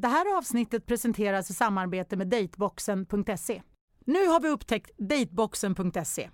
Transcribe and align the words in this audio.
Det 0.00 0.08
här 0.08 0.36
avsnittet 0.38 0.86
presenteras 0.86 1.50
i 1.50 1.54
samarbete 1.54 2.16
med 2.16 2.26
Dateboxen.se. 2.26 3.62
Nu 4.06 4.26
har 4.26 4.40
vi 4.40 4.48
upptäckt 4.48 4.90
Dateboxen.se. 4.98 6.30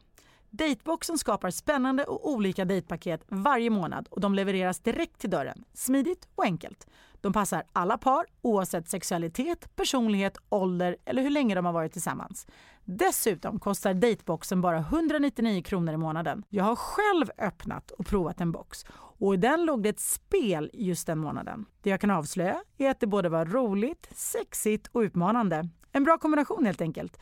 Dateboxen 0.50 1.18
skapar 1.18 1.51
spännande 1.51 2.04
och 2.04 2.30
olika 2.30 2.65
dejtpaket 2.65 3.24
varje 3.29 3.70
månad 3.70 4.09
och 4.10 4.20
de 4.20 4.35
levereras 4.35 4.80
direkt 4.80 5.20
till 5.20 5.30
dörren. 5.30 5.65
Smidigt 5.74 6.29
och 6.35 6.45
enkelt. 6.45 6.87
De 7.20 7.32
passar 7.32 7.62
alla 7.73 7.98
par 7.98 8.26
oavsett 8.42 8.88
sexualitet, 8.88 9.76
personlighet, 9.76 10.38
ålder 10.48 10.96
eller 11.04 11.23
hur 11.23 11.30
länge 11.30 11.54
de 11.54 11.65
har 11.65 11.73
varit 11.73 11.92
tillsammans. 11.92 12.46
Dessutom 12.85 13.60
kostar 13.60 13.95
Dateboxen 13.95 14.60
bara 14.60 14.79
199 14.79 15.62
kronor 15.62 15.95
i 15.95 15.96
månaden. 15.96 16.45
Jag 16.48 16.65
har 16.65 16.76
själv 16.76 17.30
öppnat 17.38 17.90
och 17.90 18.07
provat 18.07 18.40
en 18.40 18.52
box 18.52 18.85
och 19.18 19.34
i 19.34 19.37
den 19.37 19.65
låg 19.65 19.82
det 19.82 19.88
ett 19.88 20.01
spel 20.01 20.70
just 20.73 21.07
den 21.07 21.18
månaden. 21.18 21.66
Det 21.82 21.90
jag 21.90 22.01
kan 22.01 22.10
avslöja 22.10 22.62
är 22.79 22.90
att 22.90 23.01
det 23.01 23.07
både 23.07 23.29
var 23.29 23.45
roligt, 23.45 24.09
sexigt 24.12 24.87
och 24.93 25.01
utmanande. 25.01 25.68
En 25.93 26.04
bra 26.04 26.18
kombination 26.18 26.66
helt 26.66 26.80
enkelt. 26.80 27.18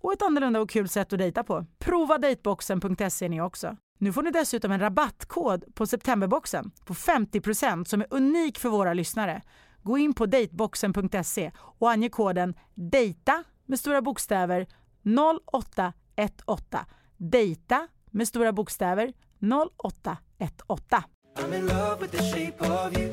Och 0.00 0.12
ett 0.12 0.22
annorlunda 0.22 0.60
och 0.60 0.70
kul 0.70 0.88
sätt 0.88 1.12
att 1.12 1.18
dejta 1.18 1.44
på. 1.44 1.66
Prova 1.78 2.18
dateboxen.se 2.18 3.28
ni 3.28 3.40
också. 3.40 3.76
Nu 3.98 4.12
får 4.12 4.22
ni 4.22 4.30
dessutom 4.30 4.72
en 4.72 4.80
rabattkod 4.80 5.74
på 5.74 5.86
septemberboxen 5.86 6.70
på 6.84 6.94
50% 6.94 7.84
som 7.84 8.00
är 8.00 8.06
unik 8.10 8.58
för 8.58 8.68
våra 8.68 8.94
lyssnare. 8.94 9.42
Gå 9.82 9.98
in 9.98 10.14
på 10.14 10.26
dateboxen.se 10.26 11.52
och 11.58 11.90
ange 11.90 12.08
koden 12.08 12.54
DEJTA 12.74 13.44
med 13.66 13.78
stora 13.78 14.02
bokstäver 14.02 14.66
0818. 15.04 16.80
DEJTA 17.16 17.88
med 18.10 18.28
stora 18.28 18.52
bokstäver 18.52 19.12
0818. 19.40 21.15
I'm 21.38 21.52
in 21.54 21.66
love 21.66 22.00
with 22.00 22.10
the 22.12 22.22
shape 22.22 22.60
of 22.62 22.98
you. 22.98 23.08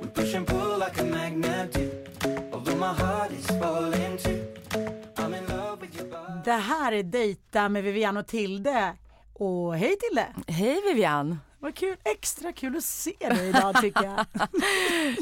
We 0.00 0.06
push 0.14 0.34
and 0.34 0.46
pull 0.46 0.78
like 0.78 1.00
a 1.00 1.04
magnet 1.04 1.72
do. 1.74 1.90
Although 2.52 2.76
my 2.76 2.92
heart 3.02 3.32
is 3.32 3.46
falling 3.46 4.18
too. 4.18 4.44
I'm 5.16 5.34
in 5.34 5.46
love 5.48 5.80
with 5.80 5.96
your 6.00 6.10
body. 6.10 6.40
Det 6.44 6.52
här 6.52 6.92
är 6.92 7.02
Dejta 7.02 7.68
med 7.68 7.82
Vivian 7.84 8.16
och 8.16 8.26
Tilde. 8.26 8.92
Och 9.34 9.76
hej 9.76 9.96
Tilde! 9.96 10.26
Hej 10.46 10.80
Vivian! 10.86 11.38
Vad 11.58 11.74
kul, 11.74 11.96
extra 12.04 12.52
kul 12.52 12.76
att 12.76 12.84
se 12.84 13.12
dig 13.20 13.48
idag 13.48 13.80
tycker 13.80 14.02
jag. 14.04 14.26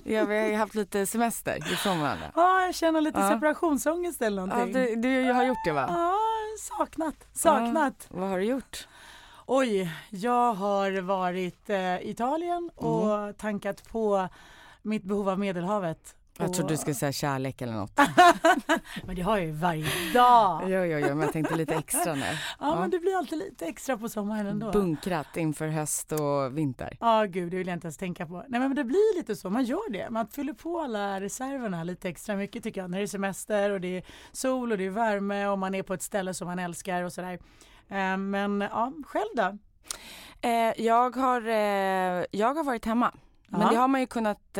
Ja, 0.04 0.24
vi 0.24 0.38
har 0.38 0.46
ju 0.46 0.54
haft 0.54 0.74
lite 0.74 1.06
semester 1.06 1.72
ifrån 1.72 2.00
varandra. 2.00 2.30
Ja, 2.36 2.62
jag 2.62 2.74
känner 2.74 3.00
lite 3.00 3.20
Ja. 3.20 3.30
separationsångest 3.30 4.22
eller 4.22 4.42
Ja, 4.42 4.46
någonting. 4.46 5.00
du, 5.00 5.24
du 5.24 5.32
har 5.32 5.44
gjort 5.44 5.64
det 5.64 5.72
va? 5.72 5.86
Ja, 5.88 6.14
saknat, 6.78 7.14
saknat. 7.32 7.94
Ja, 8.10 8.16
vad 8.20 8.28
har 8.28 8.38
du 8.38 8.44
gjort? 8.44 8.88
Oj, 9.46 9.90
jag 10.10 10.52
har 10.54 11.00
varit 11.00 11.70
eh, 11.70 11.76
i 11.96 12.10
Italien 12.10 12.70
och 12.74 13.14
Mm. 13.18 13.34
tankat 13.34 13.88
på 13.88 14.28
mitt 14.82 15.04
behov 15.04 15.28
av 15.28 15.38
Medelhavet. 15.38 16.16
Jag 16.38 16.48
Och- 16.48 16.54
trodde 16.54 16.72
du 16.72 16.76
skulle 16.76 16.94
säga 16.94 17.12
kärlek 17.12 17.62
eller 17.62 17.72
något. 17.72 17.98
Men 19.04 19.16
det 19.16 19.22
har 19.22 19.36
jag 19.38 19.46
ju 19.46 19.52
varje 19.52 19.86
dag. 20.14 20.62
Jo, 20.64 20.84
jo, 20.84 20.98
jo, 20.98 21.08
men 21.08 21.20
jag 21.20 21.32
tänkte 21.32 21.56
lite 21.56 21.74
extra 21.74 22.14
nu. 22.14 22.24
Ja, 22.60 22.80
men 22.80 22.90
det 22.90 22.98
blir 22.98 23.16
alltid 23.18 23.38
lite 23.38 23.66
extra 23.66 23.96
på 23.98 24.08
sommaren 24.08 24.46
ändå. 24.46 24.72
Bunkrat 24.72 25.36
inför 25.36 25.68
höst 25.68 26.12
och 26.12 26.58
vinter. 26.58 26.96
Ja, 27.00 27.24
gud, 27.24 27.50
det 27.50 27.56
vill 27.56 27.66
jag 27.66 27.76
inte 27.76 27.86
ens 27.86 27.96
tänka 27.96 28.26
på. 28.26 28.44
Nej, 28.48 28.60
men 28.60 28.74
det 28.74 28.84
blir 28.84 29.16
lite 29.18 29.36
så. 29.36 29.50
Man 29.50 29.64
gör 29.64 29.90
det. 29.92 30.10
Man 30.10 30.26
fyller 30.28 30.52
på 30.52 30.80
alla 30.80 31.20
reserverna 31.20 31.84
lite 31.84 32.08
extra 32.08 32.36
mycket 32.36 32.62
tycker 32.62 32.80
jag. 32.80 32.90
När 32.90 32.98
det 32.98 33.04
är 33.04 33.06
semester 33.06 33.70
och 33.70 33.80
det 33.80 33.96
är 33.96 34.02
sol 34.32 34.72
och 34.72 34.78
det 34.78 34.84
är 34.86 34.90
värme 34.90 35.46
och 35.46 35.58
man 35.58 35.74
är 35.74 35.82
på 35.82 35.94
ett 35.94 36.02
ställe 36.02 36.34
som 36.34 36.46
man 36.48 36.58
älskar 36.58 37.02
och 37.02 37.12
sådär. 37.12 37.38
Eh, 37.88 38.16
Men 38.16 38.60
ja, 38.60 38.92
själv 39.06 39.28
då? 39.36 39.58
Eh, 40.48 40.72
jag, 40.84 41.16
har, 41.16 41.48
eh, 41.48 42.24
jag 42.30 42.54
har 42.54 42.64
varit 42.64 42.84
hemma. 42.84 43.10
Ja. 43.48 43.58
Men 43.58 43.68
det 43.68 43.76
har 43.76 43.88
man 43.88 44.00
ju 44.00 44.06
kunnat 44.06 44.58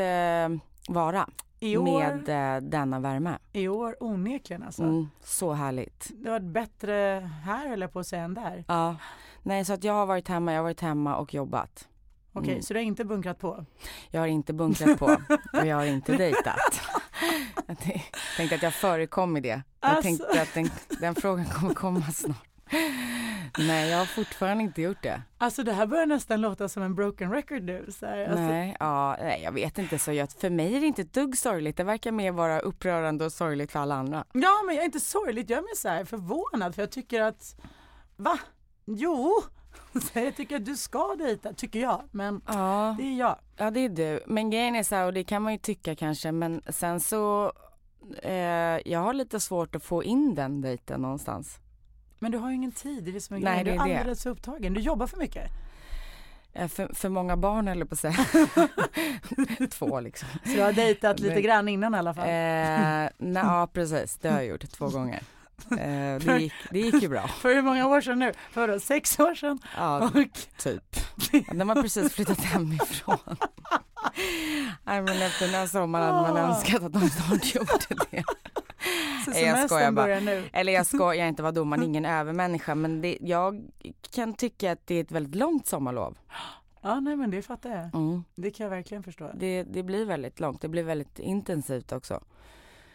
vara 0.87 1.29
år, 1.77 1.83
med 1.83 2.29
eh, 2.55 2.61
denna 2.61 2.99
värme. 2.99 3.37
i 3.53 3.67
år 3.67 3.95
onekligen 3.99 4.63
alltså. 4.63 4.83
Mm, 4.83 5.09
så 5.23 5.53
härligt. 5.53 6.11
Det 6.13 6.29
var 6.29 6.39
bättre 6.39 7.29
här 7.43 7.67
jag 7.81 7.87
på 7.87 7.99
att 7.99 8.07
säga 8.07 8.23
än 8.23 8.33
där. 8.33 8.65
Ja. 8.67 8.95
Nej, 9.43 9.65
så 9.65 9.73
att 9.73 9.83
jag 9.83 9.93
har 9.93 10.05
varit 10.05 10.27
hemma, 10.27 10.51
jag 10.53 10.59
har 10.59 10.63
varit 10.63 10.81
hemma 10.81 11.15
och 11.15 11.33
jobbat. 11.33 11.87
Okej, 12.33 12.51
Mm. 12.51 12.61
så 12.63 12.73
du 12.73 12.79
har 12.79 12.83
inte 12.83 13.05
bunkrat 13.05 13.39
på? 13.39 13.65
Jag 14.09 14.21
har 14.21 14.27
inte 14.27 14.53
bunkrat 14.53 14.99
på 14.99 15.05
och 15.53 15.65
jag 15.67 15.75
har 15.75 15.85
inte 15.85 16.17
dejtat. 16.17 16.81
Jag 17.67 17.77
tänkte 18.37 18.55
att 18.55 18.63
jag 18.63 18.73
förekom 18.73 19.37
i 19.37 19.41
det. 19.41 19.47
Jag 19.47 19.63
Alltså. 19.79 20.01
tänkte 20.01 20.41
att 20.41 20.53
den, 20.53 20.69
den 20.99 21.15
frågan 21.15 21.45
kommer 21.45 21.73
komma 21.73 22.01
snart. 22.01 22.45
Nej, 23.57 23.89
jag 23.89 23.97
har 23.97 24.05
fortfarande 24.05 24.63
inte 24.63 24.81
gjort 24.81 25.03
det. 25.03 25.21
Alltså 25.37 25.63
det 25.63 25.73
här 25.73 25.85
börjar 25.85 26.05
nästan 26.05 26.41
låta 26.41 26.69
som 26.69 26.83
en 26.83 26.95
broken 26.95 27.31
record 27.31 27.63
nu. 27.63 27.85
Så 27.99 28.05
här, 28.05 28.17
alltså, 28.25 28.41
Nej, 28.43 28.75
ja, 28.79 29.17
nej, 29.19 29.41
jag 29.43 29.51
vet 29.51 29.77
inte. 29.77 29.99
så 29.99 30.11
jag, 30.11 30.31
För 30.31 30.49
mig 30.49 30.75
är 30.75 30.79
det 30.81 30.87
inte 30.87 31.01
ett 31.01 31.13
dugg 31.13 31.37
sorgligt. 31.37 31.77
Det 31.77 31.83
verkar 31.83 32.11
mer 32.11 32.31
vara 32.31 32.59
upprörande 32.59 33.25
och 33.25 33.31
sorgligt 33.31 33.71
för 33.71 33.79
alla 33.79 33.95
andra. 33.95 34.25
Ja, 34.33 34.63
men 34.65 34.75
jag 34.75 34.81
är 34.81 34.85
inte 34.85 34.99
sorgligt. 34.99 35.49
Jag 35.49 35.57
är 35.57 35.61
mer 35.61 35.75
så 35.75 35.89
här 35.89 36.05
förvånad 36.05 36.75
för 36.75 36.81
jag 36.81 36.91
tycker 36.91 37.21
att, 37.21 37.55
va? 38.15 38.39
Jo, 38.85 39.33
så 40.13 40.19
jag 40.19 40.35
tycker 40.35 40.55
att 40.55 40.65
du 40.65 40.75
ska 40.75 41.15
dejta, 41.15 41.53
tycker 41.53 41.79
jag. 41.79 42.01
Men 42.11 42.41
Ja, 42.47 42.95
det 42.99 43.03
är 43.03 43.17
jag. 43.19 43.39
ja, 43.57 43.71
det 43.71 43.79
är 43.79 43.89
du. 43.89 44.19
Men 44.27 44.49
grejen 44.49 44.75
är 44.75 44.83
så 44.83 44.95
här, 44.95 45.05
och 45.05 45.13
det 45.13 45.23
kan 45.23 45.41
man 45.41 45.51
ju 45.53 45.57
tycka 45.59 45.95
kanske, 45.95 46.31
men 46.31 46.61
sen 46.69 46.99
så 46.99 47.51
eh, 48.23 48.33
jag 48.85 48.99
har 48.99 49.13
lite 49.13 49.39
svårt 49.39 49.75
att 49.75 49.83
få 49.83 50.03
in 50.03 50.35
den 50.35 50.61
dejten 50.61 51.01
någonstans. 51.01 51.59
Men 52.19 52.31
du 52.31 52.37
har 52.37 52.49
ju 52.49 52.55
ingen 52.55 52.71
tid, 52.71 53.03
det 53.03 53.11
är 53.11 53.13
det 53.13 53.21
som 53.21 53.35
är 53.35 53.39
Nej, 53.39 53.63
grejen. 53.63 53.77
Du 53.83 53.83
är 53.83 53.95
är 53.95 53.99
alldeles 53.99 54.23
för 54.23 54.29
upptagen. 54.29 54.73
Du 54.73 54.81
jobbar 54.81 55.07
för 55.07 55.17
mycket. 55.17 55.51
Eh, 56.53 56.67
För, 56.67 56.95
för 56.95 57.09
många 57.09 57.37
barn 57.37 57.67
eller 57.67 57.85
på 57.85 57.93
att 57.93 57.99
säga. 57.99 58.25
Två 59.71 59.99
liksom. 59.99 60.29
Så 60.45 60.49
du 60.51 60.61
har 60.61 60.73
dejtat 60.73 61.19
lite 61.19 61.41
grann 61.41 61.67
innan 61.67 61.95
i 61.95 61.97
alla 61.97 62.13
fall. 62.13 62.23
Eh, 62.27 62.29
nej, 63.17 63.43
ja 63.43 63.69
precis, 63.73 64.17
det 64.17 64.29
har 64.29 64.37
jag 64.37 64.45
gjort 64.47 64.71
två 64.71 64.89
gånger. 64.89 65.23
Eh, 65.71 65.77
det, 65.77 66.37
gick, 66.39 66.53
det 66.71 66.79
gick 66.79 67.01
ju 67.01 67.09
bra. 67.09 67.27
För 67.27 67.55
hur 67.55 67.61
många 67.61 67.87
år 67.87 68.01
sedan 68.01 68.19
nu? 68.19 68.33
För 68.51 68.79
sex 68.79 69.19
år 69.19 69.35
sedan? 69.35 69.59
Ja, 69.77 70.05
Och, 70.05 70.11
typ. 70.57 70.95
De 71.51 71.69
har 71.69 71.81
precis 71.81 72.13
flyttat 72.13 72.39
hemifrån. 72.41 73.17
Nej 74.83 75.01
men 75.01 75.21
efter 75.21 75.45
den 75.45 75.55
här 75.55 75.67
sommaren 75.67 76.13
hade 76.15 76.33
man 76.33 76.37
Ah. 76.37 76.49
önskat 76.55 76.83
att 76.83 76.93
de 76.93 77.09
snart 77.09 77.55
gjorde 77.55 77.71
det. 78.11 78.23
så 79.33 79.39
jag 79.39 79.69
skojar 79.69 79.91
bara. 79.91 80.19
nu. 80.19 80.43
Eller 80.53 80.73
jag 80.73 80.85
ska 80.85 81.13
jag 81.15 81.27
inte 81.27 81.41
vara 81.43 81.51
domaren, 81.51 81.83
ingen 81.83 82.05
övermänniska 82.05 82.75
men 82.75 83.01
det, 83.01 83.17
jag 83.21 83.63
kan 84.15 84.33
tycka 84.33 84.71
att 84.71 84.87
det 84.87 84.95
är 84.95 85.01
ett 85.01 85.11
väldigt 85.11 85.35
långt 85.35 85.67
sommarlov. 85.67 86.17
Ja, 86.81 86.99
nej 86.99 87.15
men 87.15 87.31
det 87.31 87.41
fattar 87.41 87.69
jag. 87.69 87.95
Mm. 87.95 88.23
Det 88.35 88.51
kan 88.51 88.63
jag 88.63 88.71
verkligen 88.71 89.03
förstå. 89.03 89.31
Det, 89.35 89.63
det 89.63 89.83
blir 89.83 90.05
väldigt 90.05 90.39
långt, 90.39 90.61
det 90.61 90.67
blir 90.67 90.83
väldigt 90.83 91.19
intensivt 91.19 91.91
också. 91.91 92.23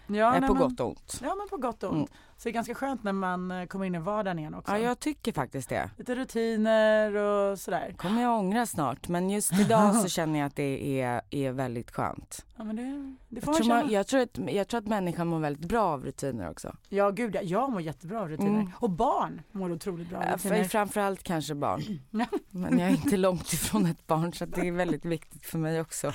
Ja, 0.06 0.34
Eh, 0.34 0.40
nej, 0.40 0.48
på 0.48 0.54
men- 0.54 0.62
gott 0.68 0.80
och 0.80 0.88
ont. 0.88 1.20
Ja, 1.22 1.34
men 1.34 1.48
på 1.48 1.56
gott 1.56 1.82
och 1.82 1.90
ont. 1.92 2.10
Mm. 2.10 2.20
Så 2.40 2.48
det 2.48 2.50
är 2.50 2.52
ganska 2.52 2.74
skönt 2.74 3.02
när 3.02 3.12
man 3.12 3.50
eh, 3.50 3.66
kommer 3.66 3.84
in 3.86 3.94
i 3.94 3.98
vardagen 3.98 4.38
igen 4.38 4.54
också. 4.54 4.72
Ja 4.72 4.78
jag 4.78 5.00
tycker 5.00 5.32
faktiskt 5.32 5.68
det. 5.68 5.90
Lite 5.96 6.14
rutiner 6.14 7.14
och 7.16 7.58
sådär. 7.58 7.94
kommer 7.98 8.22
jag 8.22 8.38
ångra 8.38 8.66
snart 8.66 9.08
men 9.08 9.30
just 9.30 9.52
idag 9.52 9.94
så 9.96 10.08
känner 10.18 10.38
jag 10.38 10.46
att 10.46 10.56
det 10.56 11.00
är, 11.02 11.20
är 11.30 11.52
väldigt 11.52 11.90
skönt. 11.90 12.44
Ja, 12.56 12.64
men 12.64 12.76
det, 12.76 13.16
det 13.28 13.40
får 13.40 13.54
Jag 13.54 13.58
man 13.66 13.68
tror, 13.68 13.80
känna. 13.80 13.92
jag, 13.92 14.06
tror 14.06 14.20
att, 14.20 14.38
jag 14.54 14.68
tror 14.68 14.78
att 14.80 14.86
människan 14.86 15.26
mår 15.26 15.38
väldigt 15.38 15.68
bra 15.68 15.82
av 15.82 16.04
rutiner 16.04 16.50
också. 16.50 16.76
Ja, 16.88 17.10
gud 17.10 17.34
ja. 17.34 17.40
Jag 17.42 17.70
mår 17.72 17.80
jättebra 17.80 18.20
av 18.20 18.28
rutiner. 18.28 18.60
Mm. 18.60 18.72
Och 18.76 18.90
barn 18.90 19.42
mår 19.52 19.72
otroligt 19.72 20.08
bra 20.08 20.18
av 20.18 20.24
Äh, 20.24 20.32
rutiner. 20.34 20.56
för- 20.62 20.64
Framförallt 20.68 21.22
kanske 21.22 21.54
barn. 21.54 21.82
Men 22.50 22.78
jag 22.78 22.88
är 22.88 22.92
inte 22.94 23.16
långt 23.16 23.52
ifrån 23.52 23.86
ett 23.86 24.06
barn 24.06 24.32
så 24.32 24.44
det 24.46 24.68
är 24.68 24.72
väldigt 24.72 25.04
viktigt 25.04 25.46
för 25.46 25.58
mig 25.58 25.80
också. 25.80 26.06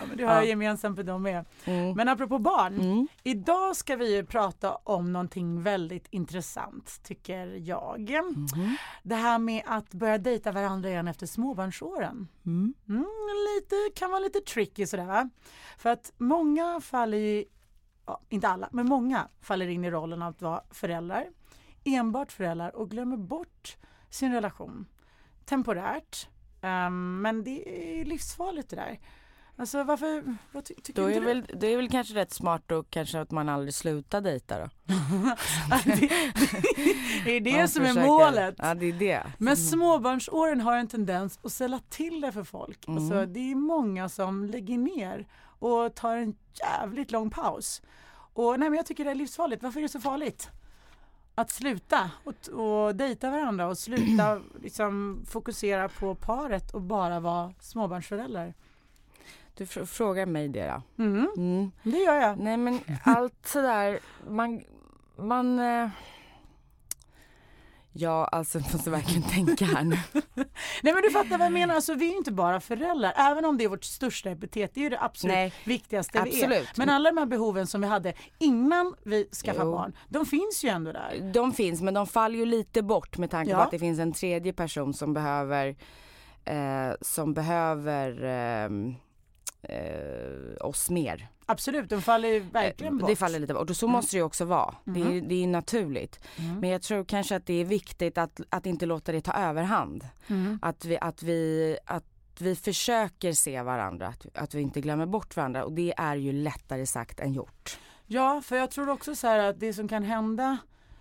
Ja, 0.00 0.06
men 0.08 0.16
det 0.16 0.24
har 0.24 0.34
jag 0.34 0.42
Ja. 0.44 0.48
gemensamt 0.48 0.96
med 0.96 1.06
dem 1.06 1.22
med. 1.22 1.44
Mm. 1.64 1.92
Men 1.96 2.08
apropå 2.08 2.38
barn. 2.38 2.80
Mm. 2.80 3.08
Idag 3.22 3.76
ska 3.76 3.96
vi 3.96 4.14
ju 4.16 4.24
prata 4.26 4.74
om 4.74 5.12
någonting 5.12 5.45
någonting 5.46 5.62
väldigt 5.62 6.06
intressant 6.10 7.02
tycker 7.02 7.46
jag. 7.46 8.10
Mhm. 8.10 8.76
Det 9.02 9.14
här 9.14 9.38
med 9.38 9.62
att 9.66 9.94
börja 9.94 10.18
dejta 10.18 10.52
varandra 10.52 10.88
igen 10.88 11.08
efter 11.08 11.26
småbarnsåren. 11.26 12.28
Mm. 12.46 12.74
Mm, 12.88 13.06
lite, 13.56 13.76
kan 13.94 14.10
vara 14.10 14.20
lite 14.20 14.40
tricky 14.40 14.86
sådär. 14.86 15.30
För 15.78 15.90
att 15.90 16.12
många 16.18 16.80
faller 16.80 17.18
ju, 17.18 17.44
ja, 18.06 18.20
inte 18.28 18.48
alla, 18.48 18.68
men 18.72 18.86
många 18.86 19.28
faller 19.40 19.68
in 19.68 19.84
i 19.84 19.90
rollen 19.90 20.22
att 20.22 20.42
vara 20.42 20.62
föräldrar. 20.70 21.26
Enbart 21.84 22.32
föräldrar 22.32 22.76
och 22.76 22.90
glömmer 22.90 23.16
bort 23.16 23.76
sin 24.10 24.32
relation. 24.32 24.86
Temporärt. 25.44 26.28
Ehm, 26.62 27.22
men 27.22 27.44
det 27.44 28.00
är 28.00 28.04
livsfarligt 28.04 28.70
det 28.70 28.76
där. 28.76 28.98
Alltså 29.58 29.82
varför, 29.84 30.36
vad 30.52 30.64
ty, 30.64 30.74
tycker 30.74 31.02
Då 31.02 31.08
är 31.10 31.20
du? 31.20 31.26
väl, 31.26 31.46
det 31.54 31.66
är 31.66 31.76
väl 31.76 31.88
kanske 31.90 32.14
rätt 32.14 32.32
smart 32.32 32.62
då 32.66 32.82
kanske 32.82 33.20
att 33.20 33.30
man 33.30 33.48
aldrig 33.48 33.74
slutar 33.74 34.20
dejta 34.20 34.58
då. 34.58 34.68
det, 35.84 36.08
det 37.24 37.30
är 37.36 37.40
det 37.40 37.56
Man 37.58 37.68
som 37.68 37.82
är 37.82 37.88
försöker- 37.88 38.06
målet. 38.06 38.54
Ja 38.58 38.74
det 38.74 38.86
är 38.86 38.92
det. 38.92 39.22
Men 39.38 39.56
småbarnsåren 39.56 40.60
har 40.60 40.76
en 40.76 40.88
tendens 40.88 41.38
att 41.42 41.52
ställa 41.52 41.80
till 41.88 42.20
det 42.20 42.32
för 42.32 42.44
folk. 42.44 42.88
Mm. 42.88 42.98
Alltså, 42.98 43.26
det 43.26 43.50
är 43.50 43.54
många 43.54 44.08
som 44.08 44.44
lägger 44.44 44.78
ner 44.78 45.26
och 45.58 45.94
tar 45.94 46.16
en 46.16 46.36
jävligt 46.60 47.10
lång 47.10 47.30
paus. 47.30 47.82
Och 48.32 48.60
nej, 48.60 48.70
men 48.70 48.76
jag 48.76 48.86
tycker 48.86 49.04
det 49.04 49.10
är 49.10 49.14
livsfarligt. 49.14 49.62
Varför 49.62 49.80
är 49.80 49.82
det 49.82 49.88
så 49.88 50.00
farligt? 50.00 50.50
Att 51.34 51.50
sluta 51.50 52.10
och, 52.24 52.48
och 52.48 52.96
dejta 52.96 53.30
varandra 53.30 53.66
och 53.66 53.78
sluta 53.78 54.40
liksom, 54.62 55.24
fokusera 55.28 55.88
på 55.88 56.14
paret 56.14 56.70
och 56.74 56.82
bara 56.82 57.20
vara 57.20 57.52
småbarnsföräldrar. 57.60 58.54
Du 59.56 59.64
fr- 59.64 59.84
frågar 59.86 60.26
mig 60.26 60.48
det 60.48 60.66
då. 60.96 61.02
Mm, 61.04 61.28
Mm. 61.36 61.70
det 61.82 61.98
gör 61.98 62.14
jag. 62.20 62.38
Nej 62.38 62.56
men 62.56 62.80
allt 63.04 63.46
sådär, 63.46 63.98
man, 64.28 64.62
man 65.18 65.58
eh... 65.58 65.88
Ja 67.98 68.24
alltså 68.24 68.58
jag 68.58 68.72
måste 68.72 68.90
verkligen 68.90 69.22
tänka 69.22 69.64
här 69.64 69.84
nu. 69.84 69.96
Nej 70.82 70.94
men 70.94 71.02
du 71.02 71.10
fattar 71.10 71.38
vad 71.38 71.46
jag 71.46 71.52
menar, 71.52 71.74
alltså, 71.74 71.94
vi 71.94 72.06
är 72.06 72.10
ju 72.10 72.16
inte 72.16 72.32
bara 72.32 72.60
föräldrar, 72.60 73.12
även 73.16 73.44
om 73.44 73.58
det 73.58 73.64
är 73.64 73.68
vårt 73.68 73.84
största 73.84 74.30
epitet, 74.30 74.70
det 74.74 74.80
är 74.80 74.82
ju 74.82 74.88
det 74.90 75.00
absolut 75.02 75.34
Nej, 75.34 75.52
viktigaste 75.64 76.22
vi 76.24 76.30
är. 76.40 76.44
absolut. 76.44 76.76
Men 76.76 76.88
alla 76.90 77.10
de 77.10 77.18
här 77.18 77.26
behoven 77.26 77.66
som 77.66 77.80
vi 77.80 77.86
hade 77.86 78.12
innan 78.38 78.94
vi 79.04 79.28
skaffade 79.32 79.70
barn, 79.70 79.96
de 80.08 80.26
finns 80.26 80.64
ju 80.64 80.68
ändå 80.68 80.92
där. 80.92 81.30
De 81.34 81.52
finns 81.52 81.82
men 81.82 81.94
de 81.94 82.06
faller 82.06 82.38
ju 82.38 82.44
lite 82.46 82.82
bort 82.82 83.18
med 83.18 83.30
tanke 83.30 83.50
Ja. 83.50 83.56
på 83.56 83.62
att 83.62 83.70
det 83.70 83.78
finns 83.78 83.98
en 83.98 84.12
tredje 84.12 84.52
person 84.52 84.94
som 84.94 85.14
behöver 85.14 85.76
eh, 86.44 86.90
som 87.00 87.34
behöver 87.34 88.24
ehm, 88.24 88.94
eh, 89.68 90.66
oss 90.66 90.90
mer. 90.90 91.28
Absolut, 91.46 91.90
de 91.90 92.02
faller 92.02 92.28
ju 92.28 92.40
verkligen 92.40 92.94
Eh, 92.94 93.00
bort. 93.00 93.10
Det 93.10 93.16
faller 93.16 93.38
lite 93.38 93.54
bort 93.54 93.70
och 93.70 93.76
så 93.76 93.88
måste 93.88 94.16
det 94.16 94.18
ju 94.18 94.24
också 94.24 94.44
vara. 94.44 94.74
Det, 94.84 95.00
är, 95.00 95.20
det 95.20 95.42
är 95.42 95.46
naturligt. 95.46 96.20
Mm. 96.36 96.60
Men 96.60 96.70
jag 96.70 96.82
tror 96.82 97.04
kanske 97.04 97.36
att 97.36 97.46
det 97.46 97.54
är 97.54 97.64
viktigt 97.64 98.18
att, 98.18 98.40
att 98.48 98.66
inte 98.66 98.86
låta 98.86 99.12
det 99.12 99.20
ta 99.20 99.32
överhand. 99.32 100.08
Mm. 100.26 100.58
Att 100.62 100.84
vi, 100.84 100.98
att 101.00 101.22
vi, 101.22 101.76
att 101.84 102.04
vi 102.38 102.56
försöker 102.56 103.32
se 103.32 103.62
varandra, 103.62 104.06
att, 104.06 104.26
att 104.34 104.54
vi 104.54 104.60
inte 104.60 104.80
glömmer 104.80 105.06
bort 105.06 105.36
varandra 105.36 105.64
och 105.64 105.72
det 105.72 105.94
är 105.96 106.16
ju 106.16 106.32
lättare 106.32 106.86
sagt 106.86 107.20
än 107.20 107.32
gjort. 107.32 107.78
Ja, 108.06 108.40
för 108.44 108.56
jag 108.56 108.70
tror 108.70 108.88
också 108.88 109.14
så 109.14 109.26
här 109.26 109.38
att 109.38 109.60
det 109.60 109.72
som 109.72 109.88
kan 109.88 110.02
hända, 110.02 110.56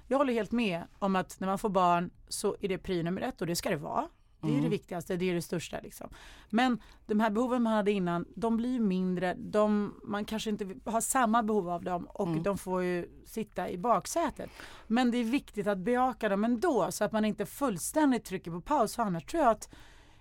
jag 0.07 0.17
håller 0.17 0.33
helt 0.33 0.51
med 0.51 0.83
om 1.00 1.15
att 1.15 1.39
när 1.39 1.47
man 1.47 1.59
får 1.59 1.69
barn 1.69 2.09
så 2.27 2.56
är 2.62 2.67
det 2.67 2.77
prio 2.77 3.03
nummer 3.03 3.21
ett 3.21 3.41
och 3.41 3.47
det 3.47 3.56
ska 3.56 3.69
det 3.69 3.75
vara. 3.75 4.07
Det 4.41 4.47
är 4.47 4.51
Mm. 4.51 4.63
det 4.63 4.69
viktigaste, 4.69 5.15
det 5.17 5.29
är 5.29 5.33
det 5.33 5.41
största. 5.41 5.79
Liksom. 5.79 6.09
Men 6.49 6.79
de 7.05 7.19
här 7.19 7.29
behoven 7.29 7.61
man 7.63 7.73
hade 7.73 7.91
innan, 7.91 8.25
de 8.35 8.57
blir 8.57 8.69
ju 8.73 8.79
mindre. 8.79 9.33
De, 9.33 9.93
man 10.03 10.25
kanske 10.25 10.49
inte 10.49 10.67
har 10.85 11.01
samma 11.01 11.43
behov 11.43 11.69
av 11.69 11.83
dem 11.83 12.05
och 12.05 12.27
Mm. 12.27 12.43
de 12.43 12.57
får 12.57 12.83
ju 12.83 13.09
sitta 13.25 13.69
i 13.69 13.77
baksätet. 13.77 14.49
Men 14.87 15.11
det 15.11 15.17
är 15.17 15.23
viktigt 15.23 15.67
att 15.67 15.77
bejaka 15.77 16.29
dem 16.29 16.43
ändå 16.43 16.91
så 16.91 17.03
att 17.03 17.11
man 17.11 17.25
inte 17.25 17.45
fullständigt 17.45 18.25
trycker 18.25 18.51
på 18.51 18.61
paus. 18.61 18.95
För 18.95 19.03
annars 19.03 19.25
tror 19.25 19.43
jag 19.43 19.51
att, 19.51 19.69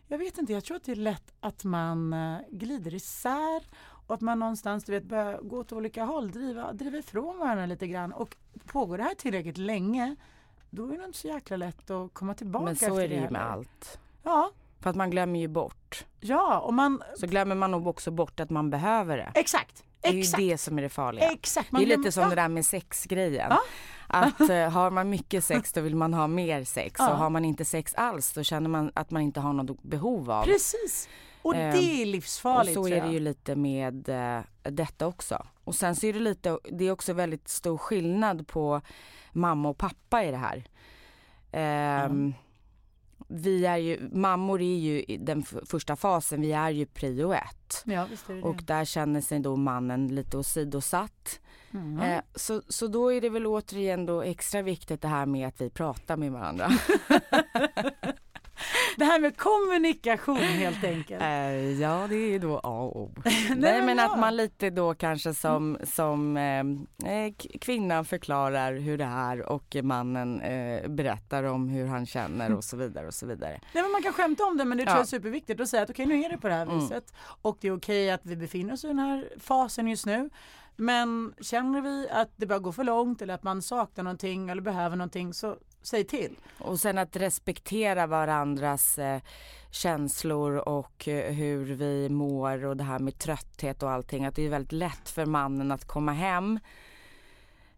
jag 0.08 0.18
vet 0.18 0.38
inte, 0.38 0.52
jag 0.52 0.64
tror 0.64 0.76
att 0.76 0.84
det 0.84 0.92
är 0.92 0.96
lätt 0.96 1.34
att 1.40 1.64
man 1.64 2.12
eh, 2.12 2.38
glider 2.50 2.94
isär 2.94 3.62
och 4.06 4.14
att 4.14 4.20
man 4.20 4.38
någonstans 4.38 4.84
du 4.84 4.92
vet, 4.92 5.04
börjar 5.04 5.40
gå 5.42 5.58
åt 5.58 5.72
olika 5.72 6.04
håll, 6.04 6.30
driva, 6.30 6.72
driva 6.72 6.98
ifrån 6.98 7.38
varandra 7.38 7.66
lite 7.66 7.86
grann. 7.86 8.12
Och 8.12 8.36
pågår 8.66 8.98
det 8.98 9.04
här 9.04 9.14
tillräckligt 9.14 9.58
länge, 9.58 10.16
då 10.70 10.92
är 10.92 10.98
det 10.98 11.04
inte 11.04 11.18
så 11.18 11.28
jäkla 11.28 11.56
lätt 11.56 11.90
att 11.90 12.14
komma 12.14 12.34
tillbaka 12.34 12.64
Men 12.64 12.76
så 12.76 12.98
är 12.98 13.08
det 13.08 13.14
ju 13.14 13.30
med 13.30 13.42
allt. 13.42 13.98
Ja, 14.24 14.50
För 14.80 14.90
att 14.90 14.96
man 14.96 15.10
glömmer 15.10 15.38
ju 15.40 15.48
bort. 15.48 16.06
ja, 16.20 16.58
och 16.58 16.74
man... 16.74 17.02
Så 17.16 17.26
glömmer 17.26 17.54
man 17.54 17.70
nog 17.70 17.86
också 17.86 18.10
bort 18.10 18.40
att 18.40 18.50
man 18.50 18.70
behöver 18.70 19.16
det. 19.16 19.32
Exakt! 19.34 19.84
Det 20.00 20.08
är 20.08 20.12
ju 20.12 20.20
Exakt! 20.20 20.38
det 20.38 20.58
som 20.58 20.78
är 20.78 20.82
det 20.82 20.88
farliga. 20.88 21.30
Exakt! 21.32 21.68
Det 21.70 21.82
är 21.82 21.86
lite 21.86 22.12
som 22.12 22.22
ja, 22.22 22.28
det 22.28 22.34
där 22.34 22.48
med 22.48 22.66
sexgrejen. 22.66 23.46
Ja. 23.50 23.58
Att 24.06 24.40
eh, 24.50 24.68
har 24.70 24.90
man 24.90 25.10
mycket 25.10 25.44
sex 25.44 25.72
då 25.72 25.80
vill 25.80 25.96
man 25.96 26.14
ha 26.14 26.26
mer 26.26 26.64
sex 26.64 26.94
Ja. 26.98 27.10
och 27.10 27.18
har 27.18 27.30
man 27.30 27.44
inte 27.44 27.64
sex 27.64 27.94
alls 27.94 28.32
då 28.32 28.42
känner 28.42 28.68
man 28.68 28.90
att 28.94 29.10
man 29.10 29.22
inte 29.22 29.40
har 29.40 29.52
något 29.52 29.82
behov 29.82 30.30
av. 30.30 30.44
Precis! 30.44 31.08
Och 31.42 31.54
Ehm, 31.56 31.72
det 31.72 31.78
är 31.84 32.00
Och 32.02 32.06
livsfarligt 32.06 32.74
så 32.74 32.84
tror 32.84 32.96
är 32.96 33.00
det 33.06 33.12
ju 33.12 33.20
lite 33.20 33.56
med 33.56 34.08
eh, 34.08 34.40
detta 34.62 35.06
också. 35.06 35.46
Och 35.64 35.74
sen 35.74 35.96
så 35.96 36.06
är 36.06 36.12
det 36.12 36.20
lite, 36.20 36.58
det 36.72 36.84
är 36.84 36.90
också 36.90 37.12
väldigt 37.12 37.48
stor 37.48 37.78
skillnad 37.78 38.46
på 38.48 38.80
mamma 39.32 39.68
och 39.68 39.78
pappa 39.78 40.24
i 40.24 40.30
det 40.30 40.36
här. 40.36 40.64
Ehm, 41.52 42.34
Vi 43.36 43.66
är 43.66 43.76
ju, 43.76 44.08
mammor 44.12 44.60
är 44.60 44.78
ju 44.78 45.02
i 45.02 45.16
den 45.16 45.42
första 45.42 45.96
fasen, 45.96 46.40
vi 46.40 46.52
är 46.52 46.70
ju 46.70 46.86
prio 46.86 47.32
ett. 47.32 47.82
Ja, 47.84 48.06
Och 48.42 48.62
där 48.62 48.84
känner 48.84 49.20
sig 49.20 49.40
då 49.40 49.56
mannen 49.56 50.08
lite 50.08 50.36
åsidosatt. 50.36 51.40
Mm. 51.72 52.00
Eh, 52.00 52.22
så, 52.34 52.62
så 52.68 52.86
då 52.86 53.12
är 53.12 53.20
det 53.20 53.28
väl 53.28 53.46
återigen 53.46 54.06
då 54.06 54.22
extra 54.22 54.62
viktigt 54.62 55.02
det 55.02 55.08
här 55.08 55.26
med 55.26 55.48
att 55.48 55.60
vi 55.60 55.70
pratar 55.70 56.16
med 56.16 56.32
varandra. 56.32 56.70
Det 58.96 59.04
här 59.04 59.20
med 59.20 59.36
kommunikation 59.36 60.36
helt 60.36 60.84
enkelt. 60.84 61.22
Eh, 61.22 61.80
ja, 61.80 62.06
det 62.08 62.14
är 62.16 62.28
ju 62.30 62.38
då 62.38 62.60
A 62.62 62.80
och 62.80 62.96
O. 63.00 63.12
Nej, 63.24 63.56
men 63.56 63.86
men 63.86 63.98
ja. 63.98 64.12
att 64.12 64.18
man 64.18 64.36
lite 64.36 64.70
då 64.70 64.94
kanske 64.94 65.34
som, 65.34 65.78
som 65.84 66.36
eh, 66.36 66.60
eh, 67.12 67.32
kvinnan 67.60 68.04
förklarar 68.04 68.72
hur 68.74 68.98
det 68.98 69.04
är 69.04 69.42
och 69.52 69.76
mannen 69.82 70.40
eh, 70.40 70.88
berättar 70.88 71.44
om 71.44 71.68
hur 71.68 71.86
han 71.86 72.06
känner 72.06 72.54
och 72.54 72.64
så 72.64 72.76
vidare 72.76 73.06
och 73.06 73.14
så 73.14 73.26
vidare. 73.26 73.60
Nej, 73.72 73.82
men 73.82 73.92
man 73.92 74.02
kan 74.02 74.12
skämta 74.12 74.44
om 74.44 74.56
det 74.56 74.64
men 74.64 74.78
det 74.78 74.84
tror 74.84 74.92
Ja. 74.92 74.96
jag 74.98 75.02
är 75.02 75.06
superviktigt 75.08 75.60
att 75.60 75.68
säga 75.68 75.82
att 75.82 75.90
okej 75.90 76.06
nu 76.06 76.22
är 76.24 76.28
det 76.28 76.38
på 76.38 76.48
det 76.48 76.54
här 76.54 76.62
Mm. 76.66 76.78
viset 76.78 77.12
och 77.42 77.58
det 77.60 77.68
är 77.68 77.76
okej 77.76 78.10
att 78.10 78.20
vi 78.26 78.36
befinner 78.36 78.72
oss 78.74 78.84
i 78.84 78.86
den 78.86 78.98
här 78.98 79.28
fasen 79.40 79.88
just 79.88 80.06
nu. 80.06 80.30
Men 80.76 81.34
känner 81.40 81.80
vi 81.80 82.08
att 82.10 82.30
det 82.36 82.46
börjar 82.46 82.60
gå 82.60 82.72
för 82.72 82.84
långt 82.84 83.22
eller 83.22 83.34
att 83.34 83.42
man 83.42 83.62
saknar 83.62 84.04
någonting 84.04 84.48
eller 84.50 84.62
behöver 84.62 84.96
någonting 84.96 85.34
så 85.34 85.56
säg 85.86 86.04
till. 86.04 86.36
Och 86.58 86.80
sen 86.80 86.98
att 86.98 87.16
respektera 87.16 88.06
varandras 88.06 88.98
eh, 88.98 89.20
känslor 89.70 90.56
och 90.68 91.08
eh, 91.08 91.32
hur 91.32 91.64
vi 91.64 92.08
mår 92.08 92.64
och 92.64 92.76
det 92.76 92.84
här 92.84 92.98
med 92.98 93.18
trötthet 93.18 93.82
och 93.82 93.90
allting. 93.90 94.24
Att 94.24 94.34
det 94.34 94.42
är 94.42 94.48
väldigt 94.48 94.72
lätt 94.72 95.08
för 95.08 95.26
mannen 95.26 95.72
att 95.72 95.84
komma 95.84 96.12
hem 96.12 96.58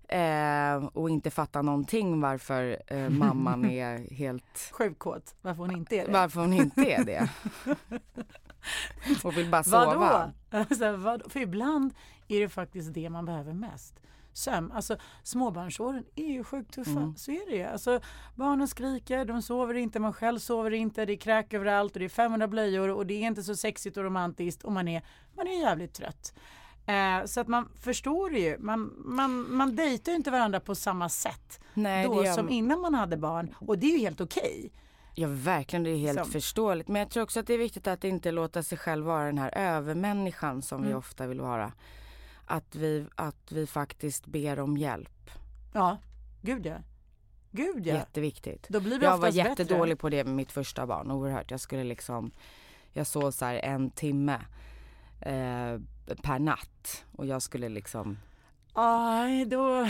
eh, 0.09 0.85
och 0.93 1.11
inte 1.11 1.31
fatta 1.31 1.63
någonting 1.63 2.21
varför 2.21 2.83
eh, 2.87 3.09
mamman 3.09 3.65
är 3.71 4.15
helt 4.15 4.71
Sjukt 4.73 4.99
kåt, 4.99 5.35
varför 5.43 5.63
hon 5.63 5.77
inte 5.77 5.97
är 5.97 6.07
det. 6.07 6.13
Varför 6.13 6.41
hon 6.41 6.53
inte 6.53 6.81
är 6.81 7.05
det. 7.05 7.29
Och 9.25 9.37
vill 9.37 9.51
bara 9.51 9.65
sova. 9.65 9.85
Vadå? 9.95 10.33
Alltså, 10.51 10.97
vad, 10.97 11.33
för 11.33 11.41
ibland 11.41 11.95
är 12.29 12.41
det 12.41 12.49
faktiskt 12.49 12.95
det 12.95 13.11
man 13.11 13.25
behöver 13.25 13.53
mest. 13.53 14.01
Sömn. 14.37 14.73
Alltså 14.73 14.97
småbarnsåren 15.23 16.05
är 16.17 16.27
ju 16.33 16.45
sjukt 16.45 16.75
tuffa. 16.75 16.91
Mm. 16.91 17.17
Så 17.17 17.31
är 17.31 17.51
det 17.51 17.57
ju. 17.57 17.63
Alltså, 17.63 18.01
barnen 18.35 18.69
skriker, 18.69 19.25
de 19.25 19.43
sover 19.43 19.75
inte, 19.75 20.01
man 20.01 20.13
själv 20.13 20.39
sover 20.39 20.71
inte, 20.75 21.05
det 21.05 21.13
är 21.13 21.17
kräk 21.17 21.55
överallt 21.55 21.93
och 21.93 21.99
det 21.99 22.05
är 22.05 22.09
500 22.09 22.49
blöjor 22.49 22.89
och 22.89 23.07
det 23.07 23.15
är 23.15 23.27
inte 23.27 23.43
så 23.43 23.57
sexigt 23.57 23.97
och 23.97 24.05
romantiskt 24.05 24.65
och 24.65 24.73
man 24.73 24.89
är, 24.89 25.03
man 25.37 25.47
är 25.47 25.61
jävligt 25.61 25.95
trött. 25.95 26.35
Eh, 26.87 27.25
så 27.27 27.41
att 27.41 27.49
man 27.49 27.69
förstår 27.81 28.35
ju. 28.37 28.59
Man, 28.59 28.93
man, 29.05 29.55
man 29.57 29.77
dejtar 29.77 30.13
ju 30.13 30.17
inte 30.17 30.31
varandra 30.31 30.61
på 30.61 30.75
samma 30.75 31.09
sätt 31.09 31.61
Nej, 31.75 32.07
då 32.07 32.25
som 32.25 32.49
innan 32.49 32.81
man 32.81 32.95
hade 32.95 33.17
barn. 33.17 33.55
Och 33.59 33.79
det 33.79 33.87
är 33.87 33.93
ju 33.93 33.99
helt 33.99 34.21
okej. 34.21 34.73
Ja 35.15 35.29
verkligen, 35.31 35.83
det 35.83 35.91
är 35.91 35.97
helt 35.99 36.19
Som- 36.19 36.31
förståeligt. 36.31 36.89
Men 36.89 37.01
jag 37.01 37.11
tror 37.11 37.23
också 37.23 37.41
att 37.41 37.47
det 37.47 37.55
är 37.55 37.59
viktigt 37.59 37.87
att 37.87 38.05
inte 38.05 38.31
låta 38.31 38.63
sig 38.63 38.79
själv 38.79 39.05
vara 39.07 39.25
den 39.27 39.39
här 39.39 39.51
övermänniskan 39.59 40.63
som 40.63 40.81
vi 40.83 40.87
Mm. 40.87 40.99
ofta 40.99 41.27
vill 41.27 41.41
vara. 41.41 41.73
Att 42.47 42.75
vi, 42.75 43.07
att 43.15 43.53
vi 43.53 43.67
faktiskt 43.67 44.27
ber 44.27 44.59
om 44.61 44.77
hjälp. 44.77 45.31
Ja, 45.73 45.99
gud 46.43 46.67
ja. 46.67 46.77
Gud 47.51 47.87
ja. 47.87 47.95
Jätteviktigt. 47.95 48.69
Då 48.69 48.81
blir 48.81 48.99
vi 48.99 49.05
Jag 49.05 49.19
var 49.19 49.29
jättedålig 49.29 49.97
bättre. 49.97 50.01
på 50.01 50.09
det 50.09 50.25
med 50.25 50.35
mitt 50.35 50.53
första 50.53 50.87
barn, 50.87 51.11
oerhört. 51.11 51.51
Jag 51.51 51.61
skulle 51.61 51.85
liksom, 51.85 52.31
jag 52.93 53.07
sov 53.07 53.31
så 53.31 53.45
här 53.45 53.55
en 53.55 53.91
timme 53.91 54.35
eh, 55.21 55.81
per 56.23 56.39
natt 56.39 57.05
och 57.13 57.27
jag 57.27 57.43
skulle 57.43 57.69
liksom, 57.69 58.19
Aj, 58.79 59.45
då... 59.45 59.87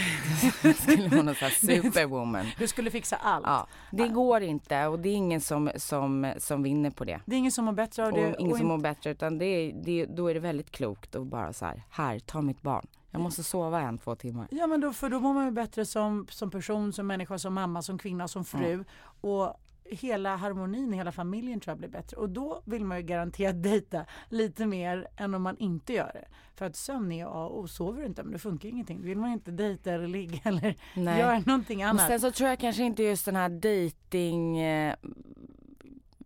skulle 0.75 1.09
vara 1.09 1.23
sån 1.23 1.35
här 1.35 1.51
superwoman. 1.67 2.47
Du 2.59 2.67
skulle 2.69 2.91
fixa 2.91 3.17
allt. 3.17 3.47
Ja, 3.47 3.67
det 3.91 4.09
går 4.09 4.43
inte 4.43 4.87
och 4.87 4.99
det 4.99 5.09
är 5.09 5.15
ingen 5.15 5.41
som, 5.41 5.71
som, 5.77 6.33
som 6.39 6.63
vinner 6.63 6.91
på 6.91 7.05
det. 7.05 7.21
Det 7.27 7.35
är 7.35 7.39
ingen 7.39 7.53
som 7.53 7.65
mår 7.65 7.73
bättre 7.73 8.07
av 8.07 8.13
Och 8.13 8.19
det. 8.19 8.37
ingen 8.39 8.53
och 8.53 8.59
som 8.59 8.67
mår 8.69 8.79
bättre 8.79 9.11
utan 9.11 9.39
det, 9.39 9.45
är- 9.47 9.73
det, 9.85 10.07
då 10.07 10.27
är 10.31 10.35
det 10.35 10.41
väldigt 10.41 10.71
klokt 10.71 11.17
att 11.17 11.27
bara 11.27 11.53
så 11.53 11.65
här, 11.65 11.83
här, 11.91 12.19
ta 12.19 12.43
mitt 12.43 12.63
barn. 12.63 12.87
Jag 13.11 13.21
måste 13.21 13.43
sova 13.43 13.81
en, 13.81 13.99
två 13.99 14.15
timmar. 14.15 14.47
Ja 14.51 14.67
men 14.67 14.81
då, 14.81 14.93
för 14.93 15.09
då 15.11 15.21
mår 15.21 15.35
man 15.35 15.45
ju 15.45 15.51
bättre 15.51 15.87
som, 15.87 16.27
som 16.31 16.51
person, 16.51 16.93
som 16.93 17.07
människa, 17.07 17.39
som 17.39 17.55
mamma, 17.55 17.83
som 17.83 17.99
kvinna, 17.99 18.29
som 18.29 18.45
fru. 18.45 18.85
Och 19.21 19.61
hela 19.91 20.37
harmonin 20.37 20.95
i 20.95 20.97
hela 20.97 21.13
familjen 21.13 21.61
tror 21.61 21.71
jag 21.73 21.79
blir 21.79 21.89
bättre. 21.89 22.17
Och 22.17 22.31
då 22.31 22.63
vill 22.65 22.85
man 22.85 22.97
ju 22.97 23.03
garanterat 23.03 23.63
dejta 23.63 24.07
lite 24.29 24.67
mer 24.67 25.07
än 25.17 25.35
om 25.35 25.43
man 25.43 25.57
inte 25.59 25.93
gör 25.93 26.11
det. 26.15 26.25
För 26.55 26.65
att 26.67 26.77
sömn 26.77 27.13
är 27.13 27.27
A 27.27 27.47
och. 27.47 27.71
Sover 27.71 28.01
du 28.01 28.07
inte, 28.07 28.23
men 28.23 28.33
det 28.33 28.39
funkar 28.39 28.69
ingenting. 28.69 29.01
Då 29.01 29.07
vill 29.07 29.19
man 29.19 29.33
inte 29.33 29.51
dejta 29.51 29.93
eller 29.93 30.09
ligga 30.09 30.41
eller 30.45 30.75
Nej. 30.95 31.19
göra 31.21 31.39
någonting 31.47 31.83
annat. 31.83 32.07
sen 32.07 32.21
så 32.21 32.31
tror 32.31 32.49
jag 32.51 32.59
kanske 32.61 32.83
inte 32.83 33.03
just 33.03 33.25
den 33.25 33.37
här 33.37 33.49
dating 33.49 34.59
eh, 34.59 34.95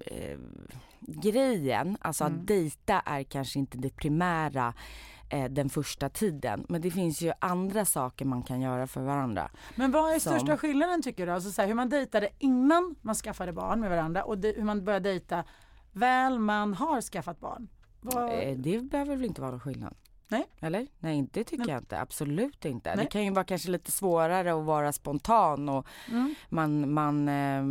eh, 0.06 0.38
grejen, 1.00 1.96
alltså 2.00 2.24
Mm. 2.24 2.40
att 2.40 2.46
dejta 2.46 3.00
är 3.00 3.22
kanske 3.22 3.58
inte 3.58 3.78
det 3.78 3.96
primära 3.96 4.74
den 5.50 5.68
första 5.70 6.08
tiden. 6.08 6.66
Men 6.68 6.80
det 6.80 6.90
finns 6.90 7.22
ju 7.22 7.32
andra 7.38 7.84
saker 7.84 8.24
man 8.24 8.42
kan 8.42 8.60
göra 8.60 8.86
för 8.86 9.00
varandra. 9.00 9.50
Men 9.74 9.90
vad 9.92 10.14
är 10.14 10.18
som- 10.18 10.32
största 10.38 10.56
skillnaden 10.56 11.02
tycker 11.02 11.26
du? 11.26 11.32
Alltså 11.32 11.50
så 11.50 11.60
här, 11.62 11.68
hur 11.68 11.74
man 11.74 11.88
dejtade 11.88 12.28
innan 12.38 12.94
man 13.00 13.14
skaffade 13.14 13.52
barn 13.52 13.80
med 13.80 13.90
varandra 13.90 14.24
och 14.24 14.36
hur 14.42 14.64
man 14.64 14.84
börjar 14.84 15.00
dejta 15.00 15.44
väl 15.92 16.38
man 16.38 16.74
har 16.74 17.00
skaffat 17.00 17.40
barn. 17.40 17.68
Vad, 18.00 18.32
Eh, 18.32 18.56
det 18.56 18.80
behöver 18.80 19.16
väl 19.16 19.24
inte 19.24 19.40
vara 19.40 19.50
någon 19.50 19.60
skillnad? 19.60 19.94
Nej. 20.28 20.46
Eller? 20.60 20.86
Nej, 20.98 21.28
det 21.32 21.44
tycker 21.44 21.64
Nej. 21.64 21.68
jag 21.74 21.80
inte. 21.82 22.00
Absolut 22.00 22.64
inte. 22.64 22.94
Nej. 22.96 23.04
Det 23.04 23.10
kan 23.10 23.24
ju 23.24 23.30
vara 23.30 23.44
kanske 23.44 23.70
lite 23.70 23.92
svårare 23.92 24.54
att 24.54 24.64
vara 24.64 24.92
spontan 24.92 25.68
och 25.68 25.86
Mm. 26.10 26.34
man, 26.48 26.92
man 26.92 27.28
eh, 27.28 27.62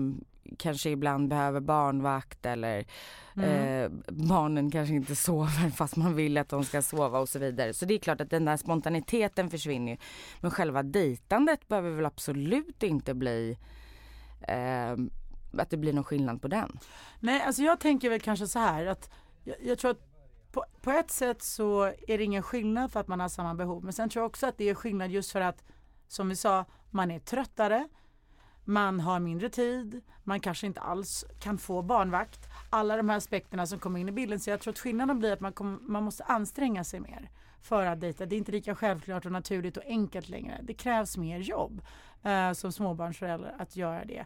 kanske 0.58 0.90
ibland 0.90 1.30
behöver 1.30 1.60
barnvakt 1.60 2.46
eller 2.46 2.86
Mm. 3.36 3.84
eh, 3.84 4.14
barnen 4.14 4.72
kanske 4.72 4.94
inte 4.96 5.16
sover 5.16 5.70
fast 5.76 5.96
man 5.96 6.16
vill 6.16 6.38
att 6.38 6.50
de 6.50 6.64
ska 6.64 6.82
sova 6.82 7.20
och 7.20 7.30
så 7.30 7.40
vidare. 7.40 7.74
Så 7.74 7.86
det 7.86 7.94
är 7.94 8.00
klart 8.00 8.22
att 8.22 8.30
den 8.30 8.46
där 8.46 8.58
spontaniteten 8.58 9.50
försvinner 9.50 9.92
ju. 9.92 9.98
Men 10.42 10.52
själva 10.52 10.84
dejtandet 10.84 11.68
behöver 11.68 11.90
väl 11.92 12.06
absolut 12.06 12.84
inte 12.84 13.14
bli 13.14 13.58
eh, 14.42 14.92
att 15.62 15.70
det 15.70 15.78
blir 15.78 15.94
någon 15.94 16.04
skillnad 16.04 16.42
på 16.42 16.48
den. 16.48 16.80
Nej, 17.20 17.42
alltså 17.42 17.62
jag 17.62 17.80
tänker 17.80 18.10
väl 18.10 18.20
kanske 18.22 18.48
så 18.48 18.60
här 18.60 18.86
att 18.86 19.10
jag, 19.44 19.56
jag 19.64 19.78
tror 19.80 19.92
att 19.92 20.06
på, 20.52 20.66
på 20.82 20.92
ett 20.92 21.12
sätt 21.12 21.42
så 21.44 21.84
är 21.84 22.18
det 22.18 22.24
ingen 22.24 22.44
skillnad 22.44 22.92
för 22.92 23.00
att 23.00 23.08
man 23.08 23.20
har 23.20 23.30
samma 23.30 23.56
behov. 23.56 23.84
Men 23.84 23.94
sen 23.94 24.10
tror 24.10 24.22
jag 24.24 24.28
också 24.30 24.48
att 24.48 24.58
det 24.58 24.70
är 24.70 24.76
skillnad 24.76 25.12
just 25.12 25.32
för 25.32 25.42
att 25.42 25.64
som 26.08 26.30
vi 26.30 26.36
sa, 26.36 26.66
man 26.90 27.12
är 27.12 27.20
tröttare, 27.20 27.88
man 28.70 29.00
har 29.00 29.20
mindre 29.20 29.50
tid, 29.50 30.02
man 30.24 30.40
kanske 30.40 30.68
inte 30.68 30.82
alls 30.82 31.26
kan 31.40 31.58
få 31.58 31.82
barnvakt. 31.82 32.40
Alla 32.70 32.98
de 32.98 33.10
här 33.10 33.18
aspekterna 33.18 33.68
som 33.68 33.80
kommer 33.80 34.00
in 34.00 34.10
i 34.10 34.12
bilden. 34.12 34.40
Så 34.40 34.50
jag 34.50 34.60
tror 34.60 34.74
att 34.74 34.80
skillnaden 34.80 35.20
blir 35.20 35.34
att 35.34 35.40
man, 35.40 35.54
kommer, 35.54 35.80
man 35.82 36.04
måste 36.04 36.24
anstränga 36.24 36.84
sig 36.84 37.00
mer 37.00 37.30
för 37.62 37.86
att 37.86 38.02
dejta. 38.02 38.26
Det 38.26 38.36
är 38.36 38.38
inte 38.38 38.52
lika 38.52 38.76
självklart 38.76 39.26
och 39.26 39.32
naturligt 39.32 39.78
och 39.78 39.84
enkelt 39.86 40.30
längre. 40.30 40.60
Det 40.64 40.74
krävs 40.74 41.18
mer 41.18 41.40
jobb 41.40 41.82
eh, 42.24 42.52
som 42.52 42.72
småbarnsförälder 42.72 43.56
att 43.60 43.76
göra 43.76 44.06
det. 44.06 44.26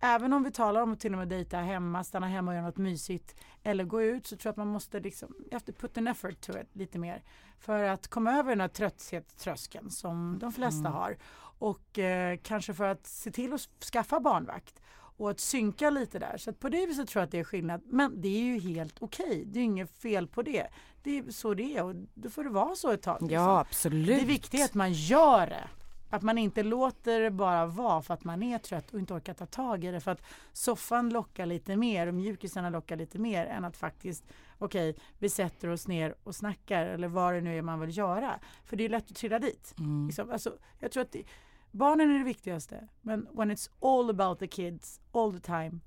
Även 0.00 0.32
om 0.32 0.42
vi 0.42 0.50
talar 0.50 0.82
om 0.82 0.92
att 0.92 1.00
till 1.00 1.12
och 1.12 1.18
med 1.18 1.28
dejta 1.28 1.56
hemma, 1.56 2.04
stanna 2.04 2.26
hemma 2.26 2.50
och 2.50 2.54
göra 2.54 2.66
något 2.66 2.76
mysigt 2.76 3.34
eller 3.62 3.84
gå 3.84 4.02
ut 4.02 4.26
så 4.26 4.36
tror 4.36 4.48
jag 4.48 4.50
att 4.50 4.56
man 4.56 4.68
måste 4.68 5.00
liksom, 5.00 5.34
to 5.66 5.72
put 5.72 5.98
an 5.98 6.08
effort 6.08 6.40
to 6.40 6.52
it 6.58 6.76
lite 6.76 6.98
mer. 6.98 7.22
För 7.58 7.84
att 7.84 8.08
komma 8.08 8.32
över 8.32 8.50
den 8.50 8.60
här 8.60 8.68
trötthetströskeln 8.68 9.90
som 9.90 10.38
de 10.38 10.52
flesta 10.52 10.88
har. 10.88 11.16
Och 11.60 11.98
eh, 11.98 12.38
kanske 12.42 12.74
för 12.74 12.84
att 12.84 13.06
se 13.06 13.30
till 13.30 13.52
att 13.52 13.68
skaffa 13.92 14.20
barnvakt 14.20 14.80
och 14.92 15.30
att 15.30 15.40
synka 15.40 15.90
lite 15.90 16.18
där. 16.18 16.36
Så 16.36 16.52
på 16.52 16.68
det 16.68 16.86
viset 16.86 17.08
tror 17.08 17.20
jag 17.20 17.24
att 17.24 17.30
det 17.30 17.38
är 17.38 17.44
skillnad. 17.44 17.82
Men 17.84 18.20
det 18.20 18.28
är 18.28 18.42
ju 18.42 18.60
helt 18.60 18.96
okej. 19.00 19.44
Det 19.46 19.60
är 19.60 19.64
inget 19.64 19.98
fel 19.98 20.26
på 20.26 20.42
det. 20.42 20.66
Det 21.02 21.18
är 21.18 21.30
så 21.30 21.54
det 21.54 21.76
är 21.76 21.84
och 21.84 21.94
då 22.14 22.30
får 22.30 22.44
det 22.44 22.50
vara 22.50 22.76
så 22.76 22.90
ett 22.90 23.02
tag. 23.02 23.22
liksom. 23.22 23.34
Ja, 23.34 23.60
absolut. 23.60 24.20
Det 24.20 24.26
viktiga 24.26 24.60
är 24.60 24.64
att 24.64 24.74
man 24.74 24.92
gör 24.92 25.46
det. 25.46 25.68
Att 26.10 26.22
man 26.22 26.38
inte 26.38 26.62
låter 26.62 27.20
det 27.20 27.30
bara 27.30 27.66
vara 27.66 28.02
för 28.02 28.14
att 28.14 28.24
man 28.24 28.42
är 28.42 28.58
trött 28.58 28.90
och 28.90 28.98
inte 28.98 29.14
orkar 29.14 29.34
ta 29.34 29.46
tag 29.46 29.84
i 29.84 29.90
det. 29.90 30.00
För 30.00 30.10
att 30.10 30.22
soffan 30.52 31.10
lockar 31.10 31.46
lite 31.46 31.76
mer 31.76 32.06
och 32.06 32.14
mjukisarna 32.14 32.70
lockar 32.70 32.96
lite 32.96 33.18
mer 33.18 33.46
än 33.46 33.64
att 33.64 33.76
faktiskt, 33.76 34.24
okej, 34.58 34.96
vi 35.18 35.28
sätter 35.28 35.68
oss 35.68 35.88
ner 35.88 36.14
och 36.22 36.34
snackar 36.34 36.86
eller 36.86 37.08
vad 37.08 37.34
det 37.34 37.40
nu 37.40 37.58
är 37.58 37.62
man 37.62 37.80
vill 37.80 37.96
göra. 37.96 38.40
För 38.64 38.76
det 38.76 38.84
är 38.84 38.88
lätt 38.88 39.10
att 39.10 39.16
trilla 39.16 39.38
dit. 39.38 39.74
Mm. 39.78 40.06
Liksom, 40.06 40.30
alltså, 40.30 40.56
jag 40.78 40.92
tror 40.92 41.02
att 41.02 41.12
det, 41.12 41.24
barnen 41.70 42.14
är 42.14 42.18
det 42.18 42.24
viktigaste. 42.24 42.88
Men 43.00 43.28
when 43.32 43.50
it's 43.50 43.70
all 43.80 44.10
about 44.10 44.38
the 44.38 44.46
kids 44.46 45.00
all 45.12 45.32
the 45.32 45.40
time. 45.40 45.80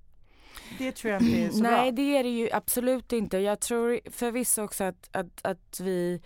Det 0.78 0.92
tror 0.92 1.13
jag 1.13 1.22
inte 1.22 1.38
är 1.40 1.50
så 1.50 1.63
Nej 1.63 1.92
bra. 1.92 2.04
det 2.04 2.18
är 2.18 2.24
det 2.24 2.30
ju 2.30 2.50
absolut 2.52 3.13
inte. 3.13 3.38
Jag 3.38 3.60
tror 3.60 4.00
förvisso 4.12 4.62
också 4.62 4.84
att, 4.84 5.10
att, 5.12 5.46
att 5.46 5.80
vi 5.80 6.22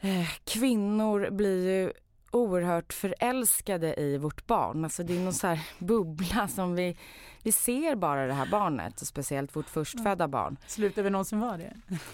eh, 0.00 0.28
kvinnor 0.44 1.30
blir 1.30 1.68
ju 1.68 1.92
oerhört 2.30 2.92
förälskade 2.92 4.00
i 4.00 4.18
vårt 4.18 4.46
barn. 4.46 4.84
Alltså 4.84 5.02
det 5.02 5.16
är 5.16 5.20
någon 5.20 5.32
så 5.32 5.46
här 5.46 5.60
bubbla 5.78 6.48
som 6.48 6.74
vi, 6.74 6.96
vi 7.44 7.52
ser 7.52 7.96
bara 7.96 8.26
det 8.26 8.32
här 8.32 8.46
barnet 8.46 9.06
speciellt 9.06 9.56
vårt 9.56 9.68
förstfödda 9.68 10.28
barn. 10.28 10.56
Slutar 10.66 11.02
vi 11.02 11.10
någonsin 11.10 11.40
vara 11.40 11.56
det? 11.56 11.72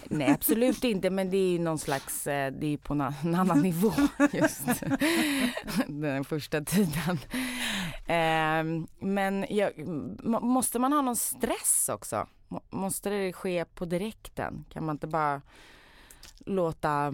Nej 0.09 0.31
absolut 0.31 0.83
inte 0.83 1.09
men 1.09 1.29
det 1.29 1.37
är 1.37 1.51
ju 1.51 1.59
någon 1.59 1.79
slags, 1.79 2.27
eh, 2.27 2.51
det 2.53 2.67
är 2.73 2.77
på 2.77 2.93
en 2.93 3.01
annan 3.35 3.61
nivå 3.61 3.91
just 4.33 4.61
den 5.87 6.23
första 6.23 6.61
tiden. 6.61 7.19
Ehm, 8.07 8.87
men 8.99 9.45
jag, 9.49 9.87
må- 10.23 10.39
måste 10.39 10.79
man 10.79 10.93
ha 10.93 11.01
någon 11.01 11.15
stress 11.15 11.89
också? 11.93 12.27
Må- 12.47 12.63
Måste 12.69 13.09
det 13.09 13.33
ske 13.33 13.65
på 13.65 13.85
direkten? 13.85 14.65
Kan 14.69 14.85
man 14.85 14.95
inte 14.95 15.07
bara 15.07 15.41
låta 16.45 17.13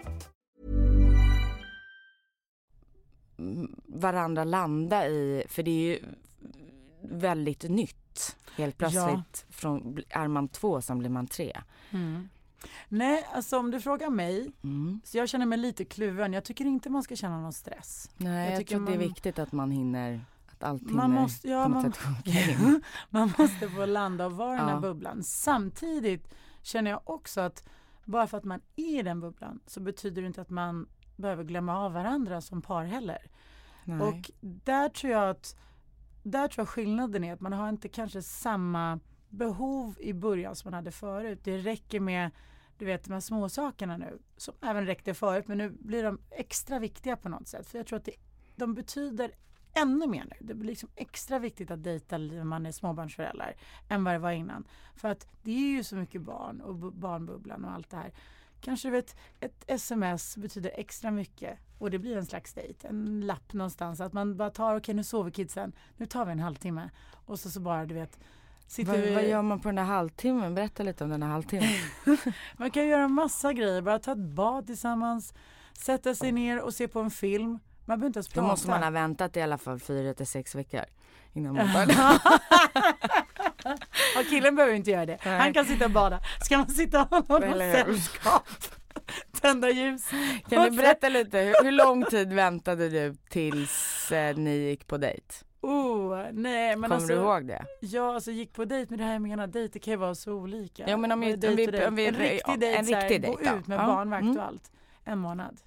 varandra 3.85 4.43
landa 4.43 5.07
i, 5.07 5.43
för 5.49 5.63
det 5.63 5.71
är 5.71 5.83
ju 5.93 5.99
väldigt 7.01 7.63
nytt. 7.63 8.35
Helt 8.55 8.77
plötsligt 8.77 9.45
från, 9.49 9.99
är 10.09 10.27
man 10.27 10.47
två 10.47 10.81
som 10.81 10.99
blir 10.99 11.09
man 11.09 11.27
tre. 11.27 11.57
Nej, 12.89 13.27
alltså 13.33 13.57
om 13.59 13.71
du 13.71 13.81
frågar 13.81 14.09
mig, 14.09 14.51
Mm. 14.63 15.01
så 15.03 15.17
jag 15.17 15.29
känner 15.29 15.45
mig 15.45 15.57
lite 15.57 15.85
kluven. 15.85 16.33
Jag 16.33 16.43
tycker 16.43 16.65
inte 16.65 16.89
man 16.89 17.03
ska 17.03 17.15
känna 17.15 17.41
någon 17.41 17.53
stress. 17.53 18.09
Nej, 18.17 18.43
Jag 18.43 18.51
jag, 18.51 18.59
tycker 18.59 18.75
tror 18.75 18.85
det 18.85 18.91
är 18.91 18.97
man- 18.97 19.07
viktigt 19.07 19.39
att 19.39 19.51
man 19.51 19.71
hinner, 19.71 20.25
att 20.51 20.63
allt 20.63 20.81
hinner 20.81 20.93
Man 20.93 21.11
måste, 21.11 21.47
ja, 21.47 21.63
på 21.63 21.69
något 21.69 21.83
man, 21.83 21.91
sätt 21.93 22.01
sjunka 22.01 22.51
in. 22.51 22.81
man 23.09 23.33
måste 23.37 23.69
få 23.69 23.85
landa 23.85 24.25
och 24.25 24.31
vara 24.31 24.55
i 24.55 24.57
den 24.57 24.67
här 24.67 24.75
Ja. 24.75 24.81
bubblan. 24.81 25.23
Samtidigt 25.23 26.33
känner 26.61 26.91
jag 26.91 27.01
också 27.03 27.41
att 27.41 27.63
bara 28.05 28.27
för 28.27 28.37
att 28.37 28.43
man 28.43 28.61
är 28.75 28.99
i 28.99 29.03
den 29.03 29.19
bubblan 29.19 29.59
så 29.67 29.79
betyder 29.79 30.21
det 30.21 30.27
inte 30.27 30.41
att 30.41 30.49
man 30.49 30.87
behöver 31.21 31.43
glömma 31.43 31.77
av 31.77 31.93
varandra 31.93 32.41
som 32.41 32.61
par 32.61 32.83
heller. 32.85 33.29
Nej. 33.83 34.01
Och 34.01 34.31
där 34.41 34.89
tror 34.89 35.13
jag 35.13 35.29
att 35.29 35.55
där 36.23 36.47
tror 36.47 36.61
jag 36.61 36.69
skillnaden 36.69 37.23
är 37.23 37.33
att 37.33 37.41
man 37.41 37.53
har 37.53 37.69
inte 37.69 37.89
kanske 37.89 38.21
samma 38.21 38.99
behov 39.29 39.95
i 39.99 40.13
början 40.13 40.55
som 40.55 40.67
man 40.67 40.73
hade 40.73 40.91
förut. 40.91 41.39
Det 41.43 41.57
räcker 41.57 41.99
med 41.99 42.31
du 42.77 42.85
vet 42.85 43.03
de 43.03 43.13
här 43.13 43.19
små 43.19 43.49
sakerna 43.49 43.97
nu 43.97 44.19
som 44.37 44.53
även 44.61 44.85
räckte 44.85 45.13
förut 45.13 45.47
men 45.47 45.57
nu 45.57 45.69
blir 45.69 46.03
de 46.03 46.19
extra 46.31 46.79
viktiga 46.79 47.17
på 47.17 47.29
något 47.29 47.47
sätt. 47.47 47.67
För 47.67 47.77
jag 47.77 47.87
tror 47.87 47.99
att 47.99 48.05
det, 48.05 48.15
de 48.55 48.73
betyder 48.73 49.31
ännu 49.73 50.07
mer 50.07 50.25
nu. 50.25 50.35
Det 50.47 50.53
blir 50.53 50.69
liksom 50.69 50.89
extra 50.95 51.39
viktigt 51.39 51.71
att 51.71 51.83
dejta 51.83 52.17
när 52.17 52.43
man 52.43 52.65
är 52.65 52.71
småbarnsförälder 52.71 53.55
än 53.89 54.03
vad 54.03 54.13
det 54.13 54.19
var 54.19 54.31
innan. 54.31 54.67
För 54.95 55.09
att 55.09 55.27
det 55.41 55.51
är 55.51 55.75
ju 55.75 55.83
så 55.83 55.95
mycket 55.95 56.21
barn 56.21 56.61
och 56.61 56.75
bu- 56.75 56.99
barnbubblan 56.99 57.65
och 57.65 57.71
allt 57.71 57.89
det 57.89 57.97
här. 57.97 58.13
Kanske 58.61 58.89
vet, 58.89 59.15
ett 59.39 59.63
sms 59.67 60.37
betyder 60.37 60.71
extra 60.75 61.11
mycket 61.11 61.59
och 61.77 61.91
det 61.91 61.99
blir 61.99 62.17
en 62.17 62.25
slags 62.25 62.53
dejt, 62.53 62.87
en 62.87 63.21
lapp 63.25 63.53
någonstans. 63.53 64.01
Att 64.01 64.13
man 64.13 64.37
bara 64.37 64.49
tar, 64.49 64.75
okej 64.77 64.95
nu 64.95 65.03
sover 65.03 65.31
kidsen, 65.31 65.71
nu 65.97 66.05
tar 66.05 66.25
vi 66.25 66.31
en 66.31 66.39
halvtimme. 66.39 66.89
Och 67.25 67.39
så, 67.39 67.49
så 67.49 67.59
bara 67.59 67.85
du 67.85 67.93
vet, 67.93 68.19
sitter 68.67 68.91
Vad, 69.05 69.13
vad 69.13 69.27
gör 69.29 69.41
man 69.41 69.59
på 69.59 69.67
den 69.67 69.75
där 69.75 69.83
halvtimmen? 69.83 70.55
Berätta 70.55 70.83
lite 70.83 71.03
om 71.03 71.09
den 71.09 71.19
där 71.19 71.27
halvtimmen. 71.27 71.69
Man 72.57 72.71
kan 72.71 72.87
göra 72.87 73.07
massa 73.07 73.53
grejer, 73.53 73.81
bara 73.81 73.99
ta 73.99 74.11
ett 74.11 74.17
bad 74.17 74.67
tillsammans, 74.67 75.33
sätta 75.77 76.15
sig 76.15 76.31
ner 76.31 76.61
och 76.61 76.73
se 76.73 76.87
på 76.87 76.99
en 76.99 77.11
film. 77.11 77.59
Man 77.85 77.99
behöver 77.99 78.07
inte 78.07 78.17
ens 78.17 78.27
Då 78.27 78.33
prata. 78.33 78.47
måste 78.47 78.69
man 78.69 78.83
ha 78.83 78.89
väntat 78.89 79.37
i 79.37 79.41
alla 79.41 79.57
fall 79.57 79.79
fyra 79.79 80.13
till 80.13 80.27
sex 80.27 80.55
veckor 80.55 80.81
innan 81.33 81.55
man 81.55 81.67
börjar. 81.73 82.21
Ja, 84.15 84.23
killen 84.29 84.55
behöver 84.55 84.75
inte 84.75 84.91
göra 84.91 85.05
det. 85.05 85.17
Nej. 85.25 85.39
Han 85.39 85.53
kan 85.53 85.65
sitta 85.65 85.85
och 85.85 85.91
bada. 85.91 86.19
Ska 86.41 86.57
man 86.57 86.67
sitta 86.67 87.03
och 87.27 87.43
Eller 87.43 87.65
hur? 87.65 87.73
sällskap, 87.83 88.47
tända 89.41 89.69
ljus. 89.69 90.09
Kan 90.49 90.61
du 90.63 90.67
Och 90.69 90.73
berätta 90.75 91.09
lite, 91.09 91.37
hur, 91.39 91.63
hur 91.63 91.71
lång 91.71 92.05
tid 92.05 92.33
väntade 92.33 92.89
du 92.89 93.15
tills 93.29 94.11
eh, 94.11 94.35
ni 94.37 94.55
gick 94.57 94.87
på 94.87 94.97
dejt? 94.97 95.25
Oh, 95.63 96.17
nej 96.31 96.75
men 96.75 96.81
Kommer 96.81 96.95
alltså. 96.95 97.07
du 97.15 97.21
ihåg 97.21 97.47
det? 97.47 97.65
Ja, 97.81 98.13
alltså 98.13 98.31
gick 98.31 98.53
på 98.53 98.65
dejt 98.65 98.89
med 98.89 98.99
det 98.99 99.03
här 99.05 99.13
jag 99.13 99.21
menar, 99.21 99.47
dejter 99.47 99.79
kan 99.79 99.91
ju 99.91 99.97
vara 99.97 100.15
så 100.15 100.33
olika. 100.33 100.83
Ja, 100.89 100.97
men 100.97 101.11
om 101.11 101.19
vi- 101.19 101.33
om 101.33 101.39
vi- 101.55 101.67
och 101.81 101.87
om 101.87 101.95
vi- 101.95 102.05
en 102.07 102.15
riktig 102.15 102.41
ja, 102.47 102.57
dejt, 102.57 102.77
en 102.79 102.85
så 102.85 102.95
riktig 102.95 103.21
gå 103.25 103.27
dejt, 103.35 103.49
ja. 103.49 103.57
ut 103.59 103.67
med 103.67 103.79
Ja, 103.79 103.85
barnvakt 103.85 104.21
mm. 104.23 104.37
och 104.37 104.43
allt. 104.43 104.71
En 105.03 105.19
månad. 105.19 105.61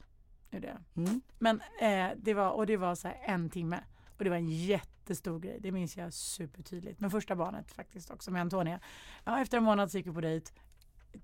Är 0.51 0.61
det. 0.61 0.77
Mm. 0.97 1.21
Men 1.39 1.61
eh, 1.81 2.07
det 2.17 2.35
var, 2.35 2.51
och 2.51 2.67
det 2.67 2.77
var 2.77 2.95
så 2.95 3.09
här 3.09 3.17
en 3.27 3.51
timme. 3.51 3.77
Och 4.25 4.27
det 4.27 4.31
var 4.31 4.37
en 4.37 4.49
jättestor 4.49 5.39
grej, 5.39 5.59
det 5.61 5.73
minns 5.73 5.97
jag 5.97 6.13
supertydligt. 6.13 7.01
Men 7.01 7.11
första 7.11 7.37
barnet 7.37 7.73
faktiskt 7.73 8.11
också 8.11 8.31
med 8.31 8.41
Antonia. 8.41 8.81
Ja, 9.25 9.41
efter 9.41 9.57
en 9.57 9.65
månad 9.65 9.91
så 9.91 9.99
gick 9.99 10.07
vi 10.07 10.13
på 10.13 10.21
dejt 10.21 10.51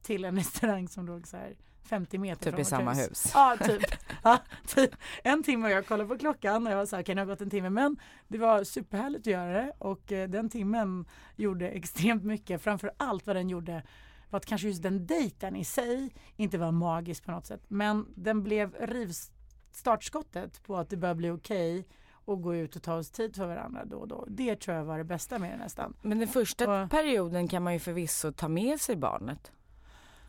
till 0.02 0.24
en 0.24 0.36
restaurang 0.36 0.88
som 0.88 1.06
låg 1.06 1.26
så 1.26 1.36
här 1.36 1.56
50 1.82 2.18
meter 2.18 2.44
Typ 2.44 2.50
från 2.50 2.60
i 2.60 2.62
vårt 2.62 2.68
samma 2.68 2.92
hus. 2.92 3.30
Ja, 3.34 3.56
typ. 3.64 3.82
Ja, 4.22 4.38
typ. 4.66 4.90
En 5.22 5.42
timme 5.42 5.66
och 5.66 5.70
jag 5.70 5.86
kollade 5.86 6.08
på 6.08 6.18
klockan 6.18 6.66
och 6.66 6.72
jag 6.72 6.76
var 6.76 6.86
så 6.86 6.96
här, 6.96 7.02
kan 7.02 7.16
det 7.16 7.22
ha 7.22 7.26
gått 7.26 7.40
en 7.40 7.50
timme? 7.50 7.70
Men 7.70 7.96
det 8.28 8.38
var 8.38 8.64
superhärligt 8.64 9.20
att 9.20 9.26
göra 9.26 9.52
det 9.52 9.72
och 9.78 10.12
eh, 10.12 10.28
den 10.28 10.48
timmen 10.48 11.04
gjorde 11.36 11.68
extremt 11.68 12.24
mycket. 12.24 12.62
Framför 12.62 12.90
allt 12.96 13.26
vad 13.26 13.36
den 13.36 13.48
gjorde 13.48 13.82
var 14.30 14.36
att 14.36 14.46
kanske 14.46 14.68
just 14.68 14.82
den 14.82 15.06
dejten 15.06 15.56
i 15.56 15.64
sig 15.64 16.14
inte 16.36 16.58
var 16.58 16.72
magisk 16.72 17.24
på 17.24 17.30
något 17.30 17.46
sätt. 17.46 17.62
Men 17.68 18.06
den 18.16 18.42
blev 18.42 18.74
rivstartskottet 18.74 20.62
på 20.62 20.76
att 20.76 20.90
det 20.90 20.96
börjar 20.96 21.14
bli 21.14 21.30
okej 21.30 21.86
att 22.30 22.42
gå 22.42 22.54
ut 22.54 22.76
och 22.76 22.82
ta 22.82 22.94
oss 22.94 23.10
tid 23.10 23.36
för 23.36 23.46
varandra 23.46 23.84
då 23.84 23.96
och 23.96 24.08
då. 24.08 24.24
Det 24.28 24.56
tror 24.56 24.76
jag 24.76 24.84
var 24.84 24.98
det 24.98 25.04
bästa 25.04 25.38
med 25.38 25.52
det 25.52 25.56
nästan. 25.56 25.94
Men 26.02 26.18
den 26.18 26.28
första 26.28 26.82
Och- 26.82 26.90
perioden 26.90 27.48
kan 27.48 27.62
man 27.62 27.72
ju 27.72 27.78
förvisso 27.78 28.32
ta 28.32 28.48
med 28.48 28.80
sig 28.80 28.96
barnet. 28.96 29.52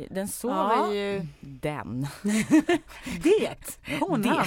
Den 0.10 0.28
sover 0.28 0.76
Ja. 0.76 0.94
ju 0.94 1.28
den. 1.42 2.08
Det! 3.24 3.80
Honan! 4.00 4.46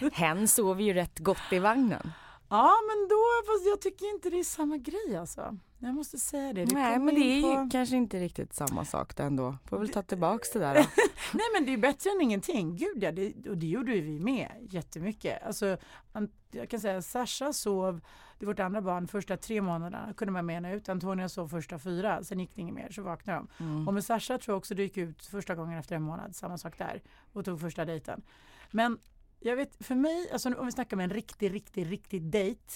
Det. 0.00 0.10
Hen 0.12 0.48
sover 0.48 0.82
ju 0.82 0.92
rätt 0.92 1.18
gott 1.18 1.52
i 1.52 1.58
vagnen. 1.58 2.12
Ja 2.48 2.72
men 2.88 3.08
då, 3.08 3.22
fast 3.52 3.66
jag 3.66 3.80
tycker 3.80 4.14
inte 4.14 4.30
det 4.30 4.38
är 4.38 4.44
samma 4.44 4.76
grej 4.76 5.16
alltså. 5.20 5.58
Jag 5.78 5.94
måste 5.94 6.18
säga 6.18 6.52
det. 6.52 6.64
det 6.64 6.74
Nej 6.74 6.98
men 6.98 7.14
det 7.14 7.20
är 7.20 7.38
in 7.38 7.50
ju 7.50 7.56
på- 7.56 7.68
kanske 7.72 7.96
inte 7.96 8.20
riktigt 8.20 8.54
samma 8.54 8.84
sak 8.84 9.16
då 9.16 9.22
ändå. 9.22 9.56
Får 9.64 9.78
väl 9.78 9.88
ta 9.88 10.02
tillbaks 10.02 10.50
det 10.50 10.58
där 10.58 10.74
då. 10.74 10.80
Nej 11.32 11.46
men 11.54 11.66
det 11.66 11.72
är 11.72 11.76
bättre 11.76 12.10
än 12.10 12.20
ingenting. 12.20 12.76
Gud 12.76 13.02
ja, 13.02 13.12
det, 13.12 13.48
och 13.48 13.58
det 13.58 13.66
gjorde 13.66 13.94
ju 13.94 14.00
vi 14.00 14.20
med 14.20 14.50
jättemycket. 14.70 15.42
Alltså, 15.42 15.76
jag 16.50 16.70
kan 16.70 16.80
säga 16.80 17.02
Sasha 17.02 17.52
sov, 17.52 18.00
det 18.38 18.46
vårt 18.46 18.58
andra 18.58 18.80
barn, 18.80 19.08
första 19.08 19.36
tre 19.36 19.60
månaderna 19.60 20.12
kunde 20.16 20.32
man 20.32 20.48
henne 20.48 20.74
ut. 20.74 20.88
Antonia 20.88 21.28
sov 21.28 21.48
första 21.48 21.78
fyra, 21.78 22.24
sen 22.24 22.40
gick 22.40 22.54
det 22.54 22.60
inget 22.60 22.74
mer 22.74 22.90
så 22.90 23.02
vaknade 23.02 23.38
de. 23.38 23.64
Mm. 23.64 23.88
Och 23.88 23.94
med 23.94 24.04
Sasha 24.04 24.38
tror 24.38 24.52
jag 24.52 24.58
också 24.58 24.74
det 24.74 24.82
gick 24.82 24.96
ut 24.96 25.26
första 25.26 25.54
gången 25.54 25.78
efter 25.78 25.96
en 25.96 26.02
månad, 26.02 26.36
samma 26.36 26.58
sak 26.58 26.78
där. 26.78 27.02
Och 27.32 27.44
tog 27.44 27.60
första 27.60 27.84
dejten. 27.84 28.22
Men 28.70 28.98
jag 29.40 29.56
vet, 29.56 29.86
för 29.86 29.94
mig, 29.94 30.30
alltså 30.32 30.54
om 30.54 30.66
vi 30.66 30.72
snackar 30.72 30.96
med 30.96 31.04
en 31.04 31.10
riktig, 31.10 31.54
riktig, 31.54 31.90
riktig 31.90 32.22
dejt, 32.22 32.72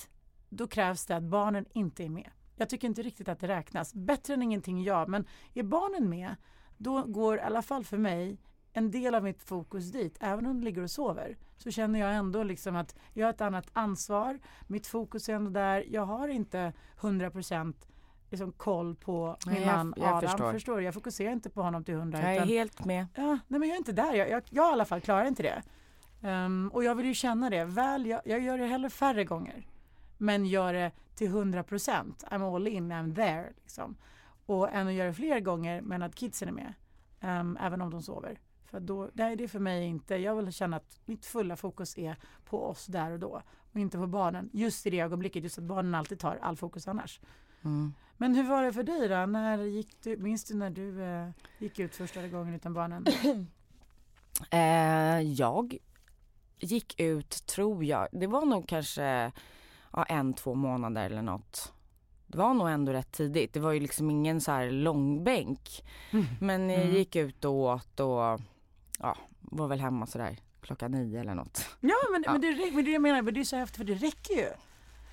då 0.48 0.66
krävs 0.66 1.06
det 1.06 1.16
att 1.16 1.22
barnen 1.22 1.64
inte 1.72 2.04
är 2.04 2.08
med. 2.08 2.30
Jag 2.60 2.68
tycker 2.68 2.88
inte 2.88 3.02
riktigt 3.02 3.28
att 3.28 3.40
det 3.40 3.48
räknas. 3.48 3.94
Bättre 3.94 4.34
än 4.34 4.42
ingenting, 4.42 4.82
ja, 4.84 5.06
men 5.08 5.26
är 5.54 5.62
barnen 5.62 6.08
med, 6.08 6.34
då 6.78 7.02
går 7.02 7.36
i 7.36 7.40
alla 7.40 7.62
fall 7.62 7.84
för 7.84 7.98
mig 7.98 8.38
en 8.72 8.90
del 8.90 9.14
av 9.14 9.22
mitt 9.22 9.42
fokus 9.42 9.92
dit. 9.92 10.16
Även 10.20 10.46
om 10.46 10.60
de 10.60 10.64
ligger 10.64 10.82
och 10.82 10.90
sover 10.90 11.36
så 11.56 11.70
känner 11.70 12.00
jag 12.00 12.14
ändå 12.14 12.42
liksom 12.42 12.76
att 12.76 12.96
jag 13.14 13.26
har 13.26 13.30
ett 13.32 13.40
annat 13.40 13.66
ansvar. 13.72 14.38
Mitt 14.66 14.86
fokus 14.86 15.28
är 15.28 15.34
ändå 15.34 15.50
där. 15.50 15.84
Jag 15.88 16.06
har 16.06 16.28
inte 16.28 16.72
100% 17.00 17.74
liksom 18.30 18.52
koll 18.52 18.94
på 18.96 19.36
min 19.46 19.54
Nej, 19.54 19.62
jag- 19.64 19.76
man 19.76 19.94
jag 19.96 20.06
Adam. 20.08 20.20
förstår. 20.20 20.52
Förstår. 20.52 20.82
Jag 20.82 20.94
fokuserar 20.94 21.32
inte 21.32 21.50
på 21.50 21.62
honom 21.62 21.84
till 21.84 21.94
100. 21.94 22.18
Jag 22.22 22.30
är 22.30 22.34
utan- 22.36 22.48
helt 22.48 22.84
med. 22.84 23.06
Ja, 23.14 23.38
nej 23.48 23.60
men 23.60 23.62
jag 23.68 23.74
är 23.74 23.78
inte 23.78 23.92
där. 23.92 24.14
Jag, 24.14 24.30
jag, 24.30 24.42
jag 24.50 24.70
i 24.70 24.72
alla 24.72 24.84
fall 24.84 25.00
klarar 25.00 25.24
inte 25.24 25.42
det. 25.42 25.62
Ehm, 26.28 26.70
och 26.74 26.84
jag 26.84 26.94
vill 26.94 27.06
ju 27.06 27.14
känna 27.14 27.50
det. 27.50 27.64
Väl, 27.64 28.06
jag, 28.06 28.20
jag 28.24 28.40
gör 28.40 28.58
det 28.58 28.66
hellre 28.66 28.90
färre 28.90 29.24
gånger. 29.24 29.66
Men 30.20 30.46
gör 30.46 30.72
det 30.72 30.92
till 31.14 31.26
100 31.26 31.62
procent. 31.62 32.24
I'm 32.30 32.54
all 32.54 32.66
in, 32.68 32.92
I'm 32.92 33.14
there. 33.14 33.52
Liksom. 33.62 33.96
Och 34.46 34.72
än 34.72 34.86
att 34.88 34.92
göra 34.92 35.08
det 35.08 35.14
fler 35.14 35.40
gånger 35.40 35.80
men 35.80 36.02
att 36.02 36.14
kidsen 36.14 36.48
är 36.48 36.52
med. 36.52 36.74
ehm, 37.20 37.58
även 37.60 37.80
om 37.80 37.90
de 37.90 38.02
sover. 38.02 38.40
För 38.64 38.80
då, 38.80 39.10
nej, 39.12 39.36
det 39.36 39.44
är 39.44 39.48
för 39.48 39.58
mig 39.58 39.84
inte. 39.84 40.16
Jag 40.16 40.36
vill 40.36 40.52
känna 40.52 40.76
att 40.76 41.00
mitt 41.04 41.26
fulla 41.26 41.56
fokus 41.56 41.98
är 41.98 42.16
på 42.44 42.64
oss 42.64 42.86
där 42.86 43.10
och 43.10 43.18
då. 43.18 43.42
Och 43.72 43.80
inte 43.80 43.98
på 43.98 44.06
barnen. 44.06 44.50
Just 44.52 44.86
i 44.86 44.90
det 44.90 45.00
ögonblicket. 45.00 45.42
Just 45.42 45.58
att 45.58 45.64
barnen 45.64 45.94
alltid 45.94 46.18
tar 46.18 46.38
all 46.42 46.56
fokus 46.56 46.88
annars. 46.88 47.20
Mm. 47.64 47.94
Men 48.16 48.34
hur 48.34 48.44
var 48.44 48.62
det 48.62 48.72
för 48.72 48.82
dig 48.82 49.08
då? 49.08 49.26
När 49.26 49.58
gick 49.58 50.02
du, 50.02 50.16
minns 50.16 50.44
du 50.44 50.54
när 50.54 50.70
du 50.70 51.02
eh, 51.02 51.28
gick 51.58 51.78
ut 51.78 51.96
första 51.96 52.28
gången 52.28 52.54
utan 52.54 52.74
barnen? 52.74 53.06
Eh, 54.50 55.20
jag 55.20 55.78
gick 56.58 57.00
ut, 57.00 57.46
tror 57.46 57.84
jag, 57.84 58.08
det 58.12 58.26
var 58.26 58.44
nog 58.46 58.68
kanske 58.68 59.32
ja, 59.92 60.04
en, 60.04 60.34
två 60.34 60.54
månader 60.54 61.06
eller 61.06 61.22
något. 61.22 61.72
Det 62.26 62.38
var 62.38 62.54
nog 62.54 62.68
ändå 62.68 62.92
rätt 62.92 63.12
tidigt. 63.12 63.52
Det 63.54 63.60
var 63.60 63.72
ju 63.72 63.80
liksom 63.80 64.10
ingen 64.10 64.40
så 64.40 64.52
här 64.52 64.70
långbänk. 64.70 65.82
Men 66.40 66.70
jag 66.70 66.82
Mm. 66.82 66.94
gick 66.94 67.16
ut 67.16 67.44
och 67.44 67.52
åt 67.54 68.00
och 68.00 68.40
ja, 68.98 69.16
var 69.40 69.68
väl 69.68 69.80
hemma 69.80 70.06
sådär 70.06 70.36
klockan 70.60 70.90
nio 70.90 71.20
eller 71.20 71.34
något. 71.34 71.68
Ja 71.80 71.94
men, 72.12 72.22
Ja. 72.26 72.32
men, 72.32 72.40
det, 72.40 72.70
men 72.74 72.84
det 72.84 72.90
jag 72.90 73.02
menar, 73.02 73.22
men 73.22 73.34
det 73.34 73.40
är 73.40 73.44
så 73.44 73.56
häftigt 73.56 73.76
för 73.76 73.84
det 73.84 73.94
räcker 73.94 74.34
ju. 74.34 74.48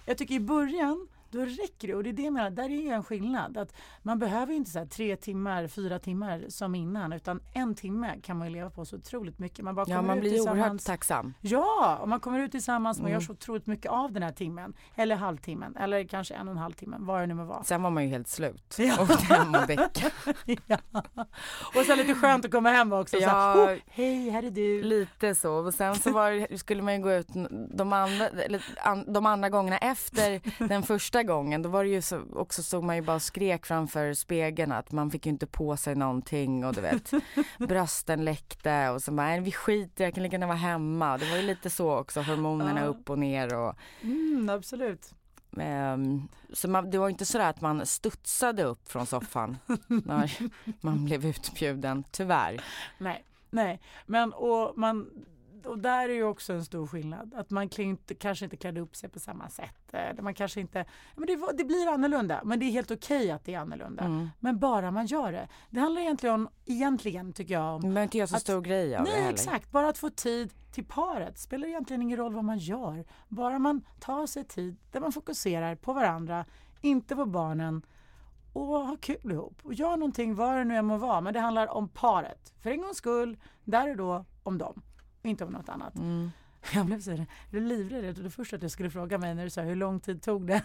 Jag 0.06 0.18
tycker 0.18 0.36
i 0.36 0.40
början, 0.40 1.08
då 1.38 1.46
räcker 1.46 1.88
det 1.88 1.96
och 1.96 2.04
det 2.04 2.10
är 2.10 2.14
det 2.14 2.22
jag 2.22 2.34
menar, 2.34 2.50
där 2.50 2.64
är 2.64 2.82
ju 2.82 2.90
en 2.90 3.04
skillnad. 3.04 3.58
Att 3.58 3.74
man 4.02 4.20
behöver 4.20 4.52
ju 4.52 4.58
inte 4.58 4.72
så 4.72 4.80
här 4.80 4.86
tre 4.86 5.16
timmar, 5.16 5.68
fyra 5.68 6.00
timmar 6.00 6.46
som 6.50 6.76
innan 6.76 7.14
utan 7.14 7.40
en 7.54 7.76
timme 7.76 8.16
kan 8.24 8.38
man 8.38 8.52
leva 8.52 8.70
på 8.70 8.86
så 8.86 8.96
otroligt 8.96 9.40
mycket. 9.40 9.66
Man 9.66 9.76
bara 9.76 9.86
Ja, 9.90 10.02
man 10.02 10.20
blir 10.20 10.42
oerhört 10.42 10.84
tacksam. 10.86 11.34
Ja, 11.42 11.98
och 12.02 12.10
man 12.10 12.20
kommer 12.20 12.40
ut 12.40 12.52
tillsammans, 12.52 12.98
man 13.00 13.06
Mm. 13.08 13.14
gör 13.14 13.26
så 13.26 13.32
otroligt 13.34 13.68
mycket 13.68 13.92
av 13.92 14.12
den 14.12 14.24
här 14.24 14.32
timmen. 14.32 14.74
Eller 14.96 15.16
halvtimmen, 15.16 15.76
eller 15.76 16.04
kanske 16.04 16.34
en 16.34 16.48
och 16.48 16.52
en 16.52 16.58
halv 16.58 16.74
timme, 16.74 16.98
vad 17.00 17.22
det 17.22 17.28
nu 17.28 17.34
må 17.34 17.46
vara. 17.46 17.64
Sen 17.64 17.84
var 17.84 17.90
man 17.90 18.04
ju 18.04 18.10
helt 18.10 18.28
slut. 18.28 18.76
Ja. 18.78 19.02
Åkte 19.02 19.34
hem 19.34 19.56
och 19.56 19.68
däckade. 19.68 20.12
ja. 20.68 20.78
Och 21.76 21.86
så 21.86 21.96
lite 21.96 22.14
skönt 22.16 22.46
att 22.46 22.52
komma 22.52 22.70
hem 22.70 22.94
också. 22.94 23.18
Ja. 23.18 23.30
Här, 23.30 23.76
oh, 23.76 23.80
hej, 23.88 24.30
här 24.30 24.44
är 24.44 24.52
du. 24.52 24.84
Lite 24.84 25.36
så. 25.36 25.54
Och 25.54 25.74
sen 25.74 25.96
så 25.96 26.12
var, 26.12 26.58
skulle 26.58 26.82
man 26.82 26.94
ju 26.96 27.02
gå 27.02 27.12
ut 27.14 27.28
de 27.74 27.94
andra, 27.94 28.28
eller 28.28 28.66
an, 28.78 29.14
de 29.14 29.26
andra 29.26 29.50
gångerna 29.50 29.78
efter 29.78 30.42
den 30.68 30.84
första 30.84 31.24
gången. 31.28 31.62
Då 31.62 31.70
var 31.70 31.84
det 31.84 31.90
ju 31.90 32.02
så, 32.02 32.22
också 32.34 32.64
så 32.64 32.82
man 32.82 32.96
ju 32.96 33.02
bara 33.02 33.20
skrek 33.20 33.66
framför 33.66 34.14
spegeln 34.14 34.72
att 34.72 34.92
man 34.92 35.12
fick 35.12 35.26
ju 35.26 35.30
inte 35.32 35.48
på 35.48 35.78
sig 35.78 35.96
någonting 35.96 36.66
och 36.66 36.74
du 36.74 36.82
vet 36.82 37.12
brösten 37.60 38.26
läckte 38.26 38.90
och 38.90 39.02
så 39.04 39.12
bara 39.12 39.28
"Nej, 39.28 39.40
vi 39.42 39.52
skiter 39.52 40.04
jag 40.04 40.14
kan 40.14 40.24
lika 40.24 40.34
gärna 40.34 40.48
vara 40.48 40.58
hemma. 40.58 41.18
Det 41.18 41.30
var 41.30 41.38
ju 41.38 41.44
lite 41.44 41.70
så 41.70 41.98
också 41.98 42.22
hormonerna 42.22 42.80
Ja. 42.80 42.86
upp 42.86 43.10
och 43.10 43.20
ner 43.20 43.56
och 43.56 43.76
Mm, 44.02 44.50
absolut. 44.50 45.12
ehm, 45.58 46.28
så 46.54 46.70
man, 46.70 46.92
det 46.92 46.98
var 46.98 47.10
inte 47.10 47.26
sådär 47.26 47.50
att 47.50 47.62
man 47.62 47.86
studsade 47.86 48.64
upp 48.64 48.92
från 48.92 49.06
soffan 49.06 49.58
när 49.88 50.32
man 50.86 51.06
blev 51.06 51.26
utbjuden, 51.26 52.04
tyvärr. 52.12 52.62
Nej, 52.98 53.24
nej, 53.50 53.80
men 54.06 54.34
och 54.34 54.78
man 54.78 55.10
och 55.68 55.80
där 55.80 56.10
är 56.10 56.14
ju 56.14 56.24
också 56.24 56.54
en 56.54 56.66
stor 56.66 56.88
skillnad. 56.88 57.34
Att 57.34 57.50
man 57.50 57.70
inte, 57.78 58.16
kanske 58.16 58.46
inte 58.46 58.58
klädde 58.58 58.82
upp 58.82 58.96
sig 58.96 59.10
på 59.10 59.20
samma 59.20 59.50
sätt. 59.50 59.94
Eller 59.94 60.22
man 60.22 60.34
kanske 60.34 60.60
inte, 60.62 60.86
men 61.16 61.28
det, 61.28 61.40
det 61.58 61.64
blir 61.64 61.88
annorlunda. 61.94 62.42
Men 62.44 62.60
det 62.60 62.66
är 62.66 62.72
helt 62.72 62.92
okej 62.92 63.32
att 63.32 63.46
det 63.46 63.54
är 63.54 63.60
annorlunda. 63.60 64.04
Mm. 64.04 64.30
Men 64.40 64.60
bara 64.60 64.92
man 64.92 65.06
gör 65.06 65.32
det. 65.32 65.48
Det 65.70 65.80
handlar 65.80 66.02
egentligen, 66.02 66.36
om, 66.36 66.50
egentligen 66.66 67.34
tycker 67.34 67.54
jag 67.54 67.76
om 67.76 67.82
behöver 67.82 68.04
inte 68.04 68.18
göra 68.18 68.28
så 68.28 68.36
Att- 68.36 68.42
stor 68.42 68.62
grej 68.62 68.96
av 68.96 69.04
det 69.06 69.10
Nej 69.12 69.20
heller. 69.20 69.34
exakt, 69.34 69.72
bara 69.72 69.90
att 69.90 69.98
få 69.98 70.10
tid 70.10 70.54
till 70.72 70.86
paret. 70.86 71.38
Spelar 71.38 71.68
egentligen 71.68 72.02
ingen 72.02 72.18
roll 72.18 72.34
vad 72.34 72.44
man 72.44 72.58
gör. 72.58 73.06
Bara 73.28 73.60
man 73.60 73.82
tar 74.00 74.28
sig 74.28 74.44
tid 74.44 74.78
där 74.92 75.00
man 75.00 75.12
fokuserar 75.12 75.76
på 75.76 75.94
varandra, 75.94 76.46
inte 76.82 77.16
på 77.16 77.26
barnen 77.26 77.82
och 78.54 78.66
har 78.68 78.98
kul 78.98 79.32
ihop. 79.32 79.60
Och 79.64 79.74
gör 79.74 79.98
någonting 79.98 80.36
vad 80.36 80.58
det 80.58 80.64
nu 80.64 80.76
än 80.76 80.86
må 80.86 80.98
vara. 80.98 81.22
Men 81.22 81.34
det 81.34 81.40
handlar 81.40 81.68
om 81.68 81.90
paret. 81.90 82.54
För 82.62 82.70
en 82.70 82.82
gångs 82.82 82.98
skull, 82.98 83.38
där 83.64 83.90
och 83.92 83.98
då 83.98 84.26
om 84.44 84.58
dem. 84.58 84.82
Inte 85.28 85.44
om 85.44 85.52
något 85.52 85.70
annat. 85.70 85.96
Mm. 85.96 86.32
Jag 86.74 86.86
blev 86.86 87.02
så 87.02 87.26
livrädd. 87.52 88.06
Jag 88.06 88.16
trodde 88.16 88.30
först 88.30 88.54
att 88.54 88.62
du 88.62 88.70
skulle 88.70 88.90
fråga 88.90 89.18
mig 89.18 89.36
när 89.36 89.44
du 89.44 89.50
sa 89.50 89.62
hur 89.62 89.76
lång 89.76 90.00
tid 90.00 90.22
tog 90.22 90.48
det? 90.48 90.62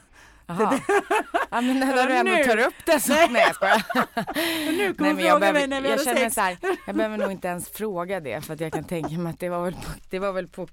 Jaha. 0.46 0.80
ja, 1.50 1.60
men 1.60 1.80
när 1.80 2.06
du 2.06 2.14
ändå 2.14 2.44
tar 2.44 2.66
upp 2.66 2.74
det 2.86 3.00
så... 3.00 3.12
Nej. 3.12 3.28
Nej, 3.30 3.42
jag 3.42 3.54
skojar. 3.54 3.82
Nu 4.72 4.94
kommer 4.94 5.14
Nej, 5.14 5.24
jag, 5.24 5.30
fråga 5.32 5.40
behöver, 5.40 5.52
mig 5.52 5.66
när 5.66 5.80
vi 5.80 5.88
jag 5.88 5.92
hade 5.92 6.04
känner 6.04 6.20
sex. 6.20 6.34
så 6.34 6.40
här, 6.40 6.56
jag 6.86 6.96
behöver 6.96 7.18
nog 7.18 7.32
inte 7.32 7.48
ens 7.48 7.68
fråga 7.68 8.20
det 8.20 8.44
för 8.44 8.54
att 8.54 8.60
jag 8.60 8.72
kan 8.72 8.84
tänka 8.84 9.18
mig 9.18 9.30
att 9.30 9.40
det 9.40 9.48
var 9.48 9.64
väl 9.64 9.74
på, 9.74 9.90
det 10.10 10.18
var 10.18 10.32
väl 10.32 10.48
på 10.48 10.68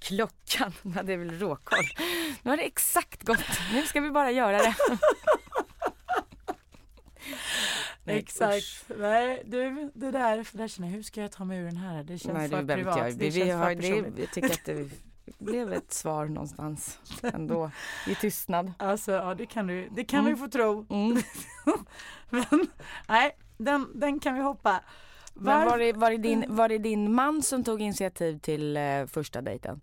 klockan, 0.00 0.72
jag 0.82 0.90
hade 0.90 1.16
väl 1.16 1.38
råkoll. 1.38 1.84
Nu 2.42 2.50
har 2.50 2.56
det 2.56 2.62
exakt 2.62 3.22
gått, 3.22 3.44
nu 3.72 3.82
ska 3.82 4.00
vi 4.00 4.10
bara 4.10 4.30
göra 4.30 4.58
det. 4.58 4.74
Nej, 8.04 8.18
Exakt. 8.18 8.56
usch. 8.56 8.84
Nej, 8.98 9.42
du, 9.46 9.90
det 9.94 10.10
där, 10.10 10.42
för 10.44 10.58
där 10.58 10.68
känner 10.68 10.88
jag, 10.88 10.94
hur 10.96 11.02
ska 11.02 11.20
jag 11.20 11.32
ta 11.32 11.44
mig 11.44 11.58
ur 11.58 11.64
den 11.64 11.76
här? 11.76 12.02
Det 12.04 12.18
känns 12.18 12.34
Nej, 12.38 12.48
för 12.48 12.62
det 12.62 12.74
privat. 12.74 12.98
jag. 12.98 13.06
Det 13.06 13.12
Vi, 13.18 13.30
vi 13.30 13.40
känns 13.40 13.52
har, 13.52 13.74
för 13.74 14.10
det, 14.10 14.20
jag 14.20 14.30
tycker 14.32 14.50
att 14.50 14.64
det 14.64 14.90
blev 15.38 15.72
ett 15.72 15.92
svar 15.92 16.26
någonstans 16.26 16.98
ändå 17.22 17.70
i 18.08 18.14
tystnad. 18.14 18.72
Alltså, 18.78 19.12
ja 19.12 19.34
det 19.34 19.46
kan 19.46 19.66
du, 19.66 19.88
det 19.88 20.04
kan 20.04 20.20
Mm. 20.20 20.32
vi 20.34 20.38
få 20.40 20.48
tro. 20.48 20.86
Mm. 20.90 21.22
Men 22.30 22.66
nej, 23.08 23.36
den, 23.58 23.88
den 24.00 24.20
kan 24.20 24.34
vi 24.34 24.40
hoppa. 24.40 24.80
Men 25.34 25.66
var 25.68 25.76
Varf- 25.76 25.78
det, 25.78 25.92
var, 25.92 26.10
det 26.10 26.16
din, 26.18 26.44
var 26.48 26.68
det 26.68 26.78
din 26.78 27.14
man 27.14 27.42
som 27.42 27.64
tog 27.64 27.80
initiativ 27.82 28.38
till 28.38 28.76
eh, 28.76 29.06
första 29.06 29.40
dejten? 29.42 29.80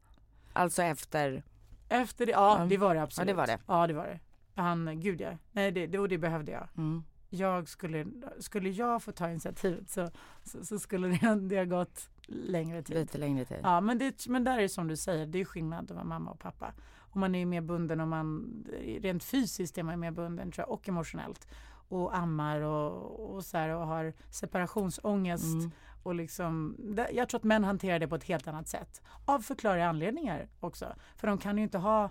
Alltså 0.53 0.83
efter? 0.83 1.43
Efter 1.89 2.25
det, 2.25 2.31
ja 2.31 2.57
Ja. 2.59 2.65
det 2.65 2.77
var 2.77 2.95
det 2.95 3.01
absolut. 3.01 3.27
det 3.27 3.33
var 3.33 3.47
det. 3.47 3.59
Ja 3.67 3.87
det 3.87 3.93
var 3.93 4.05
det. 4.07 4.19
Han, 4.61 4.99
gud 5.01 5.21
ja. 5.21 5.31
Nej 5.51 5.71
det, 5.71 5.87
det, 5.87 5.99
och 5.99 6.09
det 6.09 6.17
behövde 6.17 6.51
jag. 6.51 6.67
Mm. 6.77 7.03
Jag 7.29 7.67
skulle, 7.67 8.05
skulle 8.39 8.69
jag 8.69 9.03
få 9.03 9.11
ta 9.11 9.29
initiativet 9.29 9.89
så, 9.89 10.09
så, 10.43 10.65
så 10.65 10.79
skulle 10.79 11.07
det, 11.07 11.35
det 11.35 11.57
ha 11.57 11.65
gått 11.65 12.09
längre 12.27 12.83
tid. 12.83 12.95
Lite 12.95 13.17
längre 13.17 13.45
tid. 13.45 13.57
Ja 13.63 13.81
men, 13.81 13.97
det, 13.97 14.27
men 14.27 14.43
där 14.43 14.57
är 14.57 14.61
det 14.61 14.69
som 14.69 14.87
du 14.87 14.97
säger, 14.97 15.25
det 15.25 15.41
är 15.41 15.45
skillnad 15.45 15.83
att 15.83 15.91
vara 15.91 16.03
mamma 16.03 16.31
och 16.31 16.39
pappa. 16.39 16.73
Och 16.97 17.17
man 17.17 17.35
är 17.35 17.39
ju 17.39 17.45
mer 17.45 17.61
bunden 17.61 17.99
om 17.99 18.09
man, 18.09 18.65
rent 19.01 19.23
fysiskt 19.23 19.77
är 19.77 19.83
man 19.83 19.99
mer 19.99 20.11
bunden 20.11 20.51
tror 20.51 20.65
jag, 20.67 20.73
och 20.73 20.89
emotionellt. 20.89 21.47
Och 21.89 22.17
ammar 22.17 22.61
och, 22.61 23.35
och 23.35 23.45
så 23.45 23.57
här 23.57 23.69
och 23.69 23.87
har 23.87 24.13
separationsångest. 24.29 25.43
Mm. 25.43 25.71
Och 26.03 26.15
liksom, 26.15 26.75
jag 27.13 27.29
tror 27.29 27.39
att 27.39 27.43
män 27.43 27.63
hanterar 27.63 27.99
det 27.99 28.07
på 28.07 28.15
ett 28.15 28.23
helt 28.23 28.47
annat 28.47 28.67
sätt. 28.67 29.01
Av 29.25 29.39
förklarliga 29.39 29.89
anledningar 29.89 30.47
också. 30.59 30.95
För 31.15 31.27
de 31.27 31.37
kan 31.37 31.57
ju 31.57 31.63
inte 31.63 31.77
ha 31.77 32.09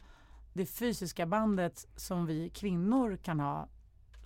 det 0.53 0.67
fysiska 0.67 1.27
bandet 1.27 1.87
som 1.97 2.27
vi 2.27 2.51
kvinnor 2.51 3.17
kan 3.17 3.41
ha. 3.41 3.69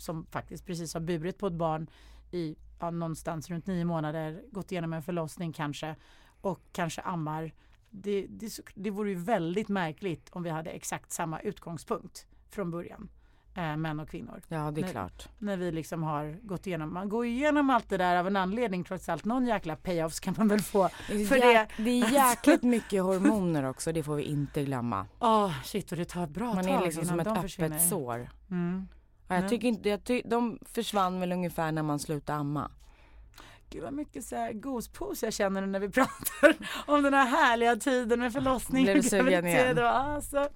Som 0.03 0.27
faktiskt 0.27 0.67
precis 0.67 0.95
har 0.95 1.01
burit 1.01 1.39
på 1.39 1.47
ett 1.47 1.53
barn 1.53 1.87
i 2.31 2.57
ja, 2.81 2.91
någonstans 2.91 3.51
runt 3.51 3.67
nio 3.67 3.85
månader. 3.85 4.43
Gått 4.51 4.73
igenom 4.73 4.93
en 4.93 5.03
förlossning 5.03 5.53
kanske. 5.53 5.97
Och 6.41 6.61
kanske 6.73 7.01
ammar. 7.01 7.53
Det, 7.91 8.27
det, 8.29 8.59
det 8.75 8.91
vore 8.91 9.11
ju 9.11 9.17
väldigt 9.17 9.69
märkligt 9.69 10.29
om 10.33 10.43
vi 10.43 10.51
hade 10.51 10.71
exakt 10.71 11.13
samma 11.13 11.41
utgångspunkt 11.41 12.27
från 12.51 12.71
början. 12.71 13.09
Eh, 13.55 13.77
män 13.77 14.01
och 14.01 14.09
kvinnor 14.09 14.41
Ja 14.49 14.71
det 14.71 14.81
är 14.81 14.83
Nej. 14.83 14.91
klart. 14.93 15.29
när 15.39 15.57
vi 15.57 15.73
liksom 15.73 16.03
har 16.03 16.39
gått 16.43 16.67
igenom, 16.67 16.95
man 16.95 17.09
går 17.09 17.27
igenom 17.27 17.71
allt 17.71 17.89
det 17.89 17.97
där 17.97 18.17
av 18.17 18.27
en 18.27 18.37
anledning 18.37 18.85
trots 18.85 19.09
allt. 19.09 19.25
Någon 19.25 19.47
jäkla 19.47 19.77
payoffs 19.77 20.21
kan 20.21 20.35
man 20.39 20.49
väl 20.49 20.61
få 20.61 20.89
för 20.89 21.37
är, 21.37 21.41
det. 21.41 21.53
jäk, 21.53 21.71
det 21.77 21.91
är 21.91 22.13
jäkligt 22.13 22.63
mycket 22.63 23.03
hormoner 23.03 23.63
också, 23.65 23.93
det 23.93 24.03
får 24.03 24.17
vi 24.17 24.23
inte 24.23 24.65
glömma. 24.65 25.07
Åh 25.19 25.63
shit 25.65 25.93
och 25.93 25.99
det 25.99 26.05
tar 26.05 26.25
ett 26.25 26.31
bra 26.31 26.55
Man 26.55 26.65
tag 26.65 26.75
är 26.75 26.85
liksom 26.85 27.05
som 27.05 27.21
ett 27.21 27.27
öppet 27.27 27.43
försvinner. 27.43 27.79
sår. 27.79 28.31
Mm. 28.51 28.89
Ja, 29.35 29.41
jag 29.41 29.51
tycker 29.51 29.69
inte, 29.69 29.89
jag 29.89 30.05
ty, 30.05 30.23
de 30.25 30.59
försvann 30.65 31.21
väl 31.21 31.33
ungefär 31.33 31.73
när 31.73 31.83
man 31.83 31.99
slutade 31.99 32.39
amma. 32.39 32.71
Gud 33.73 33.83
vad 33.83 33.93
mycket 33.93 34.25
så 34.25 34.37
här 34.37 34.53
gospos 34.53 35.23
jag 35.23 35.33
känner 35.33 35.67
när 35.67 35.81
vi 35.81 35.89
pratar 35.91 36.57
om 36.87 37.03
den 37.03 37.15
här 37.15 37.27
härliga 37.27 37.77
tiden 37.77 38.21
med 38.21 38.33
förlossning 38.33 38.85
Blev 38.85 38.97
och 38.97 39.05
graviditet 39.05 39.79
och 39.79 39.89
alltså, 39.89 40.49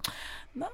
na. 0.53 0.67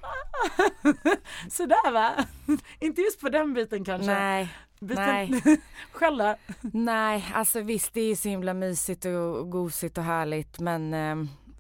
Sådär 1.50 1.92
va? 1.92 2.12
Inte 2.80 3.02
just 3.02 3.20
på 3.20 3.30
den 3.30 3.54
biten 3.54 3.86
kanske. 3.86 4.14
Nej, 4.14 4.50
Biten, 4.80 5.06
nej. 5.06 5.62
Själva? 5.92 6.36
nej, 6.62 7.26
alltså 7.34 7.62
visst 7.62 7.94
det 7.94 8.02
är 8.02 8.16
så 8.16 8.30
himla 8.30 8.54
mysigt 8.54 9.06
och 9.06 9.52
gosigt 9.52 9.98
och 9.98 10.04
härligt 10.04 10.60
men 10.60 10.94
eh, 10.94 11.16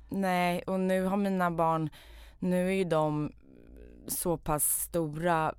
nej 0.09 0.63
och 0.67 0.79
nu 0.79 1.03
har 1.03 1.17
mina 1.17 1.51
barn, 1.51 1.89
nu 2.39 2.67
är 2.67 2.73
ju 2.73 2.83
de 2.83 3.31
så 4.07 4.37
pass 4.37 4.81
stora 4.81 5.53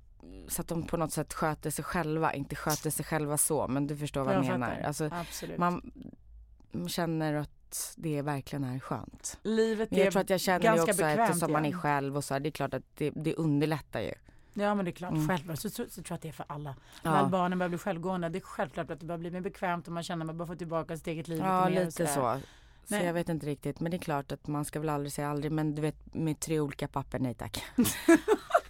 så 0.47 0.61
att 0.61 0.67
de 0.67 0.83
på 0.83 0.97
något 0.97 1.11
sätt 1.13 1.33
sköter 1.33 1.69
sig 1.69 1.85
själva, 1.85 2.33
inte 2.33 2.55
sköter 2.55 2.89
sig 2.89 3.05
själva 3.05 3.37
så 3.37 3.67
men 3.67 3.87
du 3.87 3.97
förstår 3.97 4.23
vad 4.23 4.35
jag, 4.35 4.45
Jag 4.45 4.51
menar. 4.51 4.81
Alltså, 4.85 5.09
Absolut. 5.11 5.57
man, 5.57 5.91
känner 6.87 7.33
att 7.33 7.93
det 7.97 8.21
verkligen 8.21 8.63
är 8.63 8.79
skönt. 8.79 9.39
Livet 9.43 9.91
Men 9.91 9.99
är 9.99 10.03
jag 10.03 10.11
tror 10.13 10.21
att 10.21 10.29
jag 10.29 10.39
känner 10.41 10.59
ganska 10.59 10.83
också 10.91 11.03
bekvämt 11.03 11.29
eftersom 11.29 11.51
man 11.51 11.65
är 11.65 11.71
själv 11.71 12.17
och 12.17 12.23
så 12.23 12.33
här, 12.33 12.39
det 12.41 12.49
är 12.49 12.51
klart 12.51 12.73
att 12.73 12.83
det, 12.95 13.09
det 13.15 13.35
underlättar 13.35 13.99
ju. 14.01 14.13
Ja 14.53 14.75
men 14.75 14.85
det 14.85 14.91
är 14.91 14.93
klart, 14.93 15.11
Mm. 15.11 15.27
självklart 15.27 15.59
så, 15.59 15.69
så, 15.69 15.83
så 15.89 15.93
tror 15.93 16.05
jag 16.09 16.15
att 16.15 16.21
det 16.21 16.27
är 16.27 16.31
för 16.33 16.45
alla. 16.49 16.75
Ja. 17.03 17.11
När 17.11 17.29
barnen 17.29 17.59
börjar 17.59 17.69
bli 17.69 17.77
självgående, 17.77 18.29
det 18.29 18.37
är 18.37 18.41
självklart 18.41 18.91
att 18.91 18.99
det 18.99 19.05
börjar 19.05 19.19
bli 19.19 19.31
mer 19.31 19.41
bekvämt 19.41 19.87
och 19.87 19.93
man 19.93 20.03
känner 20.03 20.23
att 20.23 20.27
man 20.27 20.37
bara 20.37 20.47
får 20.47 20.55
tillbaka 20.55 20.97
sitt 20.97 21.07
eget 21.07 21.27
liv 21.27 21.39
Ja, 21.39 21.69
lite 21.69 21.85
lite 21.85 22.07
så. 22.07 22.39
Så 22.87 22.95
Nej. 22.95 23.05
jag 23.05 23.13
vet 23.13 23.29
inte 23.29 23.45
riktigt, 23.45 23.79
men 23.79 23.91
det 23.91 23.97
är 23.97 23.99
klart 23.99 24.31
att 24.31 24.47
man 24.47 24.65
ska 24.65 24.79
väl 24.79 24.89
aldrig 24.89 25.13
säga 25.13 25.29
aldrig, 25.29 25.51
men 25.51 25.75
du 25.75 25.81
vet 25.81 26.15
med 26.15 26.39
tre 26.39 26.59
olika 26.59 26.87
papper, 26.87 27.19
nej 27.19 27.33
tack. 27.33 27.63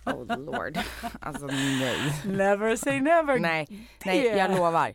oh 0.05 0.37
lord. 0.37 0.79
Alltså 1.19 1.45
nej. 1.45 2.13
Never 2.25 2.75
say 2.75 3.01
never. 3.01 3.39
Nej, 3.39 3.67
nej 4.05 4.25
jag 4.25 4.51
lovar. 4.51 4.93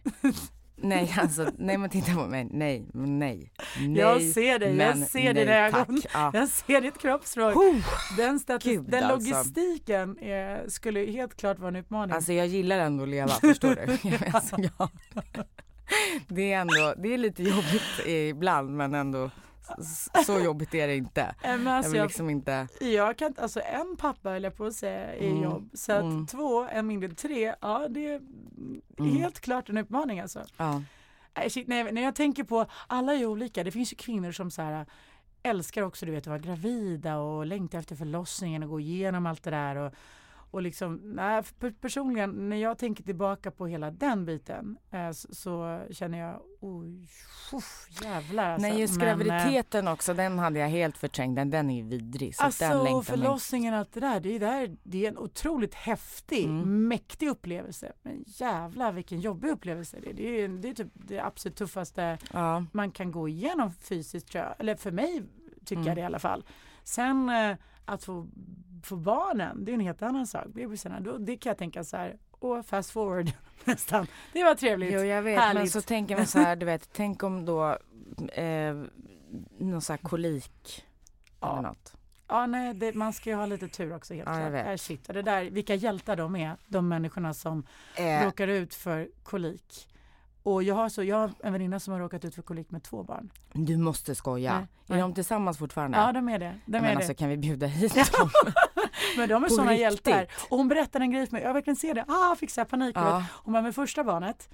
Nej 0.83 1.15
alltså, 1.19 1.51
nej 1.59 1.79
men 1.79 1.91
titta 1.91 2.15
på 2.15 2.27
mig, 2.27 2.49
nej, 2.51 2.87
nej. 2.93 3.53
nej 3.81 3.99
Jag 3.99 4.23
ser 4.23 4.59
dig, 4.59 4.77
jag 4.77 4.99
ser 4.99 5.35
dina 5.35 5.53
ögon. 5.53 6.03
Ja. 6.15 6.31
Jag 6.35 6.49
ser 6.49 6.81
ditt 6.81 6.99
kroppsspråk. 6.99 7.55
Den, 8.17 8.41
Gud, 8.63 8.85
den 8.91 9.05
alltså. 9.05 9.31
logistiken 9.31 10.19
är, 10.19 10.69
skulle 10.69 11.01
helt 11.01 11.37
klart 11.37 11.59
vara 11.59 11.69
en 11.69 11.77
utmaning. 11.77 12.15
Alltså 12.15 12.33
jag 12.33 12.47
gillar 12.47 12.79
ändå 12.79 13.03
att 13.03 13.09
leva, 13.09 13.29
förstår 13.29 13.75
du? 13.75 14.19
alltså, 14.33 14.57
jag, 14.79 14.89
det 16.29 16.53
är 16.53 16.61
ändå, 16.61 16.95
det 16.97 17.15
är 17.15 17.19
lite 17.19 17.43
jobbigt 17.43 18.07
ibland 18.07 18.77
men 18.77 18.95
ändå 18.95 19.31
så 20.27 20.41
jobbigt 20.41 20.75
är 20.75 20.87
det 20.89 20.97
inte. 20.97 21.35
Men 21.43 21.67
Jag 21.67 21.77
alltså, 21.77 21.97
jag, 21.97 22.05
liksom 22.07 22.31
inte, 22.31 22.69
jag 22.81 23.17
kan 23.17 23.29
inte, 23.29 23.43
alltså 23.43 23.61
en 23.61 23.97
pappa 23.97 24.39
jag 24.39 24.57
på 24.57 24.65
att 24.65 24.75
säga 24.75 25.15
är 25.15 25.29
Mm, 25.31 25.43
jobb. 25.43 25.71
Så 25.75 25.93
att 25.93 26.03
mm. 26.03 26.27
två, 26.27 26.67
en 26.73 26.87
mindre, 26.87 27.09
tre, 27.09 27.55
ja 27.61 27.87
det 27.89 28.09
är 28.09 28.21
Mm. 28.99 29.17
helt 29.17 29.41
klart 29.41 29.69
en 29.69 29.77
utmaning 29.79 30.21
alltså. 30.21 30.45
ja. 30.57 30.83
Nej, 31.37 31.51
shit, 31.51 31.69
nej, 31.69 31.93
när 31.93 32.03
jag 32.03 32.15
tänker 32.15 32.45
på, 32.45 32.67
alla 32.87 33.13
är 33.13 33.17
ju 33.19 33.27
olika. 33.27 33.65
Det 33.65 33.71
finns 33.71 33.93
ju 33.93 33.97
kvinnor 33.97 34.33
som 34.33 34.51
så 34.51 34.63
här, 34.63 34.87
älskar 35.43 35.83
också 35.83 36.07
du 36.07 36.13
vet, 36.13 36.23
att 36.23 36.27
vara 36.27 36.39
gravida 36.39 37.17
och 37.19 37.47
längtar 37.47 37.79
efter 37.79 37.97
förlossningen 37.97 38.63
och 38.63 38.69
gå 38.69 38.81
igenom 38.81 39.27
allt 39.27 39.43
det 39.43 39.51
där. 39.51 39.77
Och, 39.77 39.93
och 40.51 40.63
liksom, 40.63 41.01
nej, 41.05 41.43
personligen, 41.81 42.49
när 42.49 42.57
jag 42.57 42.79
tänker 42.79 43.05
tillbaka 43.05 43.51
på 43.51 43.67
hela 43.67 43.91
den 43.91 44.25
biten 44.27 44.79
eh, 44.91 45.11
så, 45.11 45.35
så 45.35 45.81
känner 45.91 46.19
jag, 46.19 46.41
oj, 46.61 47.09
uff, 47.53 47.89
jävlar 48.03 48.51
alltså. 48.53 48.69
Nej 48.69 48.81
just 48.81 48.97
Men, 48.99 49.09
eh, 49.09 49.17
graviditeten 49.17 49.89
också, 49.89 50.15
den 50.15 50.39
hade 50.39 50.59
jag 50.59 50.69
helt 50.69 50.97
förträngt, 50.99 51.37
den, 51.37 51.51
den 51.51 51.71
är 51.71 51.77
ju 51.77 51.83
vidrig. 51.89 52.37
Så 52.37 52.43
Alltså 52.43 52.65
den 52.85 53.03
förlossningen 53.03 53.75
allt 53.75 53.93
det 53.93 54.01
där, 54.01 54.21
det 54.21 54.35
är, 54.37 54.41
där, 54.41 54.77
det 54.83 55.05
är 55.05 55.09
en 55.09 55.19
otroligt 55.19 55.75
häftig, 55.75 56.45
Mm. 56.45 56.89
mäktig 56.89 57.29
upplevelse. 57.29 57.93
Men 58.03 58.25
jävlar 58.27 58.93
vilken 58.93 59.21
jobbig 59.21 59.49
upplevelse 59.49 59.97
det 60.01 60.11
är. 60.11 60.15
Det 60.15 60.23
är, 60.43 60.49
det 60.49 60.69
är 60.69 60.75
typ 60.75 60.89
det 60.95 61.21
absolut 61.21 61.57
tuffaste 61.57 62.19
Ja, 62.33 62.65
man 62.73 62.91
kan 62.91 63.13
gå 63.13 63.29
igenom 63.29 63.73
fysiskt. 63.73 64.35
Eller 64.59 64.77
för 64.77 64.91
mig 64.91 65.23
tycker 65.65 65.75
Mm. 65.75 65.87
jag 65.87 65.97
det 65.97 66.01
i 66.01 66.05
alla 66.05 66.19
fall. 66.19 66.45
Sen 66.85 67.29
eh, 67.29 67.57
att 67.85 68.05
få, 68.05 68.29
få 68.83 68.97
barnen, 68.97 69.65
det 69.65 69.73
är 69.73 69.75
en 69.75 69.81
helt 69.81 70.03
annan 70.03 70.27
sak. 70.27 70.47
Bebisarna, 70.47 71.01
då, 71.01 71.19
det 71.19 71.37
kan 71.37 71.51
jag 71.51 71.59
tänka 71.59 71.85
så 71.85 71.97
här, 71.97 72.17
och 72.31 72.67
fast 72.67 72.91
forward 72.91 73.31
nästan. 73.65 74.07
Det 74.33 74.45
var 74.45 74.55
trevligt. 74.55 74.93
jo 74.93 75.01
jag 75.01 75.23
vet 75.23 75.39
men 75.39 75.57
Härligt. 75.57 75.73
så 75.73 75.81
tänker 75.81 76.17
man 76.17 76.27
så 76.27 76.39
här, 76.39 76.57
du 76.57 76.67
vet, 76.67 76.89
tänk 76.93 77.23
om 77.23 77.45
då 77.45 77.79
eh, 78.33 78.75
någon 79.59 79.81
så 79.81 79.93
här 79.93 79.99
kolik 79.99 80.85
Ja. 81.41 81.53
eller 81.53 81.69
något. 81.69 81.93
Ja, 82.29 82.47
nej, 82.47 82.75
det, 82.75 82.95
man 82.95 83.13
ska 83.13 83.31
ju 83.31 83.37
ha 83.37 83.47
lite 83.47 83.69
tur 83.69 83.95
också 83.97 84.15
helt 84.15 84.29
Ja, 84.29 84.41
jag 84.41 84.51
vet. 84.51 84.67
Äh, 84.67 84.77
shit. 84.77 85.05
Det 85.09 85.23
där, 85.23 85.45
vilka 85.51 85.75
hjältar 85.75 86.17
de 86.17 86.37
är, 86.37 86.57
de 86.67 86.89
människorna 86.89 87.35
som 87.35 87.67
Eh, 87.97 88.25
råkar 88.25 88.49
ut 88.49 88.75
för 88.75 89.09
kolik. 89.23 89.87
Och 90.43 90.63
jag 90.63 90.75
har, 90.75 90.89
så, 90.89 91.03
jag 91.05 91.17
har 91.17 91.31
en 91.45 91.53
väninna 91.53 91.81
som 91.81 91.93
har 91.93 92.01
råkat 92.01 92.25
ut 92.25 92.35
för 92.35 92.43
kolik 92.43 92.71
med 92.71 92.83
två 92.83 93.03
barn. 93.03 93.33
Du 93.53 93.77
måste 93.77 94.15
skoja. 94.15 94.53
Nej, 94.55 94.63
Är 94.87 94.93
nej. 94.93 95.01
de 95.01 95.15
tillsammans 95.15 95.59
fortfarande? 95.59 95.99
Ja, 95.99 96.13
de 96.13 96.29
är 96.29 96.39
det. 96.39 96.59
De 96.67 96.73
men 96.81 96.85
är 96.85 96.95
alltså 96.97 97.09
det. 97.09 97.15
kan 97.15 97.29
vi 97.29 97.37
bjuda 97.37 97.67
hit 97.67 97.95
dem? 98.19 98.31
Men 99.17 99.29
de 99.29 99.45
är 99.45 99.49
På 99.49 99.63
riktigt? 99.63 99.81
hjältar. 99.81 100.27
Och 100.51 100.59
hon 100.59 100.69
berättade 100.69 101.05
en 101.05 101.11
grej 101.11 101.27
för 101.27 101.33
mig. 101.33 101.43
Jag 101.43 101.55
verkligen 101.55 101.77
ser 101.77 101.95
det. 101.95 102.05
Ah, 102.09 102.37
fick 102.37 102.51
så 102.51 102.61
här 102.61 102.67
panik. 102.67 102.97
Ja. 102.97 103.25
Hon 103.33 103.55
var 103.55 103.63
med 103.63 103.75
första 103.75 104.05
barnet. 104.05 104.49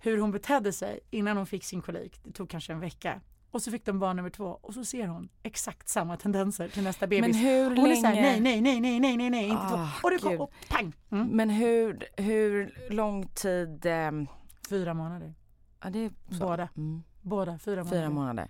Hur 0.00 0.18
hon 0.18 0.30
betedde 0.32 0.72
sig 0.72 1.00
innan 1.10 1.36
hon 1.36 1.46
fick 1.46 1.64
sin 1.64 1.82
kolik. 1.82 2.20
Det 2.24 2.32
tog 2.32 2.50
kanske 2.50 2.72
en 2.72 2.80
vecka. 2.80 3.20
Och 3.50 3.62
så 3.62 3.70
fick 3.70 3.84
de 3.84 3.98
barn 3.98 4.16
nummer 4.16 4.30
två 4.30 4.58
och 4.62 4.74
så 4.74 4.84
ser 4.84 5.06
hon 5.06 5.28
exakt 5.42 5.88
samma 5.88 6.16
tendenser 6.16 6.68
till 6.68 6.82
nästa 6.82 7.06
bebis. 7.06 7.36
Men 7.36 7.44
hur 7.44 7.76
hon 7.76 7.86
är 7.90 7.94
så 7.96 8.06
här, 8.06 8.14
länge- 8.14 8.40
nej, 8.40 8.60
nej, 8.60 8.80
nej, 8.80 8.80
nej, 8.80 9.00
nej, 9.00 9.16
nej, 9.16 9.30
nej, 9.30 9.44
inte 9.48 9.62
Ah, 9.62 9.90
två. 10.00 10.04
Och 10.06 10.10
det 10.10 10.18
kom 10.18 10.40
och 10.40 10.52
pang! 10.68 10.92
Mm. 11.10 11.26
Men 11.28 11.50
hur, 11.50 12.08
hur 12.16 12.74
lång 12.90 13.28
tid? 13.28 13.86
ehm, 13.86 14.26
Fyra 14.68 14.94
månader. 14.94 15.34
ja, 15.82 15.90
det 15.90 15.98
är 16.04 16.10
så. 16.38 16.44
Båda. 16.46 16.68
Mm, 16.76 17.02
Båda, 17.22 17.58
fyra 17.58 17.84
månader. 17.84 18.00
fyra 18.00 18.10
månader. 18.10 18.48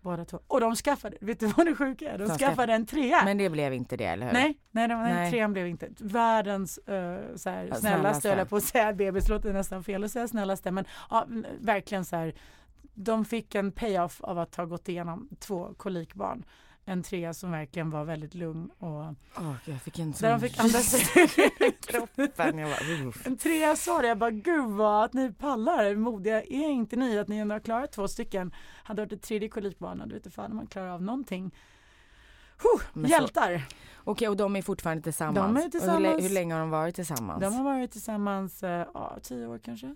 Båda 0.00 0.24
två. 0.24 0.40
Och 0.46 0.60
de 0.60 0.76
skaffade, 0.76 1.16
vet 1.20 1.40
du 1.40 1.46
vad 1.46 1.66
det 1.66 1.74
sjuka 1.74 2.12
är? 2.12 2.18
De, 2.18 2.24
De 2.24 2.26
skaffade 2.28 2.38
skaffade- 2.46 2.72
en 2.72 2.86
trea. 2.86 3.24
Men 3.24 3.38
det 3.38 3.50
blev 3.50 3.72
inte 3.74 3.96
det, 3.96 4.04
eller 4.04 4.26
hur? 4.26 4.32
Nej, 4.32 4.58
nej, 4.70 4.88
de, 4.88 5.02
nej. 5.02 5.30
Trean 5.30 5.52
blev 5.52 5.66
inte. 5.66 5.88
Världens 5.98 6.78
uh, 6.78 7.36
så 7.36 7.50
här, 7.50 7.64
Ja, 7.64 7.74
snällaste, 7.74 8.28
höll 8.28 8.38
jag 8.38 8.48
på 8.48 8.56
att 8.56 8.64
säga. 8.64 8.92
Bebis 8.92 9.28
låter 9.28 9.52
nästan 9.52 9.84
fel 9.84 10.04
att 10.04 10.10
säga 10.10 10.28
snällaste. 10.28 10.70
Men 10.70 10.84
ja, 11.10 11.26
verkligen 11.60 12.04
så 12.04 12.16
här. 12.16 12.34
De 12.94 13.24
fick 13.24 13.54
en 13.54 13.72
payoff 13.72 14.20
av 14.20 14.38
att 14.38 14.56
ha 14.56 14.64
gått 14.64 14.88
igenom 14.88 15.28
två 15.38 15.74
kolikbarn. 15.76 16.44
En 16.88 17.02
trea 17.02 17.34
som 17.34 17.50
verkligen 17.50 17.90
var 17.90 18.04
väldigt 18.04 18.34
lugn 18.34 18.70
och 18.78 19.14
gud, 19.36 19.74
jag 19.74 19.82
fick 19.82 19.98
en 19.98 20.12
där 20.12 20.30
de 20.30 20.40
fick 20.40 20.58
andas 20.60 20.94
kroppen. 21.86 22.58
Jag 22.58 22.70
bara. 22.70 23.12
En 23.24 23.36
trea 23.36 23.76
sa 23.76 24.02
det, 24.02 24.08
jag 24.08 24.18
bara 24.18 24.30
gud 24.30 24.64
vad 24.64 25.04
att 25.04 25.12
ni 25.12 25.32
pallar, 25.32 25.94
modiga 25.94 26.42
är 26.42 26.68
inte 26.68 26.96
ni 26.96 27.18
att 27.18 27.28
ni 27.28 27.38
ändå 27.38 27.54
har 27.54 27.60
klarat 27.60 27.92
två 27.92 28.08
stycken. 28.08 28.54
Hade 28.84 29.02
varit 29.02 29.12
ett 29.12 29.22
tredje 29.22 29.48
kolikbarn, 29.48 29.98
du 29.98 30.14
vet 30.14 30.26
inte 30.26 30.30
fan 30.30 30.50
om 30.50 30.56
man 30.56 30.66
klarar 30.66 30.88
av 30.88 31.02
någonting. 31.02 31.54
Huh, 32.62 33.06
hjältar! 33.10 33.62
Okej, 34.04 34.28
och 34.28 34.36
de 34.36 34.56
är 34.56 34.62
fortfarande 34.62 35.02
tillsammans? 35.02 35.36
De 35.36 35.56
är 35.56 35.60
Och 35.60 35.62
hur, 35.64 35.70
tillsammans. 35.70 36.24
hur 36.24 36.28
länge 36.30 36.54
har 36.54 36.60
de 36.60 36.70
varit 36.70 36.94
tillsammans? 36.94 37.40
De 37.40 37.54
har 37.54 37.64
varit 37.64 37.90
tillsammans, 37.90 38.62
eh, 38.62 38.86
ja, 38.94 39.18
tio 39.22 39.46
år 39.46 39.58
kanske. 39.58 39.94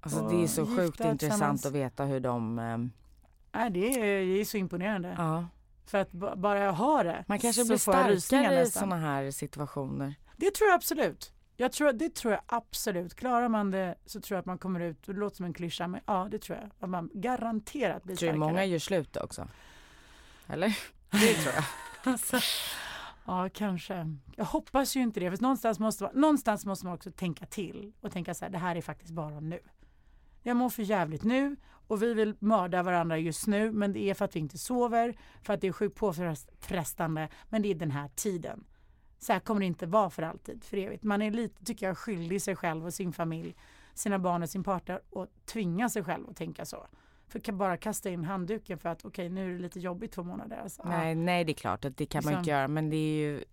alltså, 0.00 0.20
och 0.20 0.32
det 0.32 0.42
är 0.42 0.46
så 0.46 0.66
sjukt 0.66 0.78
intressant 1.00 1.20
tillsammans. 1.20 1.66
att 1.66 1.72
veta 1.72 2.04
hur 2.04 2.20
de... 2.20 2.54
Nej, 3.54 3.70
det, 3.70 3.88
är, 3.88 4.26
det 4.26 4.40
är 4.40 4.44
så 4.44 4.56
imponerande. 4.56 5.14
ja. 5.18 5.46
För 5.90 5.98
att 5.98 6.12
bara 6.12 6.58
jag 6.58 6.72
har 6.72 7.04
det 7.04 7.24
Man 7.28 7.38
kanske 7.38 7.64
blir 7.64 7.76
starkare 7.76 8.62
i 8.62 8.66
sådana 8.66 8.96
här 8.96 9.30
situationer. 9.30 10.14
Det 10.36 10.54
tror 10.54 10.68
jag 10.68 10.74
absolut. 10.74 11.32
Jag 11.56 11.72
tror, 11.72 11.92
det 11.92 12.14
tror 12.14 12.32
jag 12.32 12.42
absolut. 12.46 13.14
Klarar 13.14 13.48
man 13.48 13.70
det 13.70 13.94
så 14.06 14.20
tror 14.20 14.36
jag 14.36 14.40
att 14.40 14.46
man 14.46 14.58
kommer 14.58 14.80
ut, 14.80 15.02
det 15.06 15.12
låter 15.12 15.36
som 15.36 15.46
en 15.46 15.54
klyscha, 15.54 15.86
men 15.88 16.00
ja 16.06 16.28
det 16.30 16.38
tror 16.38 16.58
jag. 16.58 16.70
Att 16.80 16.90
man 16.90 17.10
garanterat 17.14 18.04
blir 18.04 18.16
Tror 18.16 18.28
du 18.28 18.32
starkare. 18.32 18.50
många 18.50 18.64
gör 18.64 18.78
slut 18.78 19.16
också? 19.16 19.48
Eller? 20.46 20.78
Det 21.10 21.34
tror 21.34 21.54
jag. 21.54 21.64
Alltså, 22.12 22.38
ja, 23.26 23.48
kanske. 23.54 24.16
Jag 24.36 24.44
hoppas 24.44 24.96
ju 24.96 25.00
inte 25.00 25.20
det. 25.20 25.30
För 25.30 25.42
någonstans 25.42 25.78
måste, 25.78 26.04
man, 26.04 26.12
någonstans 26.14 26.66
måste 26.66 26.86
man 26.86 26.94
också 26.94 27.10
tänka 27.10 27.46
till 27.46 27.92
och 28.00 28.12
tänka 28.12 28.34
så 28.34 28.44
här, 28.44 28.52
det 28.52 28.58
här 28.58 28.76
är 28.76 28.82
faktiskt 28.82 29.12
bara 29.12 29.40
nu. 29.40 29.60
Jag 30.42 30.56
mår 30.56 30.70
för 30.70 30.82
jävligt 30.82 31.24
nu 31.24 31.56
och 31.90 32.02
vi 32.02 32.14
vill 32.14 32.34
mörda 32.38 32.82
varandra 32.82 33.18
just 33.18 33.46
nu 33.46 33.72
men 33.72 33.92
det 33.92 34.10
är 34.10 34.14
för 34.14 34.24
att 34.24 34.36
vi 34.36 34.40
inte 34.40 34.58
sover, 34.58 35.18
för 35.42 35.54
att 35.54 35.60
det 35.60 35.68
är 35.68 35.72
sjukt 35.72 35.96
påfrestande, 35.96 37.28
men 37.48 37.62
det 37.62 37.70
är 37.70 37.74
den 37.74 37.90
här 37.90 38.08
tiden. 38.08 38.64
Så 39.18 39.32
här 39.32 39.40
kommer 39.40 39.60
det 39.60 39.66
inte 39.66 39.86
vara 39.86 40.10
för 40.10 40.22
alltid, 40.22 40.64
för 40.64 40.76
evigt. 40.76 41.04
Man 41.04 41.22
är 41.22 41.30
lite, 41.30 41.64
tycker 41.64 41.86
jag, 41.86 41.98
skyldig 41.98 42.42
sig 42.42 42.56
själv 42.56 42.86
och 42.86 42.94
sin 42.94 43.12
familj, 43.12 43.56
sina 43.94 44.18
barn 44.18 44.42
och 44.42 44.50
sin 44.50 44.64
partner 44.64 45.00
och 45.10 45.26
tvinga 45.44 45.88
sig 45.88 46.04
själv 46.04 46.30
att 46.30 46.36
tänka 46.36 46.64
så. 46.64 46.86
För 47.30 47.38
kan 47.40 47.58
bara 47.58 47.76
kasta 47.76 48.10
in 48.10 48.24
handduken 48.24 48.78
för 48.78 48.88
att 48.88 49.04
okej 49.04 49.28
nu 49.28 49.50
är 49.50 49.56
det 49.56 49.62
lite 49.62 49.80
jobbigt 49.80 50.12
två 50.12 50.22
månader. 50.22 50.56
Alltså. 50.62 50.82
Nej, 50.84 51.14
nej, 51.14 51.44
det 51.44 51.52
är 51.52 51.54
klart 51.54 51.84
att 51.84 51.96
det 51.96 52.06
kan 52.06 52.24
man 52.24 52.30
Liksom. 52.30 52.38
inte 52.40 52.50
göra 52.50 52.68
men 52.68 52.90
det 52.90 52.96
är 52.96 53.16
ju... 53.20 53.44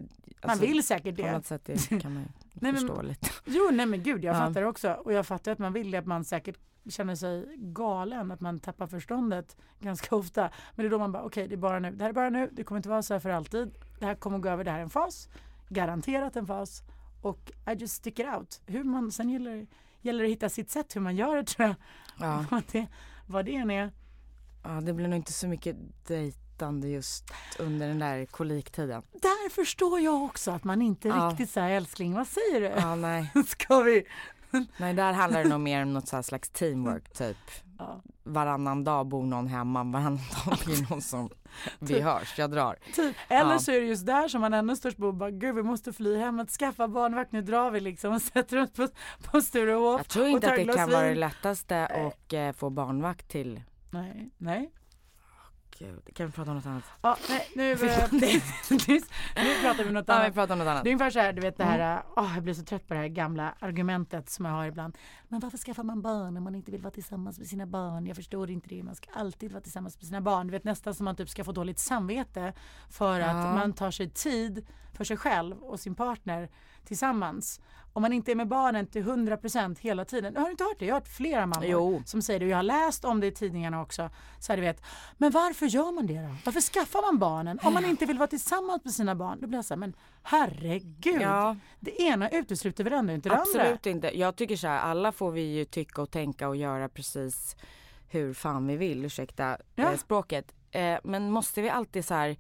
Man 0.42 0.50
alltså, 0.52 0.66
vill 0.66 0.84
säkert 0.84 1.16
På 1.16 1.22
det. 1.22 1.32
något 1.32 1.46
sätt 1.46 1.66
det 1.66 2.00
kan 2.02 2.14
man 2.14 2.24
Nej, 2.54 2.72
men- 2.72 2.76
förstå 2.76 3.02
lite. 3.02 3.30
Jo, 3.46 3.70
nej 3.74 3.86
men 3.86 4.04
gud, 4.04 4.24
jag 4.24 4.36
Ja. 4.36 4.40
fattar 4.40 4.62
också. 4.64 4.92
Och 4.92 5.14
jag 5.14 5.26
fattar 5.28 5.52
att 5.52 5.60
man 5.60 5.74
vill 5.74 5.92
det, 5.92 5.98
att 5.98 6.06
man 6.06 6.24
säkert 6.26 6.58
känner 6.90 7.16
sig 7.16 7.46
galen, 7.58 8.32
att 8.32 8.40
man 8.42 8.60
tappar 8.60 8.88
förståndet 8.88 9.58
ganska 9.80 10.16
ofta. 10.16 10.42
Men 10.76 10.84
det 10.84 10.88
är 10.88 10.90
då 10.90 11.00
man 11.00 11.12
bara, 11.12 11.24
okej, 11.24 11.48
det 11.48 11.56
är 11.56 11.58
bara 11.58 11.80
nu. 11.80 11.92
Det 11.92 12.04
här 12.04 12.10
är 12.10 12.14
bara 12.14 12.30
nu. 12.30 12.50
Det 12.54 12.64
kommer 12.64 12.80
inte 12.80 12.90
vara 12.90 13.02
så 13.04 13.14
här 13.14 13.20
för 13.20 13.30
alltid. 13.30 13.72
Det 14.00 14.06
här 14.06 14.16
kommer 14.16 14.38
gå 14.38 14.50
över. 14.50 14.64
Det 14.64 14.72
här 14.72 14.78
är 14.80 14.84
en 14.84 14.90
fas. 14.90 15.30
Garanterat 15.70 16.36
en 16.36 16.48
fas. 16.48 16.84
Och 17.22 17.52
I 17.68 17.74
just 17.74 17.94
stick 17.96 18.20
it 18.20 18.26
out. 18.28 18.62
Hur 18.66 18.84
man, 18.84 19.12
sen 19.12 19.30
gäller, 19.30 19.68
gäller 20.02 20.20
det 20.24 20.26
att 20.30 20.32
hitta 20.32 20.50
sitt 20.50 20.70
sätt 20.70 20.96
hur 20.96 21.02
man 21.02 21.16
gör 21.16 21.36
det 21.36 21.44
tror 21.44 21.68
jag. 21.68 21.76
Ja. 22.20 22.46
Vad, 23.28 23.46
det, 23.46 23.56
än 23.56 23.72
är. 23.72 23.92
ja, 24.64 24.70
det 24.70 24.94
blir 24.94 25.08
nog 25.08 25.16
inte 25.18 25.34
så 25.34 25.48
mycket 25.48 25.76
dejtande 26.08 26.88
just 26.88 27.32
under 27.60 27.88
den 27.88 28.00
där 28.00 28.26
koliktiden. 28.26 29.02
Där 29.14 29.50
förstår 29.50 30.00
jag 30.00 30.24
också 30.24 30.52
att 30.52 30.64
man 30.64 30.82
inte 30.82 31.08
Ja. 31.08 31.30
riktigt 31.32 31.56
här, 31.56 31.70
älskling, 31.70 32.14
vad 32.14 32.28
säger 32.28 32.62
du? 32.62 32.66
Ja, 32.68 32.96
nej. 32.96 33.32
Ska 33.48 33.80
vi? 33.82 34.04
nej, 34.78 34.94
där 34.94 35.14
handlar 35.14 35.44
det 35.44 35.50
nog 35.50 35.60
mer 35.60 35.84
om 35.84 35.94
något 35.94 36.26
slags 36.26 36.50
teamwork 36.50 37.10
typ. 37.14 37.38
Ja. 37.80 38.02
Varannan 38.24 38.84
dag 38.84 39.08
bor 39.08 39.24
någon 39.26 39.48
hemma, 39.48 39.84
varannan 39.84 40.20
dag 40.46 40.58
blir 40.66 40.90
någon 40.90 41.02
som 41.02 41.30
vi 41.80 42.02
hörs, 42.02 42.40
jag 42.40 42.52
drar. 42.52 42.76
Typ. 42.96 43.16
Eller 43.28 43.52
Ja. 43.52 43.60
så 43.60 43.72
är 43.72 43.80
det 43.82 43.86
just 43.88 44.06
där 44.06 44.28
som 44.28 44.42
man 44.42 44.54
ännu 44.54 44.76
störst 44.76 44.98
behov 44.98 45.14
bara, 45.18 45.32
gud 45.32 45.56
vi 45.56 45.64
måste 45.64 45.94
fly 45.94 46.18
hemåt, 46.18 46.50
skaffa 46.50 46.88
barnvakt, 46.88 47.32
nu 47.32 47.42
drar 47.42 47.72
vi 47.72 47.80
liksom 47.80 48.14
och 48.14 48.22
sätter 48.22 48.58
oss 48.62 48.72
på, 48.72 48.88
på 49.32 49.42
Sturehof. 49.42 50.00
Jag 50.00 50.08
tror 50.08 50.28
inte 50.28 50.50
att 50.50 50.56
det 50.56 50.74
kan 50.74 50.90
vara 50.90 51.02
det 51.02 51.10
vin. 51.10 51.20
lättaste 51.20 51.88
och 52.06 52.34
eh, 52.34 52.54
få 52.54 52.70
barnvakt 52.70 53.28
till. 53.30 53.62
Nej, 53.92 54.30
nej. 54.38 54.72
Gud, 55.80 56.16
kan 56.16 56.26
vi 56.26 56.32
prata 56.32 56.52
om 56.52 56.58
något 56.58 56.66
annat? 56.66 56.84
Ja, 57.02 57.18
nej 57.30 57.48
nu, 57.56 57.72
eh, 57.72 57.78
nu 59.36 59.62
pratar 59.62 59.84
vi 59.84 59.88
om 59.88 59.94
något 59.94 60.06
Ja, 60.08 60.14
vi 60.16 60.22
annat. 60.24 60.34
pratar 60.34 60.54
om 60.54 60.60
något 60.60 60.68
annat. 60.68 60.84
Det 60.84 60.90
är 60.90 60.92
ungefär 60.92 61.10
så 61.12 61.20
här, 61.20 61.34
du 61.34 61.42
vet 61.42 61.58
det 61.58 61.64
här, 61.64 62.04
åh, 62.16 62.32
jag 62.36 62.44
blir 62.44 62.54
så 62.54 62.64
trött 62.64 62.88
på 62.88 62.94
det 62.94 63.00
här 63.00 63.08
gamla 63.08 63.54
argumentet 63.60 64.30
som 64.30 64.46
jag 64.46 64.52
har 64.52 64.66
ibland. 64.66 64.98
Men 65.28 65.40
varför 65.40 65.58
skaffar 65.58 65.84
man 65.84 66.02
barn 66.02 66.38
om 66.38 66.44
man 66.44 66.56
inte 66.56 66.72
vill 66.72 66.82
vara 66.82 66.92
tillsammans 66.92 67.40
med 67.40 67.48
sina 67.48 67.66
barn? 67.66 68.06
Jag 68.06 68.16
förstår 68.16 68.50
inte 68.50 68.70
det, 68.70 68.84
man 68.84 68.96
ska 68.96 69.10
alltid 69.14 69.52
vara 69.52 69.62
tillsammans 69.62 69.98
med 69.98 70.06
sina 70.06 70.22
barn. 70.22 70.48
Du 70.48 70.52
vet 70.52 70.64
nästan 70.64 70.94
som 70.96 71.06
man 71.06 71.16
typ 71.16 71.30
ska 71.30 71.44
få 71.44 71.52
dåligt 71.52 71.80
samvete 71.80 72.54
för 72.90 73.20
att 73.20 73.28
Ja. 73.46 73.54
man 73.54 73.74
tar 73.74 73.92
sig 73.92 74.10
tid 74.10 74.66
för 74.94 75.04
sig 75.04 75.18
själv 75.18 75.58
och 75.64 75.80
sin 75.80 75.96
partner 75.96 76.50
tillsammans. 76.88 77.62
Om 77.94 78.02
man 78.02 78.14
inte 78.14 78.32
är 78.32 78.36
med 78.36 78.48
barnen 78.48 78.88
till 78.88 79.04
100% 79.04 79.78
hela 79.80 80.06
tiden. 80.06 80.36
Har 80.36 80.46
du 80.46 80.52
inte 80.52 80.64
hört 80.64 80.80
det? 80.80 80.86
Jag 80.86 80.96
har 80.96 81.00
hört 81.00 81.08
flera 81.08 81.46
mammor 81.46 81.66
Jo. 81.66 82.02
som 82.06 82.22
säger 82.22 82.40
det 82.40 82.46
och 82.46 82.52
jag 82.52 82.58
har 82.58 82.64
läst 82.64 83.06
om 83.06 83.20
det 83.20 83.28
i 83.28 83.32
tidningarna 83.32 83.82
också. 83.82 84.10
Så 84.40 84.52
här, 84.52 84.58
du 84.58 84.62
vet, 84.64 84.82
men 85.18 85.32
varför 85.32 85.66
gör 85.66 85.92
man 85.92 86.08
det 86.08 86.22
då? 86.22 86.36
Varför 86.46 86.62
skaffar 86.62 87.02
man 87.02 87.20
barnen? 87.20 87.60
Om 87.64 87.74
man 87.74 87.86
inte 87.86 88.06
vill 88.06 88.18
vara 88.18 88.28
tillsammans 88.28 88.84
med 88.86 88.94
sina 88.94 89.16
barn. 89.16 89.38
Då 89.42 89.48
blir 89.48 89.58
jag 89.58 89.66
så 89.66 89.74
här, 89.74 89.80
men 89.80 89.94
herregud. 90.24 91.22
Ja. 91.22 91.56
Det 91.80 92.02
ena 92.02 92.30
utesluter 92.30 92.84
väl 92.84 92.94
ändå 92.94 93.14
inte 93.14 93.30
det 93.30 93.36
andra? 93.36 93.62
Absolut 93.62 93.86
inte. 93.86 94.20
Jag 94.20 94.36
tycker 94.36 94.56
så 94.58 94.68
här, 94.68 94.80
alla 94.80 95.12
får 95.12 95.32
vi 95.32 95.42
ju 95.42 95.66
tycka 95.66 96.02
och 96.02 96.12
tänka 96.12 96.48
och 96.48 96.56
göra 96.56 96.90
precis 96.90 97.56
hur 98.10 98.34
fan 98.34 98.68
vi 98.68 98.76
vill, 98.78 99.06
ursäkta 99.06 99.58
Ja. 99.76 99.92
eh, 99.92 99.98
språket. 99.98 100.54
Eh, 100.72 100.98
men 101.04 101.32
måste 101.32 101.62
vi 101.62 101.70
alltid 101.70 102.06
så 102.06 102.14
här 102.14 102.38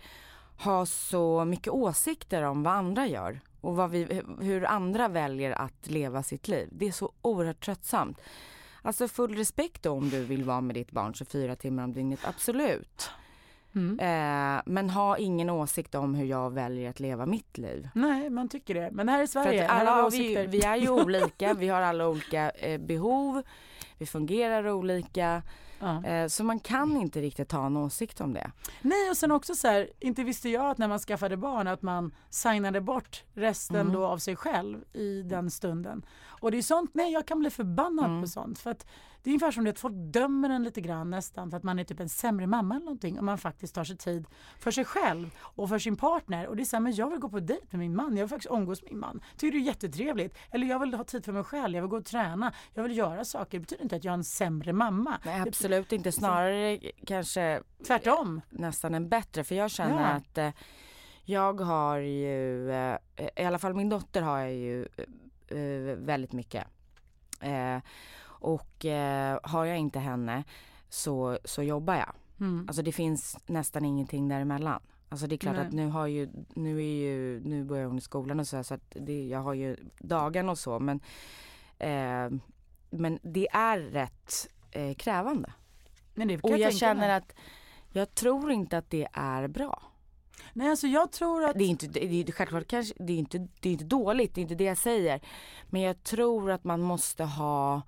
ha 0.58 0.86
så 0.86 1.46
mycket 1.46 1.74
åsikter 1.74 2.44
om 2.44 2.64
vad 2.64 2.74
andra 2.74 3.08
gör 3.08 3.40
och 3.62 3.94
vi, 3.94 4.22
hur 4.42 4.66
andra 4.66 5.08
väljer 5.08 5.52
att 5.52 5.88
leva 5.88 6.24
sitt 6.24 6.48
liv. 6.48 6.70
Det 6.72 6.88
är 6.88 6.92
så 6.92 7.12
oerhört 7.22 7.66
tröttsamt. 7.66 8.22
Alltså 8.82 9.08
full 9.08 9.36
respekt 9.36 9.84
då 9.84 9.92
om 9.92 10.10
du 10.10 10.24
vill 10.24 10.44
vara 10.44 10.62
med 10.62 10.76
ditt 10.76 10.92
barn 10.92 11.14
24 11.14 11.56
timmar 11.56 11.84
om 11.84 11.94
dygnet, 11.94 12.20
absolut. 12.24 13.10
Mm. 13.76 14.00
Eh, 14.00 14.62
men 14.66 14.90
ha 14.90 15.18
ingen 15.18 15.50
åsikt 15.50 15.96
om 15.96 16.16
hur 16.16 16.26
jag 16.26 16.54
väljer 16.54 16.90
att 16.90 17.00
leva 17.00 17.26
mitt 17.26 17.58
liv. 17.58 17.90
Nej, 17.96 18.30
man 18.30 18.50
tycker 18.50 18.74
det. 18.74 18.90
Men 18.92 19.10
här 19.10 19.24
i 19.24 19.28
Sverige, 19.28 19.68
alla 19.70 19.92
har 19.92 20.12
vi 20.12 20.48
vi 20.48 20.62
är 20.62 20.76
ju 20.76 20.90
olika, 21.04 21.54
vi 21.54 21.68
har 21.68 21.82
alla 21.82 22.08
olika 22.08 22.50
eh, 22.50 22.80
behov, 22.80 23.44
vi 23.98 24.06
fungerar 24.06 24.70
olika. 24.70 25.42
Ja. 25.80 26.04
Eh, 26.06 26.28
så 26.28 26.44
man 26.44 26.60
kan 26.60 26.98
inte 26.98 27.22
riktigt 27.22 27.52
ha 27.52 27.66
en 27.66 27.78
åsikt 27.78 28.22
om 28.22 28.34
det. 28.34 28.52
Nej 28.82 29.10
och 29.10 29.18
sen 29.18 29.32
också 29.32 29.56
så 29.56 29.68
här, 29.68 29.90
inte 30.00 30.24
visste 30.24 30.50
jag 30.50 30.70
att 30.70 30.78
när 30.78 30.88
man 30.88 31.00
skaffade 31.00 31.38
barn 31.38 31.68
att 31.68 31.82
man 31.82 32.16
signade 32.30 32.82
bort 32.82 33.24
resten 33.34 33.76
Mm. 33.82 33.94
då 33.94 34.06
av 34.06 34.18
sig 34.18 34.36
själv 34.36 34.84
i 34.94 35.22
den 35.22 35.52
stunden. 35.52 36.06
Och 36.42 36.52
det 36.52 36.58
är 36.58 36.62
sånt, 36.62 36.92
nej 36.94 37.12
jag 37.14 37.28
kan 37.28 37.40
bli 37.40 37.50
förbannad 37.50 38.06
Mm. 38.06 38.22
på 38.22 38.28
sånt. 38.28 38.60
För 38.60 38.72
att 38.72 38.86
det 39.24 39.30
är 39.30 39.32
ungefär 39.32 39.52
som 39.52 39.68
att 39.68 39.80
folk 39.80 39.94
dömer 39.96 40.50
en 40.50 40.64
lite 40.64 40.82
grann 40.82 41.10
nästan 41.10 41.50
för 41.50 41.58
att 41.58 41.64
man 41.64 41.80
är 41.80 41.84
typ 41.84 42.00
en 42.00 42.10
sämre 42.10 42.48
mamma 42.48 42.76
eller 42.76 42.86
någonting. 42.86 43.20
Om 43.20 43.26
man 43.26 43.38
faktiskt 43.38 43.76
tar 43.76 43.84
sig 43.84 43.98
tid 43.98 44.28
för 44.60 44.72
sig 44.72 44.86
själv 44.86 45.30
och 45.40 45.70
för 45.70 45.80
sin 45.80 45.96
partner. 45.96 46.48
Och 46.48 46.56
det 46.56 46.64
är 46.64 46.66
så 46.66 46.76
här, 46.76 46.82
men 46.82 46.96
jag 46.96 47.10
vill 47.10 47.20
gå 47.20 47.30
på 47.30 47.40
dejt 47.40 47.66
med 47.70 47.80
min 47.80 47.96
man, 47.96 48.18
jag 48.18 48.24
vill 48.24 48.30
faktiskt 48.30 48.54
umgås 48.54 48.82
med 48.82 48.92
min 48.92 49.00
man. 49.00 49.22
Tycker 49.38 49.58
det 49.58 49.64
är 49.64 49.66
jättetrevligt. 49.68 50.38
Eller 50.52 50.68
jag 50.68 50.80
vill 50.80 50.94
ha 50.94 51.04
tid 51.04 51.26
för 51.26 51.32
mig 51.32 51.44
själv, 51.44 51.76
jag 51.76 51.82
vill 51.82 51.90
gå 51.90 51.98
och 51.98 52.06
träna, 52.06 52.54
jag 52.74 52.84
vill 52.84 52.98
göra 52.98 53.26
saker. 53.26 53.52
Det 53.52 53.60
betyder 53.60 53.84
inte 53.84 53.96
att 53.96 54.04
jag 54.04 54.12
är 54.12 54.18
en 54.18 54.24
sämre 54.24 54.74
mamma. 54.74 55.18
Nej 55.26 55.42
absolut 55.48 55.92
inte, 55.92 56.12
snarare 56.12 56.78
kanske 57.06 57.62
Tvärtom. 57.88 58.42
nästan 58.50 58.96
en 58.96 59.10
bättre. 59.10 59.44
För 59.44 59.56
jag 59.56 59.72
känner 59.72 60.02
Ja. 60.02 60.08
att 60.08 60.38
eh, 60.38 60.50
jag 61.24 61.62
har 61.62 61.98
ju, 61.98 62.72
eh, 62.72 62.98
i 63.36 63.44
alla 63.46 63.60
fall 63.60 63.74
min 63.74 63.90
dotter 63.90 64.22
har 64.22 64.40
jag 64.40 64.54
ju 64.54 64.88
eh, 65.48 65.58
eh, 65.58 65.96
väldigt 65.98 66.34
mycket. 66.34 66.64
Eh, 67.42 67.78
Och 68.40 68.86
eh, 68.86 69.40
har 69.44 69.66
jag 69.66 69.78
inte 69.78 70.00
henne 70.00 70.44
så, 70.90 71.38
så 71.44 71.64
jobbar 71.64 71.96
jag. 71.96 72.14
Mm. 72.40 72.66
Alltså 72.68 72.82
det 72.82 72.92
finns 72.92 73.38
nästan 73.46 73.86
ingenting 73.86 74.28
däremellan. 74.28 74.82
Alltså 75.10 75.28
det 75.28 75.36
är 75.36 75.38
klart 75.38 75.56
Nej. 75.56 75.68
att 75.68 75.74
nu 75.74 75.88
har 75.88 76.08
ju, 76.08 76.30
nu 76.56 76.78
är 76.78 76.96
ju, 76.96 77.40
nu 77.40 77.64
börjar 77.64 77.86
hon 77.86 77.98
i 77.98 78.02
skolan 78.02 78.40
och 78.40 78.48
så, 78.48 78.56
här, 78.56 78.64
så 78.64 78.74
att 78.74 78.96
det, 78.96 79.28
jag 79.28 79.40
har 79.40 79.54
ju 79.54 79.78
dagen 80.00 80.50
och 80.50 80.58
så 80.58 80.80
men, 80.80 81.00
eh, 81.80 82.40
men 82.90 83.20
det 83.22 83.48
är 83.52 83.80
rätt 83.80 84.48
eh, 84.72 84.96
krävande. 84.96 85.54
Men 86.14 86.28
det 86.28 86.40
Och 86.40 86.50
jag 86.50 86.60
tänka 86.60 86.78
känner 86.78 87.08
mig. 87.08 87.12
att 87.12 87.34
jag 87.92 88.16
tror 88.16 88.52
inte 88.52 88.78
att 88.78 88.90
det 88.90 89.08
är 89.14 89.48
bra. 89.48 89.82
Nej 90.54 90.70
alltså 90.70 90.88
jag 90.88 91.12
tror 91.12 91.44
att... 91.44 91.58
Det 91.58 91.64
är 91.64 91.68
inte, 91.68 91.88
det 91.88 92.06
är 92.06 92.32
självklart 92.32 92.68
kanske, 92.68 92.94
det 93.00 93.14
är 93.14 93.18
inte, 93.18 93.48
det 93.60 93.70
är 93.70 93.74
inte 93.74 93.86
dåligt, 93.86 94.36
det 94.36 94.42
är 94.42 94.44
inte 94.44 94.56
det 94.56 94.64
jag 94.64 94.78
säger. 94.78 95.22
Men 95.70 95.82
jag 95.82 96.04
tror 96.04 96.52
att 96.52 96.64
man 96.64 96.82
måste 96.82 97.24
ha 97.24 97.82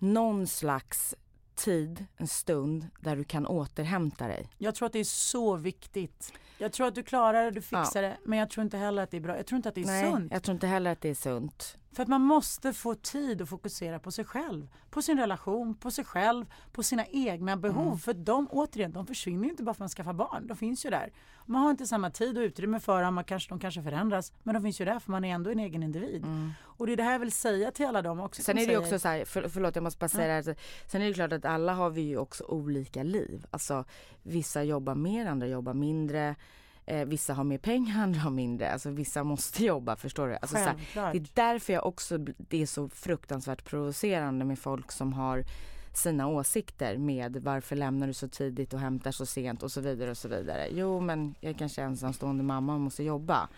någon 0.00 0.46
slags 0.46 1.14
tid, 1.54 2.06
en 2.16 2.28
stund 2.28 2.86
där 3.00 3.16
du 3.16 3.24
kan 3.24 3.46
återhämta 3.46 4.28
dig. 4.28 4.48
Jag 4.58 4.74
tror 4.74 4.86
att 4.86 4.92
det 4.92 5.00
är 5.00 5.04
så 5.04 5.56
viktigt. 5.56 6.32
Jag 6.60 6.72
tror 6.72 6.86
att 6.86 6.94
du 6.94 7.02
klarar 7.02 7.44
det, 7.44 7.50
du 7.50 7.60
fixar 7.60 8.02
det. 8.02 8.16
Men 8.24 8.38
jag 8.38 8.50
tror 8.50 8.64
inte 8.64 8.76
heller 8.76 9.02
att 9.02 9.10
det 9.10 9.16
är 9.16 9.20
bra. 9.20 9.36
Jag 9.36 9.46
tror 9.46 9.56
inte 9.56 9.68
att 9.68 9.74
det 9.74 9.80
är 9.80 9.86
Nej, 9.86 10.10
sunt. 10.10 10.32
jag 10.32 10.42
tror 10.42 10.54
inte 10.54 10.66
heller 10.66 10.92
att 10.92 11.00
det 11.00 11.08
är 11.08 11.14
sunt. 11.14 11.76
För 11.92 12.02
att 12.02 12.08
man 12.08 12.20
måste 12.20 12.72
få 12.72 12.94
tid 12.94 13.42
att 13.42 13.48
fokusera 13.48 13.98
på 13.98 14.10
sig 14.10 14.24
själv. 14.24 14.68
På 14.90 15.02
sin 15.02 15.18
relation, 15.18 15.74
på 15.74 15.90
sig 15.90 16.04
själv, 16.04 16.46
på 16.72 16.82
sina 16.82 17.06
egna 17.06 17.56
behov. 17.56 17.86
Mm. 17.86 17.98
För 17.98 18.14
de, 18.14 18.48
återigen, 18.50 18.92
de 18.92 19.06
försvinner 19.06 19.48
inte 19.48 19.62
bara 19.62 19.74
för 19.74 19.76
att 19.76 19.78
man 19.78 19.88
skaffar 19.88 20.12
barn. 20.12 20.46
De 20.46 20.56
finns 20.56 20.86
ju 20.86 20.90
där. 20.90 21.12
Man 21.46 21.62
har 21.62 21.70
inte 21.70 21.86
samma 21.86 22.10
tid 22.10 22.38
och 22.38 22.42
utrymme 22.42 22.80
för 22.80 23.02
dem. 23.02 23.14
Man 23.14 23.24
kanske, 23.24 23.48
de 23.48 23.58
kanske 23.58 23.82
förändras. 23.82 24.32
Men 24.42 24.54
de 24.54 24.62
finns 24.62 24.80
ju 24.80 24.84
där 24.84 24.98
för 24.98 25.10
man 25.10 25.24
är 25.24 25.34
ändå 25.34 25.50
en 25.50 25.58
egen 25.58 25.82
individ. 25.82 26.26
Och 26.60 26.86
det 26.86 26.92
är 26.92 26.96
det 26.96 27.02
här 27.02 27.12
jag 27.12 27.18
vill 27.18 27.32
säga 27.32 27.70
till 27.70 27.86
alla 27.86 28.02
dem 28.02 28.20
också. 28.20 28.40
Mm. 28.40 28.44
Sen 28.44 28.56
är 28.58 28.60
det 28.60 28.66
säger- 28.66 28.80
också 28.80 28.98
så 28.98 29.08
här, 29.08 29.24
för, 29.24 29.48
förlåt 29.48 29.74
jag 29.74 29.82
måste 29.82 29.98
bara 29.98 30.08
säga 30.08 30.26
det 30.26 30.32
här. 30.32 30.56
Sen 30.86 31.02
är 31.02 31.08
det 31.08 31.14
klart 31.14 31.32
att 31.32 31.44
alla 31.44 31.74
har 31.74 31.90
vi 31.90 32.00
ju 32.00 32.16
också 32.16 32.44
olika 32.44 33.02
liv. 33.02 33.46
Alltså 33.50 33.84
vissa 34.22 34.62
jobbar 34.62 34.94
mer, 34.94 35.26
andra 35.26 35.46
jobbar 35.46 35.74
mindre. 35.74 36.36
Eh, 36.90 37.04
vissa 37.04 37.34
har 37.34 37.44
mer 37.44 37.58
pengar, 37.58 37.98
andra 38.02 38.20
har 38.20 38.30
mindre. 38.30 38.72
Alltså 38.72 38.90
vissa 38.90 39.24
måste 39.24 39.64
jobba, 39.64 39.96
förstår 39.96 40.28
du? 40.28 40.34
Alltså, 40.34 40.56
så 40.56 40.62
här, 40.62 40.76
det 40.94 41.18
är 41.18 41.26
därför 41.34 41.72
jag 41.72 41.86
också, 41.86 42.18
det 42.18 42.62
är 42.62 42.66
så 42.66 42.88
fruktansvärt 42.88 43.64
provocerande 43.64 44.44
med 44.44 44.58
folk 44.58 44.92
som 44.92 45.12
har 45.12 45.44
sina 45.94 46.28
åsikter 46.28 46.96
med 46.98 47.36
varför 47.36 47.76
lämnar 47.76 48.06
du 48.06 48.12
så 48.14 48.28
tidigt 48.28 48.72
och 48.72 48.80
hämtar 48.80 49.10
så 49.10 49.26
sent 49.26 49.62
och 49.62 49.72
så 49.72 49.80
vidare 49.80 50.10
och 50.10 50.16
så 50.16 50.28
vidare. 50.28 50.68
Jo 50.72 51.00
men 51.00 51.34
jag 51.40 51.50
är 51.50 51.54
kanske 51.58 51.82
ensamstående 51.82 52.44
mamma 52.44 52.74
och 52.74 52.80
måste 52.80 53.02
jobba. 53.02 53.48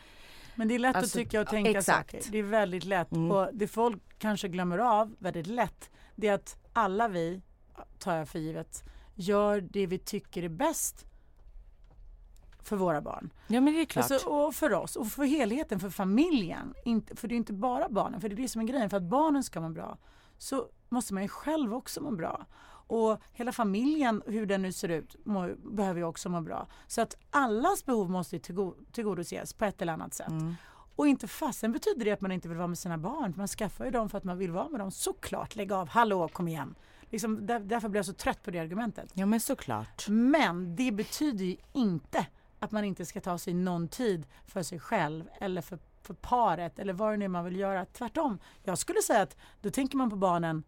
Men 0.55 0.69
det 0.69 0.75
är 0.75 0.79
lätt 0.79 0.97
Alltså, 0.97 1.19
att 1.19 1.25
tycka 1.25 1.41
och 1.41 1.47
tänka 1.47 1.71
exakt. 1.71 2.11
saker. 2.11 2.33
Det 2.33 2.39
är 2.39 2.43
väldigt 2.43 2.85
lätt. 2.85 3.13
Mm. 3.13 3.31
Och 3.31 3.49
det 3.53 3.69
folk 3.69 4.03
kanske 4.19 4.49
glömmer 4.49 4.79
av 4.79 5.15
väldigt 5.19 5.47
lätt 5.47 5.91
det 6.17 6.29
är 6.29 6.35
att 6.35 6.57
alla 6.73 7.09
vi, 7.09 7.43
tar 7.99 8.17
jag 8.17 8.29
för 8.29 8.39
givet, 8.39 8.85
gör 9.15 9.61
det 9.61 9.87
vi 9.87 9.99
tycker 9.99 10.43
är 10.43 10.49
bäst 10.49 11.07
för 12.65 12.77
våra 12.77 13.01
barn. 13.01 13.31
Ja 13.47 13.61
men 13.61 13.75
det 13.75 13.81
är 13.81 13.85
klart. 13.85 14.11
Alltså, 14.11 14.29
och 14.29 14.55
för 14.55 14.73
oss 14.73 14.97
och 14.97 15.07
för 15.07 15.25
helheten, 15.25 15.81
för 15.81 15.91
familjen. 15.91 16.75
Inte, 16.85 17.17
för 17.17 17.29
det 17.29 17.35
är 17.35 17.37
inte 17.37 17.53
bara 17.53 17.89
barnen, 17.89 18.21
för 18.21 18.29
det 18.29 18.35
är 18.35 18.37
det 18.37 18.49
som 18.49 18.61
är 18.61 18.67
grejen. 18.67 18.91
För 18.91 18.97
att 18.97 19.03
barnen 19.03 19.45
ska 19.45 19.61
må 19.61 19.69
bra 19.69 19.99
så 20.39 20.69
måste 20.89 21.15
man 21.15 21.23
ju 21.23 21.29
själv 21.29 21.75
också 21.75 22.01
må 22.01 22.11
bra. 22.11 22.47
Och 22.87 23.21
hela 23.33 23.53
familjen, 23.53 24.23
hur 24.27 24.47
den 24.47 24.63
nu 24.63 24.73
ser 24.73 24.89
ut, 24.89 25.17
må, 25.25 25.49
behöver 25.65 26.01
ju 26.01 26.07
också 26.07 26.29
må 26.29 26.41
bra. 26.41 26.67
Så 26.87 27.01
att 27.01 27.17
allas 27.31 27.85
behov 27.87 28.11
måste 28.11 28.39
tillgo- 28.39 28.75
tillgodoses 28.93 29.53
på 29.53 29.65
ett 29.65 29.83
eller 29.83 29.93
annat 29.93 30.15
sätt. 30.15 30.31
Mm. 30.31 30.55
Och 30.97 31.09
inte 31.09 31.29
fasen 31.29 31.73
betyder 31.73 32.05
det 32.05 32.11
att 32.11 32.21
man 32.21 32.33
inte 32.33 32.49
vill 32.49 32.59
vara 32.59 32.69
med 32.69 32.79
sina 32.79 32.99
barn. 32.99 33.35
Man 33.37 33.49
skaffar 33.49 33.85
ju 33.85 33.91
dem 33.91 34.09
för 34.09 34.19
att 34.19 34.25
man 34.25 34.39
vill 34.39 34.51
vara 34.51 34.69
med 34.69 34.81
dem. 34.81 34.91
Såklart, 34.91 35.57
lägg 35.57 35.73
av, 35.73 35.89
hallå, 35.89 36.29
kom 36.29 36.49
igen. 36.49 36.75
Liksom, 37.11 37.47
där, 37.47 37.61
därför 37.61 37.89
blir 37.89 37.99
jag 37.99 38.07
så 38.07 38.13
trött 38.13 38.43
på 38.43 38.51
det 38.51 38.59
argumentet. 38.59 39.11
Ja 39.15 39.27
men 39.27 39.41
såklart. 39.41 40.09
Men 40.09 40.77
det 40.77 40.93
betyder 40.93 41.45
ju 41.45 41.57
inte 41.73 42.27
att 42.63 42.71
man 42.73 42.85
inte 42.85 43.07
ska 43.07 43.21
ta 43.21 43.39
sig 43.39 43.55
någon 43.55 43.89
tid 43.89 44.27
för 44.47 44.63
sig 44.63 44.79
själv 44.81 45.25
eller 45.41 45.61
för, 45.63 45.79
för 46.03 46.15
paret 46.15 46.79
eller 46.79 46.93
vad 46.93 47.13
det 47.13 47.17
nu 47.17 47.25
är 47.25 47.29
man 47.29 47.45
vill 47.45 47.57
göra. 47.57 47.85
Tvärtom. 47.85 48.39
Jag 48.63 48.79
skulle 48.79 49.03
säga 49.03 49.23
att 49.23 49.37
då 49.61 49.71
tänker 49.71 49.97
man 49.97 50.11
på 50.11 50.17
barnen 50.17 50.63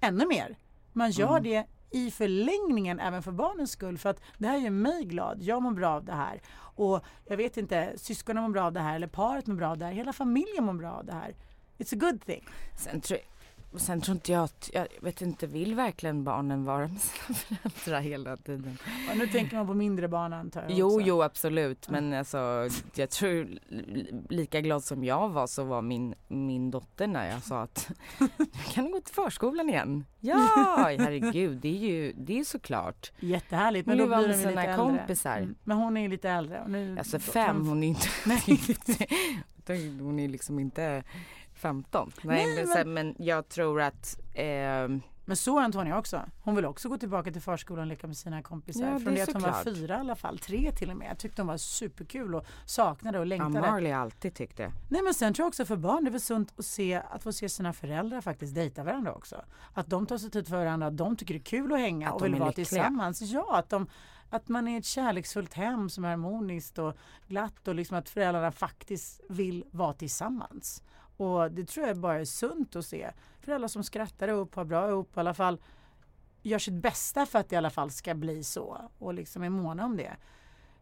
ännu 0.00 0.26
mer. 0.26 0.58
Man 0.92 1.10
gör 1.10 1.28
Mm. 1.38 1.42
det 1.42 1.66
i 1.90 2.10
förlängningen 2.10 3.00
även 3.00 3.22
för 3.22 3.32
barnens 3.32 3.70
skull 3.70 3.98
för 3.98 4.08
att 4.10 4.20
det 4.38 4.46
här 4.48 4.56
gör 4.56 4.70
mig 4.70 5.04
glad. 5.04 5.42
Jag 5.42 5.62
mår 5.62 5.70
bra 5.72 5.88
av 5.90 6.04
det 6.04 6.12
här. 6.12 6.40
Och 6.56 7.04
jag 7.24 7.36
vet 7.36 7.56
inte, 7.56 7.92
syskonen 7.96 8.42
mår 8.42 8.50
bra 8.50 8.64
av 8.64 8.72
det 8.72 8.80
här 8.80 8.96
eller 8.96 9.06
paret 9.06 9.46
mår 9.46 9.54
bra 9.54 9.68
av 9.70 9.78
det 9.78 9.84
här. 9.84 9.92
Hela 9.92 10.12
familjen 10.12 10.64
mår 10.64 10.74
bra 10.74 10.92
av 10.92 11.04
det 11.04 11.12
här. 11.12 11.34
It's 11.78 11.94
a 11.94 11.98
good 12.00 12.24
thing. 12.24 12.46
Sen 12.76 13.00
tror, 13.00 13.18
sen 13.76 14.00
tror 14.00 14.14
inte 14.14 14.32
jag 14.32 14.44
att, 14.44 14.70
jag 14.72 14.86
vet 15.00 15.22
inte, 15.22 15.46
vill 15.46 15.74
verkligen 15.74 16.24
barnen 16.24 16.64
vara 16.64 16.88
med 16.88 17.00
sina 17.00 17.60
föräldrar 17.74 18.00
hela 18.00 18.36
tiden? 18.36 18.78
Och 19.10 19.18
nu 19.18 19.26
tänker 19.26 19.56
man 19.56 19.66
på 19.66 19.74
mindre 19.74 20.08
barn 20.08 20.32
antar 20.32 20.60
jag 20.62 20.70
Jo, 20.72 20.86
också. 20.86 21.00
jo 21.00 21.22
absolut 21.22 21.88
men 21.88 22.12
alltså 22.12 22.68
jag 22.94 23.10
tror 23.10 23.48
li- 23.68 24.22
lika 24.28 24.60
glad 24.60 24.84
som 24.84 25.04
jag 25.04 25.28
var 25.28 25.46
så 25.46 25.64
var 25.64 25.82
min, 25.82 26.14
min 26.28 26.70
dotter 26.70 27.06
när 27.06 27.30
jag 27.30 27.42
sa 27.42 27.62
att 27.62 27.90
kan 28.74 28.84
du 28.84 28.90
gå 28.92 29.00
till 29.00 29.14
förskolan 29.14 29.68
igen? 29.70 30.04
Ja, 30.20 30.36
herregud 30.98 31.58
det 31.58 31.68
är 31.68 31.88
ju, 31.90 32.12
det 32.12 32.40
är 32.40 32.44
såklart. 32.44 33.12
Jättehärligt. 33.20 33.86
Men 33.86 33.98
vill 33.98 34.08
då 34.10 34.16
blir 34.16 34.28
de 34.28 34.34
sina 34.34 34.50
lite 34.50 34.62
äldre. 34.62 34.76
kompisar. 34.76 35.36
Mm. 35.38 35.54
Men 35.64 35.76
hon 35.76 35.96
är 35.96 36.08
lite 36.08 36.30
äldre. 36.30 36.64
Nu 36.68 36.98
Alltså 36.98 37.18
fem, 37.18 37.66
hon 37.68 37.82
är 37.82 37.88
inte, 37.88 38.08
Nej. 38.26 38.40
hon 40.00 40.18
är 40.20 40.28
liksom 40.28 40.58
inte 40.58 41.02
15. 41.60 42.12
Nej, 42.22 42.46
Nej, 42.46 42.66
men, 42.66 42.74
men- 42.74 42.92
men 42.94 43.14
jag 43.26 43.48
tror 43.48 43.80
att 43.80 44.18
ehm, 44.34 45.00
Men 45.24 45.36
så 45.36 45.58
är 45.58 45.62
Antonija 45.64 45.98
också. 45.98 46.22
Hon 46.42 46.54
vill 46.56 46.64
också 46.64 46.88
gå 46.88 46.98
tillbaka 46.98 47.32
till 47.32 47.40
förskolan 47.42 47.80
och 47.80 47.86
leka 47.86 48.06
med 48.06 48.16
sina 48.16 48.42
kompisar. 48.42 48.86
Ja, 48.86 48.92
det 48.92 49.00
Från 49.00 49.14
det 49.14 49.22
att 49.22 49.32
hon 49.32 49.42
var 49.42 49.52
såklart. 49.52 49.76
fyra 49.76 49.96
i 49.96 49.98
alla 50.00 50.14
fall. 50.16 50.38
Tre 50.38 50.72
till 50.72 50.90
och 50.90 50.96
med. 50.96 51.10
Jag 51.10 51.18
tyckte 51.18 51.42
hon 51.42 51.46
var 51.46 51.56
superkul 51.56 52.34
och 52.34 52.46
saknade 52.66 53.18
och 53.18 53.22
ja, 53.24 53.28
längtade. 53.28 53.60
Marley 53.60 53.92
har 53.92 54.00
alltid 54.00 54.34
tyckt 54.34 54.56
det. 54.56 54.72
Nej 54.88 55.02
men 55.02 55.14
sen 55.14 55.34
tror 55.34 55.44
jag 55.44 55.48
också 55.48 55.64
för 55.64 55.76
barn 55.76 56.04
det 56.04 56.08
är 56.08 56.12
väl 56.12 56.20
sunt 56.20 56.52
att, 56.58 56.64
se, 56.64 56.94
att 57.10 57.22
få 57.22 57.32
se 57.32 57.48
sina 57.48 57.72
föräldrar 57.72 58.20
faktiskt 58.20 58.54
dejta 58.54 58.84
varandra 58.84 59.14
också. 59.14 59.42
Att 59.74 59.86
de 59.86 60.06
tar 60.06 60.18
sig 60.18 60.30
tid 60.30 60.48
för 60.48 60.56
varandra, 60.56 60.86
att 60.86 60.96
de 60.96 61.16
tycker 61.16 61.34
det 61.34 61.40
är 61.40 61.44
kul 61.44 61.72
att 61.72 61.78
hänga 61.78 62.08
Att 62.08 62.14
och 62.14 62.24
vill 62.24 62.34
vara 62.34 62.46
lyckliga. 62.48 62.64
tillsammans. 62.66 63.20
Ja, 63.22 63.56
att, 63.56 63.68
de, 63.70 63.86
att 64.30 64.48
man 64.48 64.68
är 64.68 64.78
ett 64.78 64.84
kärleksfullt 64.84 65.54
hem 65.54 65.90
som 65.90 66.04
är 66.04 66.08
harmoniskt 66.08 66.78
och 66.78 66.94
glatt 67.28 67.68
och 67.68 67.74
liksom 67.74 67.96
att 67.96 68.08
föräldrarna 68.08 68.52
faktiskt 68.52 69.20
vill 69.28 69.64
vara 69.70 69.92
tillsammans. 69.92 70.82
Och 71.20 71.50
det 71.50 71.64
tror 71.64 71.86
jag 71.86 71.96
bara 71.96 72.20
är 72.20 72.24
sunt 72.24 72.76
att 72.76 72.86
se. 72.86 73.10
Föräldrar 73.40 73.68
som 73.68 73.84
skrattar 73.84 74.28
ihop, 74.28 74.54
har 74.54 74.64
bra 74.64 74.88
ihop 74.88 75.16
i 75.16 75.20
alla 75.20 75.34
fall 75.34 75.60
gör 76.42 76.58
sitt 76.58 76.74
bästa 76.74 77.26
för 77.26 77.38
att 77.38 77.48
det 77.48 77.54
i 77.54 77.56
alla 77.56 77.70
fall 77.70 77.90
ska 77.90 78.14
bli 78.14 78.44
så 78.44 78.90
och 78.98 79.14
liksom 79.14 79.42
är 79.42 79.48
måna 79.48 79.84
om 79.84 79.96
det. 79.96 80.16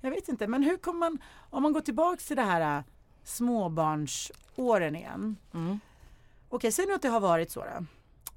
Jag 0.00 0.10
vet 0.10 0.28
inte, 0.28 0.46
men 0.46 0.62
hur 0.62 0.76
kommer 0.76 0.98
man, 0.98 1.18
om 1.50 1.62
man 1.62 1.72
går 1.72 1.80
tillbaks 1.80 2.26
till 2.26 2.36
det 2.36 2.42
här 2.42 2.78
äh, 2.78 2.84
småbarnsåren 3.24 4.96
igen. 4.96 5.36
Mm. 5.54 5.80
Okej, 6.48 6.72
säg 6.72 6.86
nu 6.86 6.94
att 6.94 7.02
det 7.02 7.08
har 7.08 7.20
varit 7.20 7.50
så 7.50 7.60
då. 7.60 7.86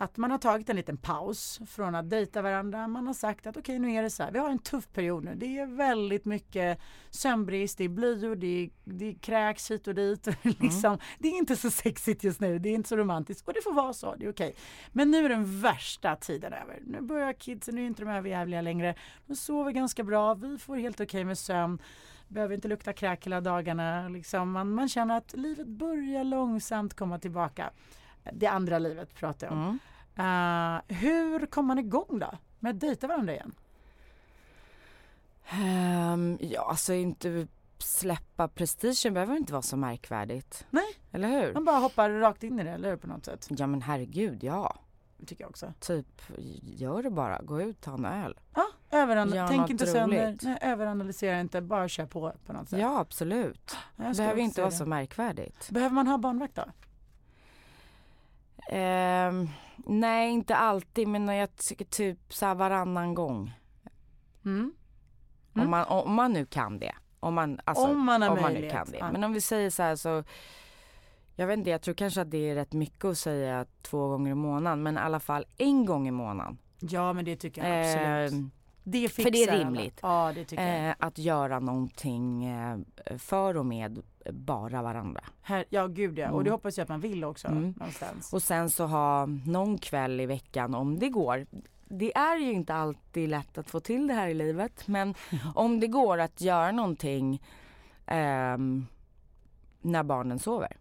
Att 0.02 0.18
man 0.18 0.32
har 0.32 0.38
tagit 0.38 0.70
en 0.70 0.76
liten 0.76 0.98
paus 0.98 1.60
från 1.68 1.96
att 1.96 2.10
dejta 2.10 2.42
varandra. 2.42 2.88
Man 2.88 3.08
har 3.08 3.14
sagt 3.14 3.48
att 3.48 3.58
okej 3.58 3.80
nu 3.80 3.92
är 3.92 4.04
det 4.04 4.10
så 4.10 4.24
här. 4.24 4.32
Vi 4.32 4.40
har 4.40 4.50
en 4.50 4.60
tuff 4.60 4.88
period 4.94 5.24
nu. 5.24 5.36
Det 5.36 5.60
är 5.60 5.66
väldigt 5.66 6.26
mycket 6.26 6.80
sömnbrist, 7.10 7.78
det 7.78 7.84
är 7.84 7.90
blöjor, 7.90 8.36
det, 8.36 8.70
det 8.84 9.14
kräks 9.14 9.72
hit 9.72 9.88
och 9.88 9.96
dit. 9.96 10.28
Och 10.28 10.36
liksom, 10.44 10.98
Det 11.20 11.28
är 11.28 11.38
inte 11.38 11.56
så 11.56 11.72
sexigt 11.72 12.24
just 12.24 12.40
nu, 12.40 12.60
det 12.60 12.70
är 12.70 12.74
inte 12.74 12.90
så 12.90 12.98
romantiskt 12.98 13.48
och 13.48 13.54
det 13.54 13.62
får 13.62 13.74
vara 13.74 13.94
så, 13.94 14.16
det 14.16 14.26
är 14.26 14.32
okej. 14.32 14.54
Men 14.92 15.12
nu 15.12 15.26
är 15.26 15.30
den 15.30 15.62
värsta 15.62 16.16
tiden 16.16 16.54
över. 16.54 16.80
Nu 16.86 17.02
börjar 17.02 17.34
kidsen, 17.34 17.76
nu 17.76 17.82
är 17.82 17.88
inte 17.88 18.04
de 18.06 18.12
överjävliga 18.12 18.62
längre. 18.62 18.96
De 19.28 19.36
sover 19.36 19.72
ganska 19.72 20.04
bra, 20.04 20.34
vi 20.34 20.58
får 20.58 20.76
helt 20.76 21.02
okej 21.02 21.24
med 21.24 21.38
sömn. 21.38 21.82
Behöver 22.28 22.56
inte 22.56 22.68
lukta 22.68 22.94
kräk 22.94 23.26
hela 23.26 23.42
dagarna. 23.42 24.10
Liksom 24.10 24.52
man, 24.52 24.74
man 24.74 24.90
känner 24.90 25.18
att 25.18 25.34
livet 25.34 25.68
börjar 25.68 26.24
långsamt 26.24 26.94
komma 26.94 27.20
tillbaka. 27.20 27.72
Det 28.34 28.48
andra 28.48 28.80
livet 28.80 29.16
pratar 29.16 29.48
jag 29.48 29.54
om. 29.54 29.64
Mm. 29.64 29.80
Eh, 30.16 30.98
hur 30.98 31.46
kommer 31.46 31.68
man 31.68 31.80
igång 31.80 32.20
då? 32.20 32.32
Med 32.60 32.70
att 32.70 32.80
dejta 32.80 33.08
varandra 33.08 33.34
igen? 33.34 33.56
Ehm, 35.50 36.38
ja, 36.42 36.70
alltså 36.70 36.94
inte 36.94 37.48
släppa 37.78 38.48
prestigen 38.48 39.14
behöver 39.14 39.38
inte 39.38 39.54
vara 39.54 39.62
så 39.62 39.78
märkvärdigt. 39.78 40.66
Nej. 40.70 40.96
Eller 41.12 41.28
hur? 41.28 41.54
Man 41.54 41.66
bara 41.66 41.78
hoppar 41.78 42.10
rakt 42.10 42.44
in 42.44 42.60
i 42.60 42.64
det, 42.64 42.72
eller 42.72 42.90
hur? 42.90 42.98
På 42.98 43.08
något 43.08 43.26
sätt. 43.26 43.48
Ja 43.50 43.68
men 43.68 43.82
herregud, 43.82 44.44
ja. 44.44 44.76
Det 45.18 45.26
tycker 45.26 45.44
jag 45.44 45.50
också. 45.50 45.74
Typ, 45.80 46.22
gör 46.62 47.04
det 47.04 47.10
bara. 47.10 47.42
Gå 47.42 47.62
ut, 47.62 47.82
ta 47.82 47.94
en 47.94 48.06
öl. 48.06 48.40
Ja, 48.56 48.68
Gör 48.92 49.48
tänk 49.48 49.70
inte 49.70 49.88
sönder, 49.88 50.38
nej, 50.42 50.58
överanalysera 50.62 51.40
inte, 51.40 51.62
bara 51.62 51.88
kör 51.88 52.06
på 52.06 52.34
på 52.46 52.54
något 52.54 52.70
sätt. 52.70 52.80
Ja, 52.80 53.00
absolut. 53.00 53.76
Det 53.96 54.18
behöver 54.18 54.42
inte 54.42 54.62
vara 54.62 54.72
det. 54.72 54.76
så 54.76 54.86
märkvärdigt. 54.86 55.70
Behöver 55.70 55.96
man 55.96 56.08
ha 56.08 56.18
barnvakt 56.18 56.56
då? 56.56 56.64
Ehm, 58.72 59.50
nej, 59.78 60.32
inte 60.32 60.56
alltid, 60.56 61.08
men 61.08 61.28
jag 61.28 61.56
tycker 61.56 61.86
typ 61.86 62.34
så 62.34 62.46
här 62.46 62.56
varannan 62.56 63.14
gång. 63.14 63.54
Mm. 64.46 64.74
Om, 65.54 65.70
man, 65.70 65.86
om 65.86 66.14
man 66.14 66.34
nu 66.34 66.46
kan 66.46 66.80
det. 66.80 66.96
Om 67.20 67.34
man, 67.34 67.60
alltså, 67.64 67.86
Om 67.86 68.06
man 68.06 68.24
om 68.24 68.42
man 68.42 68.54
nu 68.54 68.70
kan 68.70 68.92
det. 68.92 68.98
ja. 68.98 69.12
Men 69.12 69.24
om 69.24 69.34
vi 69.34 69.42
säger 69.42 69.70
så 69.70 69.84
här 69.84 69.96
så 69.96 70.24
Jag 71.36 71.48
vet 71.48 71.58
inte, 71.58 71.70
jag 71.70 71.82
tror 71.82 71.96
kanske 71.96 72.22
att 72.22 72.32
det 72.32 72.50
är 72.50 72.56
rätt 72.56 72.74
mycket 72.74 73.06
att 73.06 73.18
säga 73.18 73.66
två 73.82 74.08
gånger 74.08 74.32
i 74.32 74.36
månaden 74.36 74.84
men 74.84 74.96
i 74.96 75.00
alla 75.00 75.20
fall 75.20 75.46
en 75.58 75.86
gång 75.86 76.08
i 76.08 76.12
månaden. 76.12 76.58
Ja 76.80 77.14
men 77.14 77.26
det 77.26 77.36
tycker 77.36 77.68
jag 77.68 77.86
absolut. 77.86 78.34
Eh, 78.34 78.48
det 78.84 79.10
fixar 79.10 79.24
för 79.24 79.32
det 79.32 79.44
är 79.44 79.58
rimligt. 79.66 80.00
Ja 80.02 80.32
det 80.36 80.46
tycker 80.46 80.64
jag. 80.78 80.90
Eh, 80.90 80.96
att 81.00 81.18
göra 81.18 81.60
någonting 81.60 82.46
eh, 82.46 82.78
för 83.18 83.58
och 83.58 83.66
med 83.66 84.02
bara 84.32 84.82
varandra. 84.82 85.22
Här, 85.42 85.66
ja 85.70 85.88
gud 85.88 86.20
ja. 86.20 86.26
Och 86.28 86.34
Mm. 86.34 86.44
det 86.44 86.52
hoppas 86.52 86.78
jag 86.78 86.84
att 86.84 86.90
man 86.90 87.00
vill 87.00 87.24
också 87.24 87.48
Mm. 87.48 87.74
någonstans. 87.78 88.34
Och 88.34 88.44
sen 88.44 88.70
så 88.70 88.86
ha 88.86 89.26
någon 89.26 89.78
kväll 89.78 90.20
i 90.20 90.26
veckan 90.26 90.76
om 90.76 91.00
det 91.00 91.10
går. 91.10 91.46
Det 91.86 92.18
är 92.18 92.38
ju 92.38 92.52
inte 92.52 92.74
alltid 92.74 93.30
lätt 93.30 93.58
att 93.58 93.70
få 93.70 93.80
till 93.80 94.08
det 94.08 94.14
här 94.14 94.28
i 94.28 94.34
livet 94.34 94.88
men 94.88 95.16
om 95.56 95.80
det 95.80 95.88
går 95.88 96.18
att 96.18 96.42
göra 96.42 96.72
någonting 96.72 97.42
ehm, 98.06 98.86
när 99.82 100.04
barnen 100.04 100.40
sover. 100.40 100.78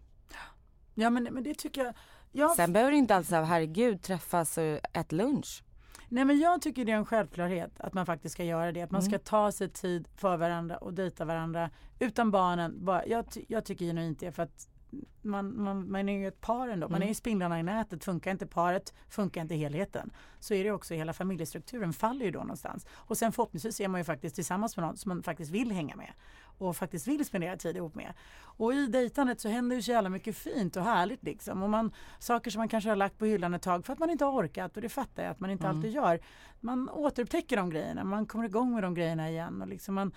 Ja 0.93 1.09
men, 1.09 1.23
men 1.23 1.43
det 1.43 1.53
tycker 1.53 1.85
jag. 1.85 1.93
jag 2.31 2.51
Sen 2.55 2.73
behöver 2.73 2.91
det 2.91 2.97
inte 2.97 3.15
alls 3.15 3.31
herregud 3.31 4.01
träffas 4.01 4.57
och 4.57 4.63
ät 4.93 5.11
lunch. 5.11 5.63
Nej 6.13 6.25
men 6.25 6.39
jag 6.39 6.61
tycker 6.61 6.85
det 6.85 6.91
är 6.91 6.95
en 6.95 7.05
självklarhet 7.05 7.79
att 7.79 7.93
man 7.93 8.05
faktiskt 8.05 8.33
ska 8.33 8.43
göra 8.43 8.71
det. 8.71 8.81
Att 8.81 8.91
man 8.91 9.01
Mm. 9.01 9.11
ska 9.11 9.19
ta 9.19 9.51
sig 9.51 9.69
tid 9.69 10.07
för 10.15 10.37
varandra 10.37 10.77
och 10.77 10.93
dejta 10.93 11.25
varandra 11.25 11.69
utan 11.99 12.31
barnen. 12.31 12.85
Bara, 12.85 13.05
jag, 13.05 13.25
jag 13.47 13.65
tycker 13.65 13.85
genuint 13.85 14.19
det 14.19 14.31
för 14.31 14.43
att 14.43 14.67
man, 15.21 15.63
man, 15.63 15.91
man 15.91 16.09
är 16.09 16.19
ju 16.19 16.27
ett 16.27 16.41
par 16.41 16.67
ändå. 16.69 16.87
Man 16.87 16.95
Mm. 16.95 17.03
är 17.05 17.07
ju 17.07 17.15
spindlarna 17.15 17.59
i 17.59 17.63
nätet. 17.63 18.03
Funkar 18.03 18.31
inte 18.31 18.47
paret, 18.47 18.93
funkar 19.09 19.41
inte 19.41 19.55
helheten. 19.55 20.11
Så 20.39 20.53
är 20.53 20.63
det 20.63 20.71
också, 20.71 20.93
hela 20.93 21.13
familjestrukturen 21.13 21.93
faller 21.93 22.25
ju 22.25 22.31
då 22.31 22.39
någonstans. 22.39 22.85
Och 22.93 23.17
sen 23.17 23.31
förhoppningsvis 23.31 23.79
är 23.81 23.87
man 23.87 23.99
ju 23.99 24.03
faktiskt 24.05 24.35
tillsammans 24.35 24.77
med 24.77 24.85
någon 24.85 24.97
som 24.97 25.09
man 25.09 25.23
faktiskt 25.23 25.51
vill 25.51 25.71
hänga 25.71 25.95
med. 25.95 26.11
Och 26.57 26.75
faktiskt 26.77 27.07
vill 27.07 27.25
spendera 27.25 27.57
tid 27.57 27.77
ihop 27.77 27.95
med. 27.95 28.13
Och 28.39 28.73
i 28.73 28.87
dejtandet 28.87 29.39
så 29.41 29.49
händer 29.49 29.75
ju 29.75 29.81
så 29.81 29.91
jävla 29.91 30.09
mycket 30.09 30.37
fint 30.37 30.75
och 30.75 30.83
härligt 30.83 31.23
liksom. 31.23 31.63
Och 31.63 31.69
man, 31.69 31.91
saker 32.19 32.51
som 32.51 32.59
man 32.59 32.67
kanske 32.67 32.89
har 32.89 32.95
lagt 32.95 33.17
på 33.17 33.25
hyllan 33.25 33.53
ett 33.53 33.61
tag 33.61 33.85
för 33.85 33.93
att 33.93 33.99
man 33.99 34.09
inte 34.09 34.25
har 34.25 34.31
orkat 34.31 34.75
och 34.75 34.81
det 34.81 34.89
fattar 34.89 35.23
jag 35.23 35.31
att 35.31 35.39
man 35.39 35.49
inte 35.49 35.65
Mm. 35.65 35.77
alltid 35.77 35.91
gör. 35.91 36.19
Man 36.59 36.89
återupptäcker 36.89 37.57
de 37.57 37.69
grejerna, 37.69 38.03
man 38.03 38.25
kommer 38.25 38.45
igång 38.45 38.73
med 38.73 38.83
de 38.83 38.93
grejerna 38.93 39.29
igen 39.29 39.61
och 39.61 39.67
liksom 39.67 39.95
man, 39.95 40.11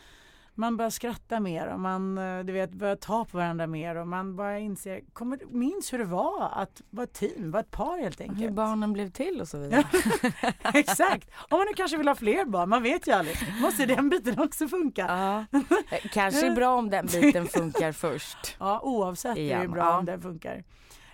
man 0.54 0.76
börjar 0.76 0.90
skratta 0.90 1.40
mer 1.40 1.66
och 1.66 1.80
man 1.80 2.18
eh, 2.18 2.44
du 2.44 2.52
vet, 2.52 2.70
börjar 2.70 2.96
ta 2.96 3.24
på 3.24 3.36
varandra 3.36 3.66
mer 3.66 3.96
och 3.96 4.08
man 4.08 4.36
bara 4.36 4.58
inser, 4.58 5.00
kommer, 5.12 5.38
minns 5.50 5.92
hur 5.92 5.98
det 5.98 6.04
var 6.04 6.48
att 6.54 6.82
vara 6.90 7.04
ett 7.04 7.12
team, 7.12 7.50
vara 7.50 7.60
ett 7.62 7.70
par 7.70 7.98
helt 7.98 8.20
enkelt. 8.20 8.40
Hur 8.42 8.50
barnen 8.50 8.92
blev 8.92 9.10
till 9.10 9.40
och 9.40 9.48
så 9.48 9.58
vidare. 9.58 9.84
Exakt, 10.74 11.30
om 11.50 11.58
man 11.58 11.66
nu 11.68 11.74
kanske 11.76 11.96
vill 11.96 12.08
ha 12.08 12.14
fler 12.14 12.44
barn, 12.44 12.68
man 12.68 12.82
vet 12.82 13.06
ju 13.08 13.12
aldrig. 13.12 13.36
Måste 13.60 13.86
den 13.86 14.08
biten 14.08 14.38
också 14.38 14.68
funka? 14.68 15.06
Ja. 15.08 15.58
Eh, 15.90 15.98
Kanske 16.12 16.46
är 16.46 16.54
bra 16.54 16.74
om 16.74 16.90
den 16.90 17.06
biten 17.06 17.46
funkar 17.46 17.92
först. 18.04 18.56
Ja, 18.60 18.80
oavsett 18.82 19.30
är 19.30 19.34
det 19.34 19.40
Igen, 19.40 19.70
bra 19.70 19.82
ja. 19.84 19.98
om 19.98 20.04
den 20.04 20.22
funkar. 20.22 20.64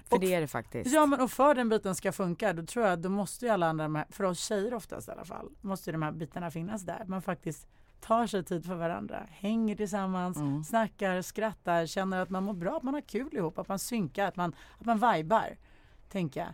För 0.09 0.17
Och- 0.17 0.21
det 0.21 0.35
är 0.35 0.41
det 0.41 0.47
faktiskt. 0.47 0.95
Ja 0.95 1.07
men 1.07 1.21
och 1.21 1.31
för 1.31 1.55
den 1.55 1.69
biten 1.69 1.95
ska 1.95 2.13
funka 2.13 2.53
då 2.53 2.63
tror 2.67 2.87
jag 2.87 2.99
då 2.99 3.09
måste 3.09 3.45
ju 3.47 3.51
alla 3.53 3.67
andra, 3.67 4.05
för 4.11 4.25
oss 4.25 4.41
tjejer 4.41 4.75
oftast 4.75 5.09
i 5.09 5.11
alla 5.11 5.25
fall, 5.25 5.49
måste 5.61 5.91
ju 5.91 5.93
de 5.93 6.03
här 6.03 6.13
bitarna 6.13 6.51
finnas 6.51 6.83
där. 6.83 7.05
Man 7.07 7.23
faktiskt 7.23 7.67
tar 8.01 8.27
sig 8.27 8.45
tid 8.45 8.65
för 8.67 8.75
varandra, 8.75 9.27
hänger 9.31 9.77
tillsammans, 9.77 10.37
Mm. 10.37 10.65
snackar, 10.65 11.23
skrattar, 11.23 11.87
känner 11.87 12.23
att 12.23 12.31
man 12.31 12.43
mår 12.45 12.55
bra, 12.55 12.77
att 12.77 12.83
man 12.83 12.95
har 12.95 13.01
kul 13.01 13.35
ihop, 13.37 13.59
att 13.59 13.69
man 13.69 13.79
synkar, 13.79 14.27
att 14.27 14.37
man, 14.37 14.55
att 14.79 14.87
man 14.87 14.97
vibar. 15.15 15.57
Tänker 16.09 16.41
jag. 16.41 16.49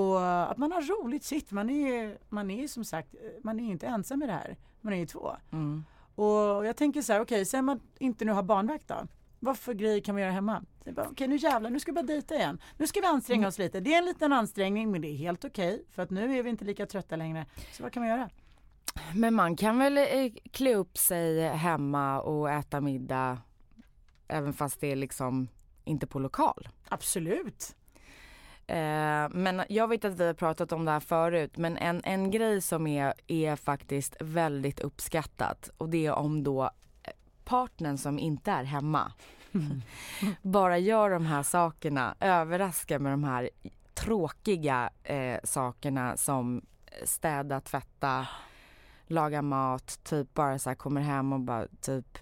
Och 0.00 0.50
att 0.50 0.56
man 0.58 0.72
har 0.72 0.82
roligt 0.82 1.24
sitt. 1.24 1.50
Man 1.52 1.70
är, 1.70 2.18
man 2.28 2.50
är 2.50 2.68
som 2.68 2.84
sagt, 2.84 3.14
man 3.42 3.60
är 3.60 3.70
inte 3.70 3.86
ensam 3.86 4.22
i 4.22 4.26
det 4.26 4.32
här. 4.32 4.56
Man 4.80 4.92
är 4.92 4.96
ju 4.96 5.06
två. 5.06 5.36
Mm. 5.52 5.84
Och 6.14 6.66
jag 6.66 6.76
tänker 6.76 7.02
så 7.02 7.12
här, 7.12 7.20
okej, 7.20 7.44
sen 7.44 7.64
man 7.64 7.80
inte 7.98 8.24
nu 8.24 8.32
har 8.32 8.42
barnvakt 8.42 8.88
då? 8.88 9.06
Vad 9.40 9.58
för 9.58 9.74
grejer 9.74 10.00
kan 10.00 10.14
vi 10.16 10.22
göra 10.22 10.32
hemma? 10.32 10.64
Okej 11.10 11.28
nu 11.28 11.36
jävlar, 11.36 11.70
nu 11.70 11.80
ska 11.80 11.92
vi 11.92 11.94
bara 11.94 12.06
dejta 12.06 12.34
igen. 12.34 12.58
Nu 12.78 12.86
ska 12.86 13.00
vi 13.00 13.06
anstränga 13.06 13.48
oss 13.48 13.58
lite. 13.58 13.80
Det 13.80 13.94
är 13.94 13.98
en 13.98 14.04
liten 14.04 14.32
ansträngning 14.32 14.90
men 14.90 15.00
det 15.00 15.08
är 15.08 15.16
helt 15.16 15.44
okej. 15.44 15.84
för 15.90 16.02
att 16.02 16.10
nu 16.10 16.38
är 16.38 16.42
vi 16.42 16.50
inte 16.50 16.64
lika 16.64 16.86
trötta 16.86 17.16
längre. 17.16 17.46
Så 17.72 17.82
vad 17.82 17.92
kan 17.92 18.02
vi 18.02 18.08
göra? 18.08 18.30
Men 19.14 19.34
man 19.34 19.56
kan 19.56 19.78
väl 19.78 19.98
eh, 19.98 20.32
klä 20.52 20.74
upp 20.74 20.98
sig 20.98 21.48
hemma 21.48 22.20
och 22.20 22.50
äta 22.50 22.80
middag 22.80 23.38
även 24.28 24.52
fast 24.52 24.80
det 24.80 24.92
är 24.92 24.96
liksom 24.96 25.48
inte 25.84 26.06
på 26.06 26.18
lokal. 26.18 26.68
Absolut. 26.88 27.76
Eh, 28.66 29.28
men 29.30 29.62
jag 29.68 29.88
vet 29.88 30.04
att 30.04 30.20
vi 30.20 30.26
har 30.26 30.34
pratat 30.34 30.72
om 30.72 30.84
det 30.84 30.90
här 30.90 31.00
förut 31.00 31.56
men 31.56 31.76
en, 31.76 32.00
en 32.04 32.30
grej 32.30 32.60
som 32.60 32.86
är, 32.86 33.14
är 33.26 33.56
faktiskt 33.56 34.16
väldigt 34.20 34.80
uppskattat 34.80 35.70
och 35.76 35.88
det 35.88 36.06
är 36.06 36.12
om 36.12 36.42
då 36.42 36.62
eh, 36.62 37.12
partnern 37.44 37.98
som 37.98 38.18
inte 38.18 38.50
är 38.50 38.64
hemma 38.64 39.12
bara 40.42 40.78
gör 40.78 41.10
de 41.10 41.26
här 41.26 41.42
sakerna, 41.42 42.14
överraskar 42.20 42.98
med 42.98 43.12
de 43.12 43.24
här 43.24 43.50
tråkiga 43.94 44.90
eh, 45.02 45.38
sakerna 45.44 46.16
som 46.16 46.62
städa, 47.04 47.60
tvätta, 47.60 48.26
laga 49.12 49.42
mat, 49.42 50.00
typ 50.04 50.34
bara 50.34 50.58
så 50.58 50.70
här 50.70 50.74
kommer 50.74 51.00
hem 51.00 51.32
och 51.32 51.40
bara 51.40 51.66
typ 51.80 52.18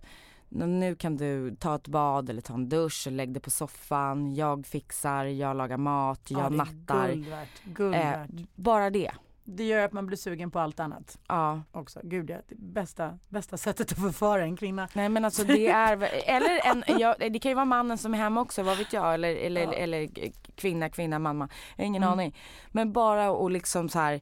"Nå, 0.48 0.66
nu 0.66 0.94
kan 0.94 1.16
du 1.16 1.56
ta 1.56 1.74
ett 1.74 1.88
bad 1.88 2.30
eller 2.30 2.40
ta 2.42 2.54
en 2.54 2.68
dusch, 2.68 3.06
lägg 3.10 3.32
dig 3.32 3.42
på 3.42 3.50
soffan, 3.50 4.34
jag 4.34 4.66
fixar, 4.66 5.24
jag 5.24 5.56
lagar 5.56 5.76
mat, 5.76 6.20
jag 6.30 6.40
ja, 6.44 6.50
det 6.50 6.56
nattar. 6.56 7.08
Guld 7.08 7.26
värt. 7.28 7.62
Guld 7.64 7.94
Eh, 7.94 8.20
bara 8.54 8.90
det. 8.90 9.10
Det 9.44 9.64
gör 9.64 9.84
att 9.84 9.92
man 9.92 10.06
blir 10.06 10.16
sugen 10.16 10.50
på 10.50 10.58
allt 10.58 10.80
annat 10.80 11.18
Ja. 11.28 11.62
också. 11.72 12.00
Gud 12.02 12.26
det 12.26 12.32
är 12.34 12.42
bästa, 12.56 13.18
bästa 13.28 13.56
sättet 13.56 13.92
att 13.92 13.98
förföra 13.98 14.42
en 14.42 14.56
kvinna. 14.56 14.88
Nej 14.94 15.08
men 15.08 15.24
alltså 15.24 15.44
det 15.44 15.68
är, 15.68 15.92
eller 16.26 16.66
en, 16.66 17.00
ja, 17.00 17.14
det 17.18 17.38
kan 17.38 17.50
ju 17.50 17.54
vara 17.54 17.64
mannen 17.64 17.98
som 17.98 18.14
är 18.14 18.18
hemma 18.18 18.40
också, 18.40 18.62
vad 18.62 18.78
vet 18.78 18.92
jag, 18.92 19.14
eller, 19.14 19.36
eller, 19.36 19.60
Ja. 19.62 19.72
eller 19.72 20.08
kvinna, 20.54 20.88
kvinna, 20.90 21.18
mamma, 21.18 21.48
ingen 21.78 22.02
Mm. 22.02 22.12
aning. 22.12 22.36
Men 22.68 22.92
bara 22.92 23.30
och 23.30 23.50
liksom 23.50 23.88
så 23.88 23.98
här, 23.98 24.20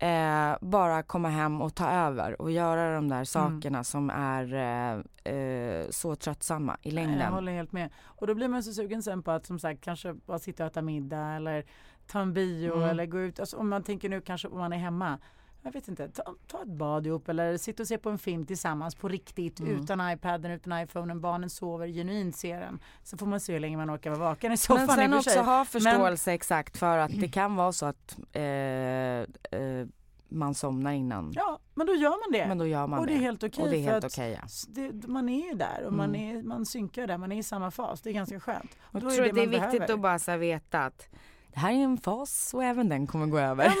eh, 0.00 0.56
bara 0.60 1.02
komma 1.02 1.28
hem 1.28 1.60
och 1.62 1.74
ta 1.74 1.90
över 1.90 2.42
och 2.42 2.50
göra 2.50 2.94
de 2.94 3.08
där 3.08 3.24
sakerna 3.24 3.84
som 3.84 4.10
är 4.10 4.54
eh, 4.54 5.34
eh, 5.34 5.86
så 5.90 6.16
tröttsamma 6.16 6.76
i 6.82 6.92
Nej, 6.92 7.04
Jag 7.04 7.08
längden. 7.10 7.32
håller 7.32 7.52
helt 7.52 7.72
med. 7.72 7.90
Och 8.04 8.26
då 8.26 8.34
blir 8.34 8.48
man 8.48 8.62
så 8.62 8.72
sugen 8.72 9.02
sen 9.02 9.22
på 9.22 9.30
att 9.30 9.46
som 9.46 9.58
sagt 9.58 9.80
kanske 9.84 10.14
bara 10.14 10.38
sitta 10.38 10.64
och 10.64 10.70
äta 10.70 10.82
middag 10.82 11.26
eller 11.26 11.64
ta 12.06 12.20
en 12.20 12.32
bio 12.32 12.72
Mm. 12.76 12.88
eller 12.88 13.06
gå 13.06 13.18
ut. 13.20 13.40
Alltså, 13.40 13.56
om 13.56 13.68
man 13.68 13.82
tänker 13.82 14.08
nu 14.08 14.20
kanske 14.20 14.48
om 14.48 14.58
man 14.58 14.72
är 14.72 14.78
hemma. 14.78 15.18
Jag 15.62 15.72
vet 15.72 15.88
inte, 15.88 16.08
ta, 16.08 16.34
ta 16.46 16.62
ett 16.62 16.68
bad 16.68 17.06
ihop 17.06 17.28
eller 17.28 17.56
sitta 17.56 17.82
och 17.82 17.86
se 17.86 17.98
på 17.98 18.10
en 18.10 18.18
film 18.18 18.46
tillsammans 18.46 18.94
på 18.94 19.08
riktigt 19.08 19.60
Mm. 19.60 19.80
utan 19.82 20.10
iPaden, 20.12 20.50
utan 20.50 20.82
iPhonen. 20.82 21.20
Barnen 21.20 21.50
sover, 21.50 21.86
genuint 21.88 22.36
ser 22.36 22.60
den. 22.60 22.80
Så 23.02 23.16
får 23.16 23.26
man 23.26 23.40
se 23.40 23.52
hur 23.52 23.60
länge 23.60 23.76
man 23.76 23.90
orkar 23.94 24.10
vara 24.10 24.20
vaken 24.20 24.52
i 24.52 24.56
soffan 24.56 24.86
Men 24.86 24.96
sen 24.96 25.12
och 25.12 25.18
också 25.18 25.40
ha 25.40 25.64
förståelse 25.64 26.32
exakt 26.32 26.76
för 26.78 26.98
att 26.98 27.20
det 27.20 27.28
kan 27.32 27.56
vara 27.56 27.72
så 27.72 27.86
att 27.86 28.18
eh, 28.32 28.42
eh, 28.42 29.86
man 30.28 30.54
somnar 30.54 30.92
innan. 30.92 31.32
Ja, 31.34 31.58
men 31.74 31.86
då 31.86 31.94
gör 31.94 32.10
man 32.10 32.32
det. 32.40 32.46
Men 32.48 32.58
då 32.58 32.66
gör 32.66 32.86
man 32.86 32.98
och 32.98 33.06
det 33.06 33.12
är 33.12 33.18
helt 33.18 33.42
okej. 33.44 33.64
Och 33.64 33.70
det 33.70 33.76
är 33.76 33.82
helt 33.82 34.04
att 34.04 34.12
okej 34.12 34.38
ja. 34.42 34.48
det, 34.68 35.08
man 35.08 35.28
är 35.28 35.48
ju 35.48 35.54
där 35.54 35.84
och 35.86 35.92
man, 35.92 36.14
Mm. 36.14 36.38
är, 36.38 36.42
man 36.42 36.66
synkar 36.66 37.06
där, 37.06 37.18
man 37.18 37.32
är 37.32 37.36
i 37.38 37.42
samma 37.42 37.70
fas. 37.70 38.00
Det 38.00 38.10
är 38.10 38.14
ganska 38.14 38.40
skönt. 38.40 38.78
Jag 38.92 39.02
Då 39.02 39.10
tror 39.10 39.28
att 39.28 39.34
det 39.34 39.40
är 39.42 39.46
man 39.46 39.50
viktigt 39.50 39.70
behöver. 39.78 39.94
att 39.94 40.00
bara 40.00 40.18
så 40.18 40.36
veta 40.36 40.80
att 40.84 41.08
det 41.52 41.60
här 41.60 41.72
är 41.72 41.76
en 41.84 41.96
fas 41.98 42.54
och 42.54 42.64
även 42.64 42.88
den 42.88 43.06
kommer 43.06 43.26
gå 43.26 43.38
över. 43.38 43.64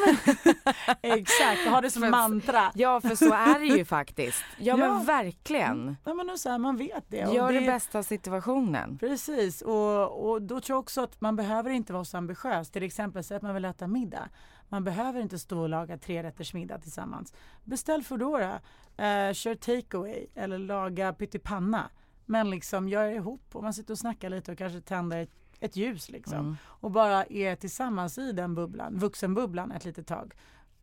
Exakt, 1.02 1.68
ha 1.68 1.80
det 1.80 1.90
som 1.90 2.02
För- 2.02 2.10
mantra. 2.10 2.70
Ja 2.74 3.00
för 3.00 3.14
så 3.14 3.32
är 3.34 3.58
det 3.58 3.66
ju 3.66 3.84
faktiskt. 3.84 4.42
Ja, 4.58 4.64
Ja. 4.64 4.76
men 4.76 5.04
verkligen. 5.04 5.96
Ja, 6.04 6.14
men 6.14 6.38
så 6.38 6.48
här, 6.50 6.58
man 6.58 6.76
vet 6.76 7.04
det. 7.08 7.26
och 7.26 7.34
Gör 7.34 7.52
det 7.52 7.60
bästa 7.60 7.98
av 7.98 8.02
situationen. 8.02 8.98
Precis, 8.98 9.62
och, 9.62 10.30
och 10.30 10.42
då 10.42 10.60
tror 10.60 10.74
jag 10.74 10.80
också 10.80 11.00
att 11.02 11.20
man 11.20 11.36
behöver 11.36 11.70
inte 11.70 11.92
vara 11.92 12.04
så 12.04 12.16
ambitiös. 12.16 12.70
Till 12.70 12.82
exempel 12.82 13.24
säg 13.24 13.36
att 13.36 13.42
man 13.42 13.54
vill 13.54 13.64
äta 13.64 13.86
middag. 13.86 14.28
Man 14.68 14.84
behöver 14.84 15.20
inte 15.20 15.38
stå 15.38 15.60
och 15.60 15.68
laga 15.68 15.98
tre 15.98 16.22
rätters 16.22 16.54
middag 16.54 16.78
tillsammans. 16.78 17.32
Beställ 17.64 18.02
Foodora, 18.02 18.52
eh, 18.96 19.32
kör 19.32 19.54
takeaway 19.54 20.26
eller 20.34 20.58
laga 20.58 21.12
pyttipanna. 21.12 21.90
Men 22.26 22.50
liksom 22.50 22.88
gör 22.88 23.06
det 23.06 23.14
ihop 23.14 23.42
och 23.52 23.62
man 23.62 23.74
sitter 23.74 23.94
och 23.94 23.98
snackar 23.98 24.30
lite 24.30 24.52
och 24.52 24.58
kanske 24.58 24.80
tänder 24.80 25.18
ett, 25.22 25.30
ett 25.60 25.76
ljus 25.76 26.08
liksom. 26.08 26.38
Mm. 26.38 26.56
Och 26.64 26.90
bara 26.90 27.24
är 27.24 27.56
tillsammans 27.56 28.18
i 28.18 28.32
den 28.32 28.54
bubblan, 28.54 28.98
vuxenbubblan 28.98 29.72
ett 29.72 29.84
litet 29.84 30.06
tag. 30.06 30.34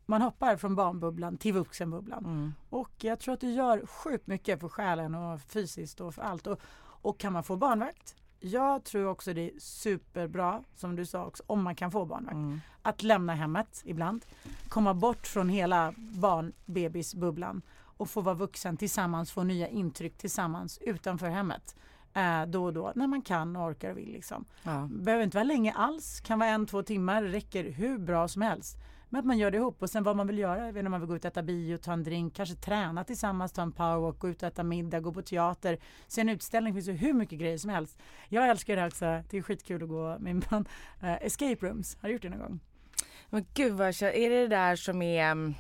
Man 0.05 0.21
hoppar 0.21 0.57
från 0.57 0.75
barnbubblan 0.75 1.37
till 1.37 1.53
vuxenbubblan. 1.53 2.25
Mm. 2.25 2.53
Och 2.69 2.91
jag 2.97 3.19
tror 3.19 3.33
att 3.33 3.41
det 3.41 3.51
gör 3.51 3.85
sjukt 3.85 4.27
mycket 4.27 4.59
för 4.59 4.69
själen 4.69 5.15
och 5.15 5.41
fysiskt 5.41 6.01
och 6.01 6.15
för 6.15 6.21
allt. 6.21 6.47
Och, 6.47 6.59
och 7.01 7.19
kan 7.19 7.33
man 7.33 7.43
få 7.43 7.55
barnvakt? 7.55 8.15
Jag 8.39 8.83
tror 8.83 9.07
också 9.07 9.33
det 9.33 9.41
är 9.41 9.59
superbra, 9.59 10.63
som 10.75 10.95
du 10.95 11.05
sa 11.05 11.25
också, 11.25 11.43
om 11.47 11.63
man 11.63 11.75
kan 11.75 11.91
få 11.91 12.05
barnvakt. 12.05 12.35
Mm. 12.35 12.61
Att 12.81 13.03
lämna 13.03 13.33
hemmet 13.33 13.81
ibland. 13.85 14.25
Komma 14.69 14.93
bort 14.93 15.27
från 15.27 15.49
hela 15.49 15.93
barn-bebisbubblan 15.97 17.61
och 17.97 18.09
få 18.09 18.21
vara 18.21 18.35
vuxen 18.35 18.77
tillsammans, 18.77 19.31
få 19.31 19.43
nya 19.43 19.67
intryck 19.67 20.17
tillsammans 20.17 20.77
utanför 20.81 21.29
hemmet. 21.29 21.75
Eh, 22.17 22.45
då 22.45 22.63
och 22.63 22.73
då, 22.73 22.91
när 22.95 23.07
man 23.07 23.21
kan 23.21 23.57
orkar 23.57 23.91
och 23.91 23.97
vill. 23.97 24.11
Liksom. 24.11 24.45
Ja. 24.63 24.87
Behöver 24.91 25.23
inte 25.23 25.37
vara 25.37 25.43
länge 25.43 25.73
alls, 25.73 26.21
kan 26.21 26.39
vara 26.39 26.49
en, 26.49 26.65
två 26.65 26.83
timmar, 26.83 27.23
räcker 27.23 27.63
hur 27.63 27.97
bra 27.97 28.27
som 28.27 28.41
helst. 28.41 28.77
Men 29.09 29.19
att 29.19 29.25
man 29.25 29.37
gör 29.37 29.51
det 29.51 29.57
ihop 29.57 29.81
och 29.81 29.89
sen 29.89 30.03
vad 30.03 30.15
man 30.15 30.27
vill 30.27 30.37
göra. 30.37 30.57
Jag 30.65 30.73
vet 30.73 30.75
inte 30.75 30.85
om 30.85 30.91
man 30.91 30.99
vill 30.99 31.09
gå 31.09 31.15
ut 31.15 31.25
och 31.25 31.31
äta 31.31 31.43
bio, 31.43 31.77
ta 31.77 31.93
en 31.93 32.03
drink, 32.03 32.35
kanske 32.35 32.55
träna 32.55 33.03
tillsammans, 33.03 33.51
ta 33.51 33.61
en 33.61 33.71
powerwalk, 33.71 34.19
gå 34.19 34.29
ut 34.29 34.43
och 34.43 34.47
äta 34.47 34.63
middag, 34.63 34.99
gå 34.99 35.13
på 35.13 35.21
teater, 35.21 35.77
se 36.07 36.21
en 36.21 36.29
utställning. 36.29 36.73
Det 36.73 36.81
finns 36.81 37.01
ju 37.01 37.07
hur 37.07 37.13
mycket 37.13 37.39
grejer 37.39 37.57
som 37.57 37.69
helst. 37.69 37.97
Jag 38.29 38.49
älskar 38.49 38.75
det 38.75 38.81
här 38.81 38.87
också. 38.87 39.05
Det 39.29 39.37
är 39.37 39.41
skitkul 39.41 39.83
att 39.83 39.89
gå 39.89 40.07
med 40.09 40.21
min 40.21 40.43
man. 40.51 40.67
Uh, 41.03 41.25
escape 41.25 41.67
rooms. 41.67 41.97
Har 42.01 42.09
du 42.09 42.13
gjort 42.13 42.21
det 42.21 42.29
någon 42.29 42.39
gång? 42.39 42.59
Men 43.29 43.45
gud 43.53 43.73
vad 43.73 43.87
jag 43.87 43.95
känner- 43.95 44.13
är 44.13 44.29
det 44.29 44.41
det 44.41 44.47
där 44.47 44.75
som 44.75 45.01
är 45.01 45.31
mm, 45.31 45.53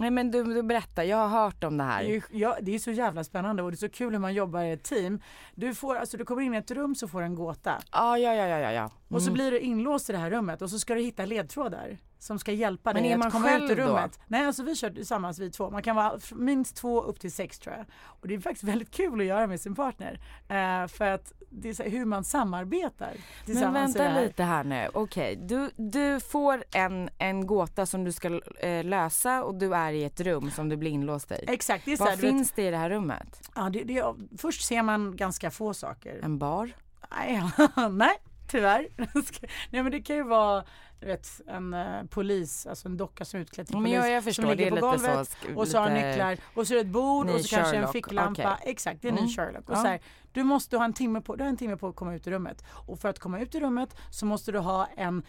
Nej 0.00 0.10
men 0.10 0.30
du, 0.30 0.44
du 0.44 0.62
berättar, 0.62 1.02
jag 1.02 1.16
har 1.16 1.28
hört 1.44 1.64
om 1.64 1.76
det 1.76 1.84
här. 1.84 2.04
Det 2.04 2.16
är, 2.16 2.22
ja, 2.30 2.56
det 2.62 2.74
är 2.74 2.78
så 2.78 2.90
jävla 2.90 3.24
spännande 3.24 3.62
och 3.62 3.70
det 3.70 3.74
är 3.74 3.76
så 3.76 3.88
kul 3.88 4.12
hur 4.12 4.18
man 4.18 4.34
jobbar 4.34 4.62
i 4.62 4.72
ett 4.72 4.82
team. 4.84 5.20
Du, 5.54 5.74
får, 5.74 5.96
alltså, 5.96 6.16
du 6.16 6.24
kommer 6.24 6.42
in 6.42 6.54
i 6.54 6.56
ett 6.56 6.70
rum 6.70 6.94
så 6.94 7.08
får 7.08 7.20
du 7.20 7.26
en 7.26 7.34
gåta. 7.34 7.78
Ja, 7.92 8.18
ja, 8.18 8.34
ja, 8.34 8.46
ja, 8.46 8.58
ja, 8.58 8.72
ja. 8.72 8.90
Och 9.08 9.22
så 9.22 9.28
Mm. 9.28 9.34
blir 9.34 9.50
du 9.50 9.58
inlåst 9.58 10.10
i 10.10 10.12
det 10.12 10.18
här 10.18 10.30
rummet 10.30 10.62
och 10.62 10.70
så 10.70 10.78
ska 10.78 10.94
du 10.94 11.00
hitta 11.00 11.24
ledtrådar 11.24 11.98
som 12.22 12.38
ska 12.38 12.52
hjälpa 12.52 12.92
dig 12.92 13.12
att 13.12 13.32
komma 13.32 13.50
ut 13.56 13.62
ur 13.62 13.66
själv 13.66 13.76
då? 13.78 13.84
rummet. 13.84 14.20
Nej, 14.26 14.46
alltså 14.46 14.62
vi 14.62 14.74
kör 14.76 14.90
tillsammans 14.90 15.38
vi 15.38 15.50
två. 15.50 15.70
Man 15.70 15.82
kan 15.82 15.96
vara 15.96 16.18
minst 16.34 16.76
två 16.76 17.02
upp 17.02 17.20
till 17.20 17.32
sex 17.32 17.58
tror 17.58 17.76
jag. 17.76 17.86
Och 18.04 18.28
det 18.28 18.34
är 18.34 18.38
faktiskt 18.40 18.64
väldigt 18.64 18.90
kul 18.90 19.20
att 19.20 19.26
göra 19.26 19.46
med 19.46 19.60
sin 19.60 19.74
partner. 19.74 20.20
Eh, 20.48 20.86
för 20.88 21.04
att 21.06 21.32
det 21.50 21.68
är 21.68 21.74
så 21.74 21.82
här, 21.82 21.90
hur 21.90 22.04
man 22.04 22.24
samarbetar 22.24 23.12
Men 23.46 23.72
vänta 23.72 24.02
här. 24.02 24.22
lite 24.22 24.42
här 24.42 24.64
nu. 24.64 24.88
Okej, 24.94 25.36
du, 25.36 25.70
du 25.76 26.20
får 26.20 26.64
en, 26.74 27.08
en 27.18 27.46
gåta 27.46 27.86
som 27.86 28.04
du 28.04 28.12
ska 28.12 28.40
eh, 28.60 28.84
lösa 28.84 29.44
och 29.44 29.54
du 29.54 29.74
är 29.74 29.92
i 29.92 30.04
ett 30.04 30.20
rum 30.20 30.50
som 30.50 30.68
du 30.68 30.76
blir 30.76 30.90
inlåst 30.90 31.32
i. 31.32 31.44
Exakt, 31.48 31.84
det 31.84 31.92
är 31.92 31.96
så 31.96 32.04
Vad 32.04 32.10
här, 32.10 32.16
du 32.16 32.22
vet- 32.22 32.30
finns 32.30 32.52
det 32.52 32.62
i 32.62 32.70
det 32.70 32.76
här 32.76 32.90
rummet? 32.90 33.50
Ja, 33.54 33.70
det, 33.70 33.84
det, 33.84 34.04
först 34.38 34.64
ser 34.64 34.82
man 34.82 35.16
ganska 35.16 35.50
få 35.50 35.74
saker. 35.74 36.20
En 36.22 36.38
bar? 36.38 36.70
Nej, 37.10 37.42
nej 37.90 38.18
tyvärr. 38.52 38.88
nej 39.70 39.82
men 39.82 39.92
det 39.92 40.00
kan 40.00 40.16
ju 40.16 40.22
vara 40.22 40.64
vet, 41.00 41.40
en 41.46 41.74
eh, 41.74 42.04
polis, 42.10 42.66
alltså 42.66 42.88
en 42.88 42.96
docka 42.96 43.24
som 43.24 43.38
är 43.38 43.42
utklädd 43.42 43.66
till 43.66 43.76
polis. 43.76 43.92
ja, 43.94 44.08
jag 44.08 44.22
som 44.22 44.30
förstår, 44.30 44.42
ligger 44.54 44.70
det 44.70 44.76
är 44.76 44.80
på 44.80 44.86
golvet 44.86 45.28
så 45.46 45.54
och 45.60 45.68
så 45.68 45.78
har 45.78 45.90
nycklar 45.90 46.38
och 46.54 46.66
så 46.66 46.72
är 46.74 46.76
det 46.76 46.80
ett 46.80 46.86
bord 46.86 47.30
och 47.30 47.40
så 47.40 47.56
kanske 47.56 47.76
en 47.76 47.80
Sherlock, 47.80 47.92
ficklampa. 47.92 48.54
okej. 48.60 48.70
Exakt, 48.72 49.02
det 49.02 49.08
är 49.08 49.12
Mm. 49.12 49.24
ny 49.24 49.30
Sherlock. 49.36 49.68
Och 49.70 49.76
Ja. 49.76 49.80
så 49.82 49.86
här, 49.86 50.00
du 50.32 50.42
måste 50.42 50.76
ha 50.76 50.84
en 50.84 50.92
timme 50.92 51.20
på, 51.20 51.36
du 51.36 51.42
har 51.44 51.48
en 51.48 51.56
timme 51.56 51.76
på 51.76 51.88
att 51.88 51.96
komma 51.96 52.14
ut 52.14 52.26
ur 52.26 52.30
rummet. 52.30 52.64
Och 52.86 52.98
för 52.98 53.08
att 53.08 53.18
komma 53.18 53.40
ut 53.40 53.54
ur 53.54 53.60
rummet 53.60 53.96
så 54.10 54.26
måste 54.26 54.52
du 54.52 54.58
ha 54.58 54.86
en 54.96 55.22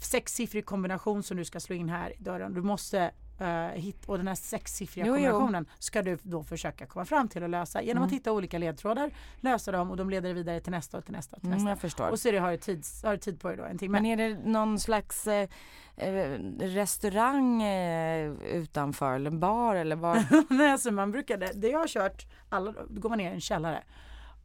sexsiffrig 0.00 0.66
kombination 0.66 1.22
som 1.22 1.36
du 1.36 1.44
ska 1.44 1.60
slå 1.60 1.76
in 1.76 1.88
här 1.88 2.10
i 2.20 2.22
dörren. 2.22 2.54
Du 2.54 2.62
måste 2.62 3.10
uh, 3.40 3.92
och 4.06 4.18
den 4.18 4.28
här 4.28 4.34
sexsiffriga 4.34 5.06
Jo, 5.06 5.12
jo. 5.12 5.16
kombinationen 5.16 5.66
ska 5.78 6.02
du 6.02 6.18
då 6.22 6.42
försöka 6.42 6.86
komma 6.86 7.04
fram 7.04 7.28
till 7.28 7.42
och 7.42 7.48
lösa 7.48 7.82
genom 7.82 7.96
Mm. 8.02 8.06
att 8.06 8.12
hitta 8.12 8.32
olika 8.32 8.58
ledtrådar, 8.58 9.10
lösa 9.40 9.72
dem 9.72 9.90
och 9.90 9.96
de 9.96 10.10
leder 10.10 10.34
vidare 10.34 10.60
till 10.60 10.72
nästa 10.72 10.98
och 10.98 11.04
till 11.04 11.12
nästa 11.12 11.36
och 11.36 11.42
till 11.42 11.52
Mm, 11.52 11.64
nästa. 11.64 12.10
Och 12.10 12.18
så 12.18 12.30
det, 12.30 12.38
har, 12.38 12.50
du 12.50 12.56
tid, 12.56 12.84
har 13.04 13.12
du 13.12 13.18
tid 13.18 13.40
på 13.40 13.48
dig 13.48 13.56
då, 13.56 13.64
en 13.64 13.78
timme. 13.78 14.00
Men 14.00 14.06
är 14.06 14.16
det 14.16 14.38
någon 14.44 14.78
slags 14.80 15.26
eh, 15.26 15.48
eh, 15.96 16.38
restaurang 16.60 17.62
eh, 17.62 18.32
utanför 18.32 19.12
eller 19.14 19.30
en 19.30 19.40
bar 19.40 19.74
eller 19.74 19.96
vad? 19.96 20.24
Nej, 20.50 20.72
alltså 20.72 20.90
man 20.90 21.12
brukar, 21.12 21.36
det, 21.36 21.52
det 21.54 21.68
jag 21.68 21.78
har 21.78 21.88
kört, 21.88 22.26
alla, 22.48 22.74
då 22.88 23.00
går 23.00 23.08
man 23.08 23.18
ner 23.18 23.30
i 23.30 23.34
en 23.34 23.40
källare 23.40 23.82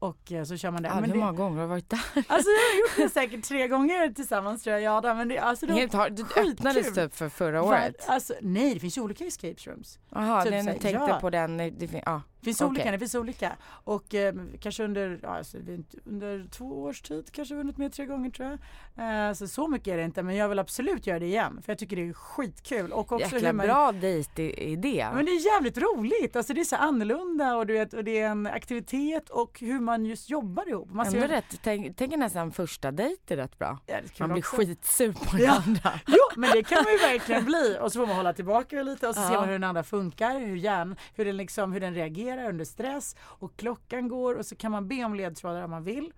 och 0.01 0.31
eh, 0.31 0.43
så 0.43 0.57
kör 0.57 0.71
man 0.71 0.83
det. 0.83 0.89
Men 0.89 1.03
hur 1.03 1.13
det 1.13 1.19
många 1.19 1.31
gånger 1.31 1.55
har 1.55 1.63
du 1.63 1.69
varit 1.69 1.89
där? 1.89 1.99
alltså 2.15 2.49
jag 2.49 2.59
har 2.59 2.79
gjort 2.79 2.91
det 2.97 3.09
säkert 3.19 3.43
tre 3.43 3.67
gånger 3.67 4.13
tillsammans 4.13 4.63
tror 4.63 4.73
jag. 4.73 4.81
Ja, 4.81 5.01
då, 5.01 5.13
men 5.13 5.27
det, 5.27 5.37
alltså, 5.37 5.65
det 5.65 5.73
Helt, 5.73 5.93
har, 5.93 6.09
skitkul. 6.09 6.51
öppnades 6.51 6.93
typ 6.93 7.15
för 7.15 7.29
förra 7.29 7.63
året? 7.63 7.95
Alltså, 8.07 8.33
nej, 8.41 8.73
det 8.73 8.79
finns 8.79 8.97
ju 8.97 9.01
olika 9.01 9.25
escape 9.25 9.55
rooms. 9.65 9.99
Jaha, 10.09 10.43
Typ 10.43 10.53
jag 10.53 10.65
tänkte 10.65 10.89
ja. 10.89 11.19
på 11.21 11.29
den. 11.29 11.57
Det, 11.57 12.01
ja. 12.05 12.21
Finns 12.43 12.61
Okej. 12.61 12.69
olika, 12.71 12.91
det 12.91 12.99
finns 12.99 13.15
olika. 13.15 13.51
Och 13.83 14.15
eh, 14.15 14.33
kanske 14.59 14.83
under, 14.83 15.19
ja, 15.23 15.29
alltså, 15.37 15.57
under 16.05 16.47
två 16.51 16.81
års 16.83 17.01
tid 17.01 17.31
kanske 17.31 17.55
vunnit 17.55 17.77
med 17.77 17.93
tre 17.93 18.05
gånger 18.05 18.29
tror 18.29 18.49
jag. 18.95 19.27
Eh, 19.27 19.33
så 19.33 19.47
så 19.47 19.67
mycket 19.67 19.87
är 19.93 19.97
det 19.97 20.03
inte 20.03 20.23
men 20.23 20.35
jag 20.35 20.49
vill 20.49 20.59
absolut 20.59 21.07
göra 21.07 21.19
det 21.19 21.25
igen 21.25 21.61
för 21.65 21.71
jag 21.71 21.79
tycker 21.79 21.95
det 21.95 22.09
är 22.09 22.13
skitkul. 22.13 22.91
Och 22.91 23.11
också 23.11 23.19
Jäkla 23.35 23.47
hur 23.49 23.53
man, 23.53 23.65
bra 23.67 23.91
dejtidé. 23.91 25.07
Men 25.13 25.25
det 25.25 25.31
är 25.31 25.45
jävligt 25.53 25.77
roligt, 25.77 26.35
alltså 26.35 26.53
det 26.53 26.61
är 26.61 26.65
så 26.65 26.75
annorlunda 26.75 27.55
och, 27.55 27.67
du 27.67 27.73
vet, 27.73 27.93
och 27.93 28.03
det 28.03 28.19
är 28.19 28.27
en 28.29 28.47
aktivitet 28.47 29.29
och 29.29 29.59
hur 29.59 29.79
man 29.79 30.05
just 30.05 30.29
jobbar 30.29 30.69
ihop. 30.69 30.89
Man 30.91 31.05
Ändå 31.07 31.19
ser- 31.19 31.27
rätt, 31.27 31.59
tänk, 31.63 31.97
tänker 31.97 32.17
nästan 32.17 32.51
första 32.51 32.91
dejt 32.91 33.33
är 33.33 33.37
rätt 33.37 33.59
bra. 33.59 33.79
Ja, 33.85 33.95
Man 34.19 34.29
blir 34.29 34.41
också. 34.41 34.55
skitsur 34.55 35.13
på 35.13 35.37
den 35.37 35.45
Ja. 35.45 35.61
andra. 35.65 35.91
Jo 36.07 36.17
men 36.35 36.49
det 36.53 36.63
kan 36.63 36.83
man 36.83 36.93
ju 36.93 36.99
verkligen 36.99 37.45
bli 37.45 37.77
och 37.81 37.91
så 37.93 37.99
får 37.99 38.07
man 38.07 38.15
hålla 38.15 38.33
tillbaka 38.33 38.83
lite 38.83 39.07
och 39.07 39.15
så 39.15 39.21
Ja. 39.21 39.27
ser 39.29 39.35
man 39.35 39.45
hur 39.45 39.53
den 39.53 39.63
andra 39.63 39.83
funkar, 39.83 40.39
hur, 40.39 40.55
hjärn, 40.55 40.95
hur, 41.15 41.25
den 41.25 41.37
liksom, 41.37 41.71
hur 41.73 41.79
den 41.79 41.93
reagerar 41.93 42.30
under 42.37 42.65
stress 42.65 43.15
och 43.21 43.55
klockan 43.55 44.07
går 44.07 44.35
och 44.35 44.45
så 44.45 44.55
kan 44.55 44.71
man 44.71 44.87
be 44.87 45.03
om 45.03 45.15
ledtrådar 45.15 45.63
om 45.63 45.71
man 45.71 45.83
vill. 45.83 46.13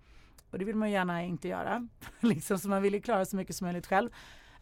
Och 0.51 0.59
det 0.59 0.65
vill 0.65 0.75
man 0.75 0.91
gärna 0.91 1.23
inte 1.23 1.47
göra. 1.47 1.87
liksom, 2.19 2.59
så 2.59 2.69
man 2.69 2.81
vill 2.81 2.93
ju 2.93 3.01
klara 3.01 3.25
så 3.25 3.35
mycket 3.35 3.55
som 3.55 3.65
möjligt 3.65 3.87
själv. 3.87 4.09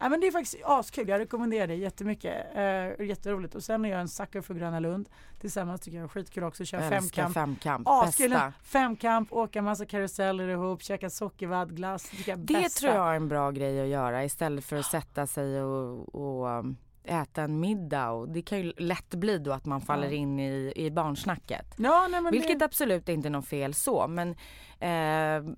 Ja, 0.02 0.08
men 0.08 0.20
det 0.20 0.26
är 0.26 0.32
faktiskt 0.32 0.64
askul, 0.64 1.08
jag 1.08 1.20
rekommenderar 1.20 1.66
det 1.66 1.74
jättemycket. 1.74 2.56
Uh, 2.56 3.06
jätteroligt. 3.06 3.54
Och 3.54 3.62
sen 3.62 3.84
är 3.84 3.88
jag 3.88 4.00
en 4.00 4.08
sucker 4.08 4.40
för 4.40 4.54
Gröna 4.54 4.80
Lund. 4.80 5.08
Tillsammans 5.40 5.80
tycker 5.80 5.98
jag 5.98 6.04
är 6.04 6.08
skitkul 6.08 6.44
också 6.44 6.64
köra 6.64 6.90
femkamp. 6.90 7.34
femkamp, 7.34 7.88
Askul. 7.88 8.30
bästa. 8.30 8.52
Femkamp, 8.62 9.32
åka 9.32 9.62
massa 9.62 9.86
karuseller 9.86 10.48
ihop, 10.48 10.82
käka 10.82 11.10
sockervadd, 11.10 11.76
glass. 11.76 12.10
Det, 12.26 12.34
Det 12.34 12.68
tror 12.68 12.92
jag 12.92 13.10
är 13.10 13.16
en 13.16 13.28
bra 13.28 13.50
grej 13.50 13.80
att 13.80 13.88
göra 13.88 14.24
istället 14.24 14.64
för 14.64 14.76
att 14.76 14.86
sätta 14.86 15.26
sig 15.26 15.62
och, 15.62 16.14
och 16.14 16.46
um, 16.46 16.76
äta 17.04 17.42
en 17.42 17.60
middag. 17.60 18.10
Och 18.10 18.28
det 18.28 18.42
kan 18.42 18.58
ju 18.58 18.72
lätt 18.76 19.14
bli 19.14 19.38
då 19.38 19.52
att 19.52 19.64
man 19.66 19.80
faller 19.80 20.06
Ja. 20.08 20.12
in 20.12 20.40
i, 20.40 20.72
i 20.76 20.90
barnsnacket. 20.90 21.74
Ja, 21.76 22.08
nej, 22.10 22.20
Vilket 22.32 22.58
det... 22.58 22.64
absolut 22.64 23.08
inte 23.08 23.28
är 23.28 23.30
något 23.30 23.46
fel 23.48 23.74
så. 23.74 24.06
Men 24.08 24.30
eh, 24.78 25.52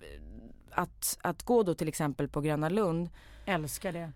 att, 0.70 1.18
att 1.22 1.42
gå 1.42 1.62
då 1.62 1.74
till 1.74 1.88
exempel 1.88 2.28
på 2.28 2.40
Gröna 2.40 2.68
Lund 2.68 3.08
Älskar 3.46 3.92
det. 3.92 4.12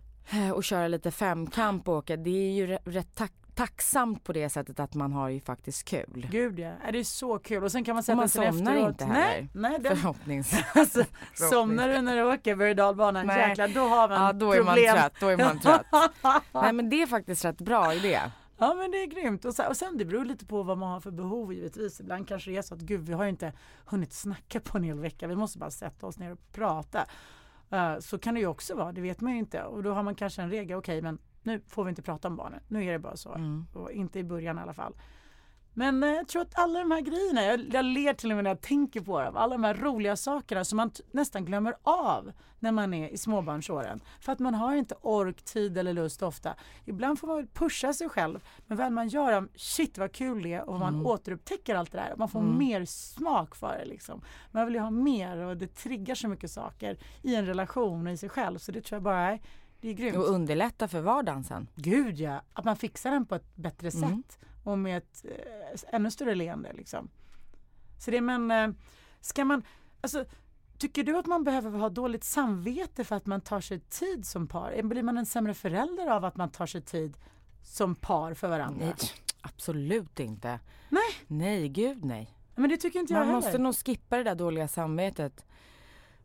och 0.53 0.65
köra 0.65 0.89
lite 0.89 1.11
femkamp 1.11 1.89
och 1.89 1.95
åka. 1.95 2.17
Det 2.17 2.31
är 2.31 2.53
ju 2.53 2.67
rätt, 2.67 2.81
rätt 2.85 3.15
tack, 3.15 3.33
tacksamt 3.59 4.25
på 4.25 4.33
det 4.33 4.49
sättet 4.49 4.81
att 4.81 4.95
man 4.95 5.13
har 5.13 5.29
ju 5.29 5.41
faktiskt 5.41 5.85
kul. 5.85 6.27
Gud 6.31 6.59
ja, 6.59 6.73
det 6.93 6.99
är 6.99 7.05
så 7.05 7.39
kul. 7.39 7.65
Och 7.65 7.73
sen 7.73 7.85
kan 7.85 7.95
man 7.95 8.03
sätta 8.03 8.17
man 8.17 8.29
sig 8.29 8.53
somnar 8.53 8.73
efteråt. 8.73 8.89
inte 8.91 9.05
heller. 9.05 9.49
Nej, 9.53 9.79
nej 9.81 9.97
Förhoppningsvis. 9.97 10.65
alltså, 10.75 11.05
somnar 11.35 11.89
du 11.89 12.01
när 12.01 12.17
du 12.17 12.23
åker 12.23 12.57
berg 12.57 12.71
och 12.71 12.77
dalbanan, 12.77 13.29
jäklar 13.29 13.69
då 13.69 13.81
har 13.81 14.09
man 14.09 14.23
Ja, 14.23 14.33
då 14.33 14.53
är 14.53 14.63
man 14.63 14.75
problem. 14.75 14.97
trött. 14.97 15.13
Då 15.21 15.29
är 15.29 15.37
man 15.37 15.59
trött. 15.61 15.87
Nej 16.53 16.73
men 16.73 16.91
det 16.91 17.03
är 17.03 17.07
faktiskt 17.07 17.45
rätt 17.45 17.59
bra 17.61 17.95
idé. 17.95 18.21
Ja 18.59 18.75
men 18.75 18.91
det 18.91 19.03
är 19.03 19.07
grymt. 19.07 19.45
Och, 19.45 19.55
så, 19.55 19.69
och 19.69 19.77
sen 19.77 19.99
det 19.99 20.05
beror 20.05 20.25
lite 20.25 20.47
på 20.47 20.63
vad 20.63 20.79
man 20.79 20.93
har 20.93 21.01
för 21.01 21.11
behov 21.11 21.53
givetvis. 21.53 22.01
Ibland 22.01 22.29
kanske 22.29 22.51
det 22.51 22.57
är 22.57 22.63
så 22.63 22.75
att 22.75 22.81
gud 22.81 23.01
vi 23.01 23.13
har 23.13 23.25
ju 23.25 23.31
inte 23.31 23.53
hunnit 23.85 24.13
snacka 24.13 24.61
på 24.61 24.79
en 24.79 24.85
hel 24.85 25.01
vecka. 25.01 25.27
Vi 25.27 25.37
måste 25.37 25.59
bara 25.59 25.71
sätta 25.71 26.07
oss 26.07 26.19
ner 26.19 26.33
och 26.33 26.53
prata. 26.53 27.07
Eh, 27.71 27.99
så 27.99 28.19
kan 28.19 28.35
det 28.35 28.41
ju 28.41 28.47
också 28.47 28.75
vara, 28.75 28.93
det 28.93 29.01
vet 29.01 29.21
man 29.21 29.33
ju 29.33 29.39
inte. 29.39 29.63
Och 29.63 29.83
då 29.83 29.93
har 29.93 30.03
man 30.03 30.15
kanske 30.15 30.43
en 30.43 30.51
regel, 30.51 30.79
okej 30.79 31.03
men 31.03 31.19
nu 31.49 31.61
får 31.69 31.85
vi 31.85 31.91
inte 31.91 32.03
prata 32.03 32.29
om 32.29 32.37
barnen. 32.37 32.61
Nu 32.69 32.85
är 32.85 32.93
det 32.93 32.99
bara 32.99 33.17
så. 33.17 33.35
Mm. 33.35 33.67
Och 33.75 33.93
inte 33.93 34.19
i 34.19 34.25
början 34.25 34.59
i 34.59 34.61
alla 34.61 34.75
fall. 34.75 34.95
Men 35.79 36.03
eh, 36.03 36.11
jag 36.11 36.29
tror 36.29 36.43
att 36.43 36.59
alla 36.59 36.79
de 36.79 36.91
här 36.91 37.01
grejerna, 37.01 37.45
jag, 37.45 37.75
jag 37.75 37.85
ler 37.85 38.15
till 38.15 38.31
och 38.31 38.37
med 38.37 38.45
när 38.45 38.51
jag 38.51 38.61
tänker 38.61 39.01
på 39.01 39.21
dem, 39.21 39.37
alla 39.37 39.55
de 39.55 39.65
här 39.65 39.75
roliga 39.75 40.17
sakerna 40.17 40.65
som 40.65 40.77
man 40.77 40.91
nästan 41.13 41.45
glömmer 41.45 41.75
av 41.83 42.33
när 42.59 42.73
man 42.73 42.95
är 42.95 43.09
i 43.09 43.19
småbarnsåren. 43.19 44.01
För 44.21 44.33
att 44.33 44.39
man 44.39 44.55
har 44.55 44.75
inte 44.75 44.95
ork, 45.01 45.43
tid 45.43 45.79
eller 45.79 45.93
lust 45.93 46.23
ofta. 46.23 46.55
Ibland 46.85 47.19
får 47.19 47.27
man 47.27 47.37
väl 47.37 47.47
pusha 47.47 47.93
sig 47.93 48.09
själv, 48.09 48.45
men 48.67 48.79
väl 48.79 48.93
man 48.93 49.09
gör 49.09 49.33
dem, 49.33 49.49
shit 49.55 49.99
vad 49.99 50.13
kul 50.13 50.43
det 50.43 50.53
är 50.53 50.69
och 50.69 50.79
man 50.79 51.07
återupptäcker 51.07 51.75
allt 51.75 51.93
det 51.93 51.99
där. 51.99 52.15
Man 52.17 52.29
får 52.29 52.43
mer 52.43 52.85
smak 52.85 53.55
för 53.55 53.79
det 53.79 53.85
liksom. 53.85 54.23
Man 54.51 54.67
vill 54.67 54.75
ju 54.75 54.81
ha 54.81 54.91
mer 54.91 55.37
och 55.37 55.57
det 55.57 55.75
triggar 55.75 56.15
så 56.15 56.29
mycket 56.29 56.51
saker 56.51 56.99
i 57.23 57.35
en 57.35 57.47
relation 57.47 58.07
och 58.07 58.13
i 58.13 58.17
sig 58.17 58.29
själv. 58.29 58.59
Så 58.59 58.73
det 58.73 58.81
tror 58.81 58.97
jag 58.97 59.03
bara 59.03 59.33
är, 59.33 59.41
det 59.81 59.89
är 59.89 59.93
grymt. 59.95 60.17
Och 60.17 60.25
underlätta 60.29 60.89
för 60.89 61.01
vardagen 61.01 61.45
sen. 61.45 61.69
Gud 61.75 62.21
ja, 62.21 62.43
att 62.53 62.65
man 62.65 62.77
fixar 62.77 63.11
den 63.11 63.27
på 63.27 63.35
ett 63.35 63.57
bättre 63.57 63.89
Mm. 63.89 64.23
sätt 64.23 64.39
och 64.65 64.79
med 64.79 64.99
ett 64.99 65.25
eh, 65.25 65.95
ännu 65.95 66.11
större 66.11 66.35
leende 66.35 66.73
liksom. 66.73 67.09
Så 67.99 68.11
det 68.11 68.21
men, 68.21 68.51
eh, 68.51 68.69
ska 69.21 69.45
man, 69.45 69.63
alltså 70.01 70.25
tycker 70.79 71.05
du 71.05 71.17
att 71.19 71.27
man 71.27 71.45
behöver 71.45 71.79
ha 71.79 71.89
dåligt 71.89 72.25
samvete 72.25 73.05
för 73.05 73.17
att 73.17 73.27
man 73.27 73.41
tar 73.41 73.61
sig 73.61 73.81
tid 73.81 74.27
som 74.27 74.47
par? 74.47 74.83
Blir 74.83 75.03
man 75.03 75.19
en 75.19 75.27
sämre 75.27 75.55
förälder 75.55 76.07
av 76.11 76.25
att 76.25 76.37
man 76.37 76.51
tar 76.51 76.67
sig 76.67 76.81
tid 76.83 77.17
som 77.63 77.95
par 77.95 78.35
för 78.35 78.49
varandra? 78.49 78.87
Nej, 78.87 78.95
absolut 79.41 80.21
inte. 80.21 80.61
Nej. 80.89 81.03
Nej, 81.27 81.69
gud 81.69 82.05
nej. 82.05 82.35
Men 82.55 82.71
det 82.71 82.77
tycker 82.77 82.99
inte 83.01 83.13
jag 83.13 83.19
Man 83.21 83.27
heller. 83.29 83.41
måste 83.41 83.59
nog 83.59 83.77
skippa 83.77 84.17
det 84.17 84.23
där 84.23 84.35
dåliga 84.35 84.69
samvetet. 84.69 85.47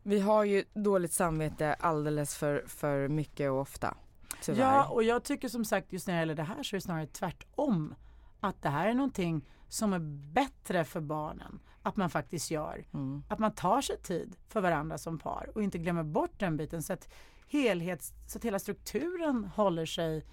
Vi 0.06 0.20
har 0.20 0.44
ju 0.44 0.64
dåligt 0.74 1.12
samvete 1.12 1.74
alldeles 1.74 2.36
för, 2.36 2.64
för 2.66 3.08
mycket 3.08 3.50
och 3.50 3.60
ofta. 3.60 3.96
Tyvärr. 4.42 4.60
Ja, 4.60 4.88
och 4.88 5.02
jag 5.02 5.24
tycker 5.24 5.48
som 5.48 5.64
sagt 5.64 5.92
just 5.92 6.06
när 6.06 6.14
det 6.14 6.20
gäller 6.20 6.34
det 6.34 6.42
här 6.42 6.62
så 6.62 6.76
är 6.76 6.78
det 6.78 6.82
snarare 6.82 7.06
tvärtom. 7.06 7.94
Att 8.40 8.62
det 8.62 8.68
här 8.68 8.88
är 8.88 8.94
någonting 8.94 9.48
som 9.68 9.92
är 9.92 9.98
bättre 10.32 10.84
för 10.84 11.00
barnen 11.00 11.60
att 11.82 11.96
man 11.96 12.10
faktiskt 12.10 12.50
gör. 12.50 12.84
Mm. 12.94 13.24
Att 13.28 13.38
man 13.38 13.54
tar 13.54 13.80
sig 13.80 13.98
tid 13.98 14.36
för 14.48 14.60
varandra 14.60 14.98
som 14.98 15.18
par 15.18 15.50
och 15.54 15.62
inte 15.62 15.78
glömmer 15.78 16.02
bort 16.02 16.32
den 16.38 16.56
biten 16.56 16.82
så 16.82 16.92
att, 16.92 17.08
helhets, 17.48 18.12
så 18.26 18.38
att 18.38 18.44
hela 18.44 18.58
strukturen 18.58 19.44
håller 19.44 19.86
sig 19.86 20.24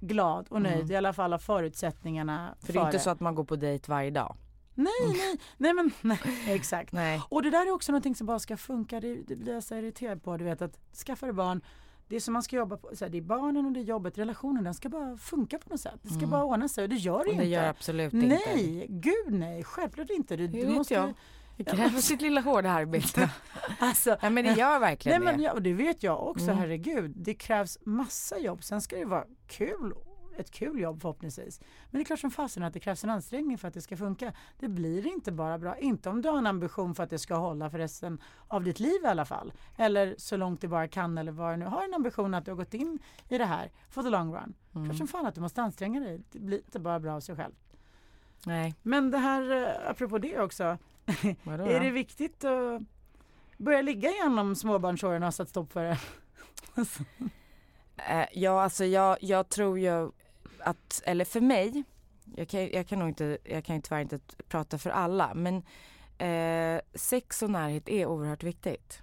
glad 0.00 0.46
och 0.50 0.62
nöjd 0.62 0.90
i 0.90 0.96
alla 0.96 1.12
fall 1.12 1.32
av 1.32 1.38
förutsättningarna 1.38 2.40
Mm. 2.40 2.54
för 2.60 2.72
det 2.72 2.78
är 2.78 2.86
inte 2.86 2.98
så 2.98 3.10
att 3.10 3.20
man 3.20 3.34
går 3.34 3.44
på 3.44 3.56
dejt 3.56 3.90
varje 3.90 4.10
dag. 4.10 4.36
Nej, 4.74 4.92
nej, 5.08 5.38
nej 5.56 5.74
men 5.74 5.90
nej, 6.00 6.18
exakt. 6.46 6.92
Nej. 6.92 7.20
Och 7.28 7.42
det 7.42 7.50
där 7.50 7.66
är 7.66 7.70
också 7.70 7.92
någonting 7.92 8.14
som 8.14 8.26
bara 8.26 8.38
ska 8.38 8.56
funka. 8.56 9.00
Det, 9.00 9.14
det 9.14 9.36
blir 9.36 9.52
jag 9.54 9.62
så 9.62 9.74
irriterad 9.74 10.22
på. 10.22 10.36
Du 10.36 10.44
vet 10.44 10.62
att 10.62 10.78
skaffar 11.06 11.26
du 11.26 11.32
barn 11.32 11.60
det 12.08 12.16
är 12.16 12.20
som 12.20 12.32
man 12.32 12.42
ska 12.42 12.56
jobba 12.56 12.76
på, 12.76 12.90
så 12.96 13.04
här, 13.04 13.12
det 13.12 13.18
är 13.18 13.22
barnen 13.22 13.66
och 13.66 13.72
det 13.72 13.80
är 13.80 13.84
jobbet, 13.84 14.18
relationen, 14.18 14.64
den 14.64 14.74
ska 14.74 14.88
bara 14.88 15.16
funka 15.16 15.58
på 15.58 15.70
något 15.70 15.80
sätt. 15.80 15.94
Det 16.02 16.08
ska 16.08 16.18
Mm. 16.18 16.30
bara 16.30 16.44
ordna 16.44 16.68
sig 16.68 16.82
och 16.84 16.88
det 16.90 16.96
gör 16.96 17.12
det 17.12 17.18
Och 17.18 17.24
det 17.26 17.32
inte. 17.32 17.44
gör 17.44 17.68
absolut 17.68 18.12
inte. 18.12 18.26
nej, 18.26 18.86
gud 18.88 19.14
nej, 19.34 19.64
självklart 19.64 20.10
inte. 20.10 20.36
Du, 20.36 20.46
du 20.46 20.68
måste, 20.68 20.94
jag. 20.94 21.14
Det 21.56 21.64
kräver 21.64 22.00
sitt 22.00 22.20
lilla 22.20 22.40
hårda 22.40 22.70
arbete. 22.70 23.30
Alltså, 23.78 24.16
ja, 24.22 24.30
men 24.30 24.44
det 24.44 24.52
gör 24.52 24.78
verkligen 24.78 25.20
Nej, 25.20 25.26
men, 25.32 25.38
det. 25.38 25.44
ja, 25.44 25.52
och 25.52 25.62
det 25.62 25.72
vet 25.72 26.02
jag 26.02 26.26
också, 26.28 26.44
Mm. 26.44 26.56
herregud. 26.58 27.12
Det 27.16 27.34
krävs 27.34 27.78
massa 27.84 28.38
jobb. 28.38 28.64
Sen 28.64 28.80
ska 28.80 28.96
det 28.96 29.04
vara 29.04 29.24
kul, 29.46 29.94
ett 30.38 30.50
kul 30.50 30.80
jobb 30.80 31.00
förhoppningsvis. 31.00 31.60
Men 31.90 31.98
det 31.98 32.02
är 32.02 32.04
klart 32.04 32.18
som 32.18 32.30
fasen 32.30 32.62
att 32.62 32.72
det 32.72 32.80
krävs 32.80 33.04
en 33.04 33.10
ansträngning 33.10 33.58
för 33.58 33.68
att 33.68 33.74
det 33.74 33.80
ska 33.80 33.96
funka. 33.96 34.32
Det 34.58 34.68
blir 34.68 35.06
inte 35.06 35.32
bara 35.32 35.58
bra. 35.58 35.78
Inte 35.78 36.10
om 36.10 36.22
du 36.22 36.28
har 36.28 36.38
en 36.38 36.46
ambition 36.46 36.94
för 36.94 37.02
att 37.02 37.10
det 37.10 37.18
ska 37.18 37.34
hålla 37.34 37.70
för 37.70 37.78
resten 37.78 38.18
av 38.48 38.64
ditt 38.64 38.80
liv 38.80 39.00
i 39.04 39.06
alla 39.06 39.24
fall. 39.24 39.52
Eller 39.76 40.14
så 40.18 40.36
långt 40.36 40.60
det 40.60 40.68
bara 40.68 40.88
kan 40.88 41.18
eller 41.18 41.32
vad 41.32 41.52
du 41.52 41.56
nu 41.56 41.64
har 41.64 41.84
en 41.84 41.94
ambition 41.94 42.34
att 42.34 42.44
du 42.44 42.50
har 42.50 42.56
gått 42.56 42.74
in 42.74 42.98
i 43.28 43.38
det 43.38 43.44
här 43.44 43.70
for 43.90 44.02
the 44.02 44.10
long 44.10 44.34
run. 44.34 44.54
Mm. 44.74 44.88
Klart 44.88 44.98
som 44.98 45.06
fan 45.06 45.26
att 45.26 45.34
du 45.34 45.40
måste 45.40 45.62
anstränga 45.62 46.00
dig. 46.00 46.20
Det 46.32 46.38
blir 46.38 46.58
inte 46.58 46.78
bara 46.78 47.00
bra 47.00 47.14
av 47.14 47.20
sig 47.20 47.36
själv. 47.36 47.54
Nej, 48.46 48.74
Men 48.82 49.10
det 49.10 49.18
här, 49.18 49.62
eh, 49.62 49.90
apropå 49.90 50.18
det 50.18 50.40
också. 50.40 50.64
Är 51.44 51.80
det 51.80 51.90
viktigt 51.90 52.44
att 52.44 52.82
börja 53.56 53.82
ligga 53.82 54.10
igen 54.10 54.38
om 54.38 54.54
småbarnsåren 54.54 55.22
har 55.22 55.30
satt 55.30 55.48
stopp 55.48 55.72
för 55.72 55.84
det? 55.84 55.98
Eh, 57.96 58.26
ja, 58.32 58.62
alltså 58.62 58.84
jag, 58.84 59.16
jag 59.20 59.48
tror 59.48 59.78
ju 59.78 60.10
att, 60.64 61.02
eller 61.04 61.24
för 61.24 61.40
mig, 61.40 61.84
jag 62.36 62.48
kan, 62.48 62.68
jag 62.68 62.86
kan 62.86 62.98
nog 62.98 63.08
inte, 63.08 63.38
jag 63.44 63.64
kan 63.64 63.76
ju 63.76 63.82
tyvärr 63.82 64.00
inte 64.00 64.18
prata 64.48 64.78
för 64.78 64.90
alla, 64.90 65.34
men 65.34 65.62
eh, 66.18 66.80
sex 66.94 67.42
och 67.42 67.50
närhet 67.50 67.88
är 67.88 68.06
oerhört 68.06 68.42
viktigt. 68.42 69.02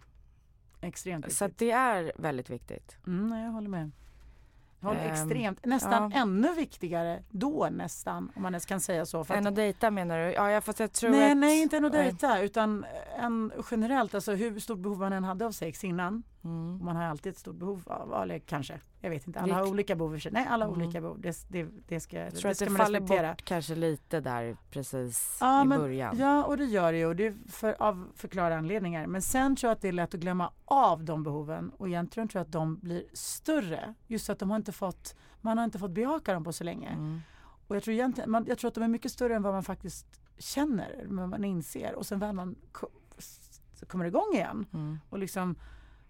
Extremt 0.82 1.26
viktigt. 1.26 1.38
Så 1.38 1.50
det 1.58 1.72
är 1.72 2.12
väldigt 2.16 2.50
viktigt. 2.50 2.98
Mm, 3.08 3.40
jag 3.40 3.52
håller 3.52 3.70
med. 3.70 3.92
Ehm, 4.84 4.98
extremt, 4.98 5.66
nästan 5.66 6.12
ja. 6.12 6.22
ännu 6.22 6.54
viktigare 6.54 7.24
då 7.30 7.70
nästan, 7.72 8.32
om 8.36 8.42
man 8.42 8.54
ens 8.54 8.66
kan 8.66 8.80
säga 8.80 9.06
så. 9.06 9.24
För 9.24 9.34
Än 9.34 9.48
att, 9.48 9.56
dejta 9.56 9.92
menar 9.92 10.18
du? 10.18 10.34
Ja, 10.34 10.52
jag, 10.52 10.64
fast 10.64 10.80
jag 10.80 10.92
tror 10.92 11.12
nej, 11.12 11.32
att... 11.32 11.38
nej, 11.38 11.62
inte 11.62 11.78
än 11.78 11.86
att 11.86 11.92
dejta, 11.92 12.42
utan 12.42 12.86
en, 13.20 13.52
generellt, 13.72 14.16
alltså 14.16 14.32
hur 14.32 14.60
stort 14.60 14.80
behov 14.80 15.00
man 15.00 15.14
än 15.14 15.24
hade 15.24 15.46
av 15.46 15.52
sex 15.52 15.84
innan. 15.84 16.24
Mm. 16.44 16.86
Man 16.86 16.96
har 16.96 17.04
alltid 17.04 17.32
ett 17.32 17.38
stort 17.38 17.56
behov 17.56 17.84
av, 17.86 18.24
eller 18.24 18.40
kanske, 18.40 18.80
jag 19.00 19.10
vet 19.10 19.28
inte, 19.28 19.40
alla 19.40 19.48
Det- 19.56 19.62
har 19.62 19.70
olika 19.70 19.96
behov. 19.96 20.16
i 20.16 20.20
sig. 20.20 20.32
Nej, 20.32 20.48
alla 20.50 20.66
har 20.66 20.74
Mm. 20.74 20.86
olika 20.86 21.02
behov. 21.02 21.22
Det, 21.22 21.46
det, 21.50 21.68
det 21.88 22.00
ska, 22.00 22.18
Jag 22.20 22.32
tror 22.34 22.42
det 22.44 22.50
att 22.50 22.56
ska 22.58 22.66
det 22.66 22.72
man 22.72 22.80
faller 22.82 23.00
respektera. 23.00 23.30
bort 23.32 23.42
kanske 23.46 23.76
lite 23.76 24.20
där 24.20 24.58
precis 24.72 25.38
Ja, 25.42 25.62
i 25.62 25.66
men, 25.66 25.80
början. 25.80 26.18
ja, 26.18 26.44
och 26.44 26.58
det 26.58 26.66
gör 26.66 26.92
det 26.92 26.98
ju. 26.98 27.06
Och 27.06 27.16
det 27.16 27.28
är 27.28 27.36
för, 27.48 27.82
av 27.82 28.08
förklara 28.16 28.58
anledningar. 28.58 29.08
Men 29.08 29.22
sen 29.22 29.56
tror 29.56 29.70
jag 29.70 29.76
att 29.76 29.82
det 29.82 29.88
är 29.88 29.92
lätt 29.92 30.14
att 30.14 30.20
glömma 30.20 30.52
av 30.66 31.04
de 31.04 31.24
behoven. 31.24 31.72
Och 31.78 31.88
egentligen 31.88 32.30
tror 32.30 32.40
jag 32.40 32.46
att 32.46 32.52
de 32.52 32.76
blir 32.80 33.04
större. 33.14 33.94
Just 34.08 34.30
att 34.30 34.40
de 34.40 34.50
har 34.50 34.58
inte 34.58 34.72
fått, 34.72 35.16
man 35.42 35.58
har 35.58 35.66
inte 35.66 35.80
fått 35.80 35.92
bejaka 35.92 36.34
dem 36.34 36.44
på 36.44 36.54
så 36.54 36.64
länge. 36.64 36.90
Mm. 36.90 37.22
Och 37.68 37.76
jag 37.76 37.84
tror, 37.84 37.94
egentligen, 37.94 38.32
man, 38.32 38.46
jag 38.48 38.58
tror 38.58 38.68
att 38.68 38.76
de 38.76 38.84
är 38.84 38.88
mycket 38.88 39.12
större 39.12 39.36
än 39.36 39.42
vad 39.44 39.54
man 39.54 39.64
faktiskt 39.64 40.06
känner, 40.38 41.06
vad 41.08 41.30
man 41.30 41.44
inser. 41.44 41.96
Och 41.96 42.06
sen 42.06 42.20
väl 42.20 42.34
man 42.36 42.56
kommer 43.88 44.06
igång 44.06 44.34
igen 44.34 44.66
Mm. 44.74 45.00
och 45.10 45.20
liksom 45.20 45.56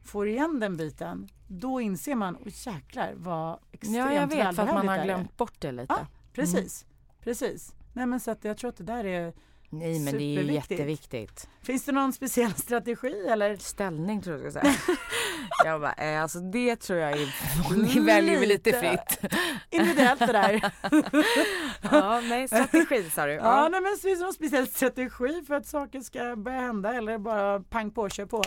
får 0.03 0.27
igen 0.27 0.59
den 0.59 0.77
biten, 0.77 1.27
då 1.47 1.81
inser 1.81 2.15
man, 2.15 2.37
åh 2.41 2.47
jäklar 2.47 3.13
vad 3.15 3.59
extremt 3.71 3.97
Ja, 3.97 4.13
jag 4.13 4.27
vet 4.27 4.55
för 4.55 4.63
att 4.63 4.73
man 4.73 4.87
har 4.87 5.03
glömt 5.03 5.37
bort 5.37 5.55
det 5.59 5.71
lite. 5.71 5.93
Ja, 5.93 6.07
Precis, 6.33 6.85
precis. 7.23 7.73
Nej 7.93 8.05
men 8.05 8.19
så 8.19 8.31
att 8.31 8.43
jag 8.43 8.57
tror 8.57 8.69
att 8.69 8.77
det 8.77 8.83
där 8.83 9.05
är 9.05 9.33
Nej, 9.73 9.99
men 9.99 10.13
det 10.17 10.23
är 10.23 10.43
ju 10.43 10.53
jätteviktigt. 10.53 11.49
Finns 11.61 11.85
det 11.85 11.91
någon 11.91 12.13
speciell 12.13 12.53
strategi 12.53 13.27
eller? 13.29 13.57
Ställning 13.57 14.21
tror 14.21 14.35
jag 14.37 14.45
du 14.45 14.51
ska 14.51 14.61
säga. 14.61 14.73
jag 15.65 15.81
bara, 15.81 15.93
eh, 15.93 16.21
alltså 16.21 16.39
det 16.39 16.75
tror 16.75 16.99
jag 16.99 17.11
är, 17.11 17.33
ni 17.77 17.99
väljer 18.05 18.39
väl 18.39 18.49
Lite. 18.49 18.73
fritt. 18.73 19.31
Individuellt 19.69 20.19
det 20.19 20.25
där. 20.25 20.71
ja, 21.91 22.21
nej, 22.21 22.47
strategi 22.47 23.09
sa 23.09 23.25
du. 23.25 23.31
Ja, 23.33 23.39
Ja. 23.63 23.67
nej, 23.71 23.81
men 23.81 23.91
finns 24.01 24.19
det 24.19 24.25
någon 24.25 24.33
speciell 24.33 24.67
strategi 24.67 25.43
för 25.47 25.53
att 25.53 25.65
saker 25.65 25.99
ska 26.01 26.35
börja 26.35 26.59
hända 26.59 26.93
eller 26.93 27.17
bara 27.17 27.59
pang 27.59 27.91
på, 27.91 28.09
kör 28.09 28.25
på? 28.25 28.43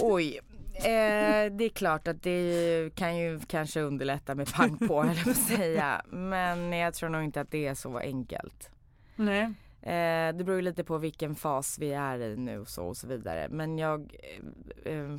Oj. 0.00 0.40
Eh, 0.74 1.52
det 1.52 1.64
är 1.64 1.68
klart 1.74 2.08
att 2.08 2.22
det 2.22 2.90
kan 2.94 3.16
ju 3.16 3.40
kanske 3.40 3.80
underlätta 3.80 4.34
med 4.34 4.52
pang 4.52 4.78
på, 4.78 5.02
eller 5.02 5.26
vad 5.26 5.36
säga. 5.36 6.02
Men 6.10 6.72
jag 6.72 6.94
tror 6.94 7.08
nog 7.08 7.24
inte 7.24 7.40
att 7.40 7.50
det 7.50 7.66
är 7.66 7.74
så 7.74 7.98
enkelt. 7.98 8.70
Nej. 9.16 9.42
Eh, 9.82 10.36
det 10.36 10.44
beror 10.44 10.56
ju 10.56 10.62
lite 10.62 10.84
på 10.84 10.98
vilken 10.98 11.34
fas 11.34 11.78
vi 11.78 11.92
är 11.92 12.18
i 12.18 12.36
nu 12.36 12.58
och 12.58 12.68
så 12.68 12.84
och 12.84 12.96
så 12.96 13.06
vidare. 13.06 13.48
Men 13.50 13.78
jag, 13.78 14.16
eh, 14.84 14.92
eh, 14.92 15.16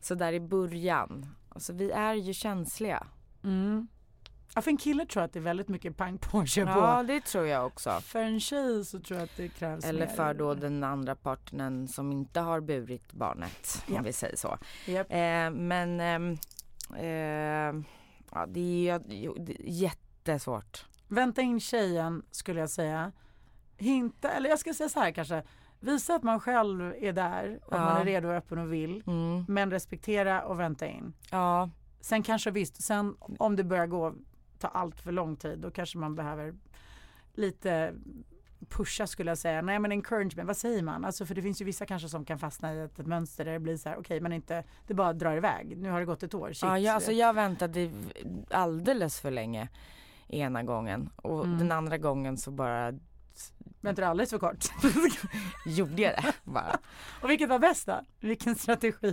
så 0.00 0.14
där 0.14 0.32
i 0.32 0.40
början, 0.40 1.26
alltså 1.48 1.72
vi 1.72 1.90
är 1.90 2.14
ju 2.14 2.34
känsliga. 2.34 3.06
Mm. 3.44 3.88
Ja, 4.56 4.62
för 4.62 4.70
en 4.70 4.76
kille 4.76 5.06
tror 5.06 5.20
jag 5.20 5.26
att 5.26 5.32
det 5.32 5.38
är 5.38 5.42
väldigt 5.42 5.68
mycket 5.68 5.96
pang 5.96 6.18
på, 6.18 6.46
kör 6.46 6.66
Ja, 6.66 6.96
på. 6.96 7.02
det 7.02 7.20
tror 7.24 7.46
jag 7.46 7.66
också. 7.66 7.90
För 7.90 8.18
en 8.22 8.40
tjej 8.40 8.84
så 8.84 9.00
tror 9.00 9.18
jag 9.18 9.24
att 9.24 9.36
det 9.36 9.48
krävs 9.48 9.84
Eller 9.84 10.06
mer. 10.06 10.14
för 10.14 10.34
då 10.34 10.54
den 10.54 10.84
andra 10.84 11.14
partnern 11.14 11.88
som 11.88 12.12
inte 12.12 12.40
har 12.40 12.60
burit 12.60 13.12
barnet, 13.12 13.84
Ja. 13.88 13.98
om 13.98 14.04
vi 14.04 14.12
säger 14.12 14.36
så. 14.36 14.58
Japp. 14.86 15.06
Eh, 15.12 15.50
men 15.50 16.00
ehm, 16.00 16.32
eh, 16.96 17.84
ja, 18.32 18.46
det 18.48 18.88
är 18.90 19.00
jättesvårt. 19.60 20.86
Vänta 21.08 21.42
in 21.42 21.60
tjejen 21.60 22.22
skulle 22.30 22.60
jag 22.60 22.70
säga. 22.70 23.12
Hinta, 23.76 24.30
eller 24.30 24.50
jag 24.50 24.58
ska 24.58 24.74
säga 24.74 24.88
så 24.88 25.00
här 25.00 25.10
kanske. 25.10 25.42
Visa 25.80 26.14
att 26.14 26.22
man 26.22 26.40
själv 26.40 26.94
är 27.00 27.12
där 27.12 27.58
och 27.66 27.72
att 27.72 27.78
Ja. 27.80 27.84
man 27.84 27.96
är 28.00 28.04
redo 28.04 28.28
och 28.28 28.34
öppen 28.34 28.58
och 28.58 28.72
vill. 28.72 29.02
Mm. 29.06 29.44
Men 29.48 29.70
respektera 29.70 30.42
och 30.42 30.60
vänta 30.60 30.86
in. 30.86 31.12
Ja, 31.30 31.70
Sen 32.00 32.22
kanske 32.22 32.50
visst, 32.50 32.82
sen 32.82 33.16
om 33.38 33.56
det 33.56 33.64
börjar 33.64 33.86
gå, 33.86 34.14
ta 34.58 34.68
allt 34.68 35.00
för 35.00 35.12
lång 35.12 35.36
tid, 35.36 35.58
då 35.58 35.70
kanske 35.70 35.98
man 35.98 36.14
behöver 36.14 36.54
lite 37.34 37.94
pusha 38.68 39.06
skulle 39.06 39.30
jag 39.30 39.38
säga. 39.38 39.62
Nej 39.62 39.78
men 39.78 39.92
encouragement, 39.92 40.46
vad 40.46 40.56
säger 40.56 40.82
man? 40.82 41.04
Alltså 41.04 41.26
för 41.26 41.34
det 41.34 41.42
finns 41.42 41.60
ju 41.60 41.64
vissa 41.64 41.86
kanske 41.86 42.08
som 42.08 42.24
kan 42.24 42.38
fastna 42.38 42.74
i 42.74 42.80
ett, 42.80 43.06
mönster 43.06 43.44
där 43.44 43.52
det 43.52 43.58
blir 43.58 43.76
så 43.76 43.88
här, 43.88 43.96
okej 43.98 44.20
men 44.20 44.32
inte, 44.32 44.64
det 44.86 44.94
bara 44.94 45.12
drar 45.12 45.36
iväg. 45.36 45.76
Nu 45.76 45.90
har 45.90 46.00
det 46.00 46.06
gått 46.06 46.22
ett 46.22 46.34
år, 46.34 46.48
shit. 46.52 46.62
ja 46.62 46.78
jag, 46.78 46.94
alltså 46.94 47.12
jag 47.12 47.34
väntade 47.34 47.90
alldeles 48.50 49.20
för 49.20 49.30
länge 49.30 49.68
ena 50.28 50.62
gången 50.62 51.10
och 51.16 51.44
Mm. 51.44 51.58
den 51.58 51.72
andra 51.72 51.98
gången 51.98 52.36
så 52.38 52.50
bara 52.50 52.92
Väntar 53.80 54.02
alldeles 54.02 54.30
för 54.30 54.38
kort. 54.38 54.64
gjorde 55.66 56.02
jag 56.02 56.12
det 56.22 56.32
bara. 56.44 56.78
och 57.22 57.30
vilket 57.30 57.48
var 57.48 57.58
bäst 57.58 57.86
då? 57.86 58.00
Vilken 58.20 58.54
strategi? 58.54 59.08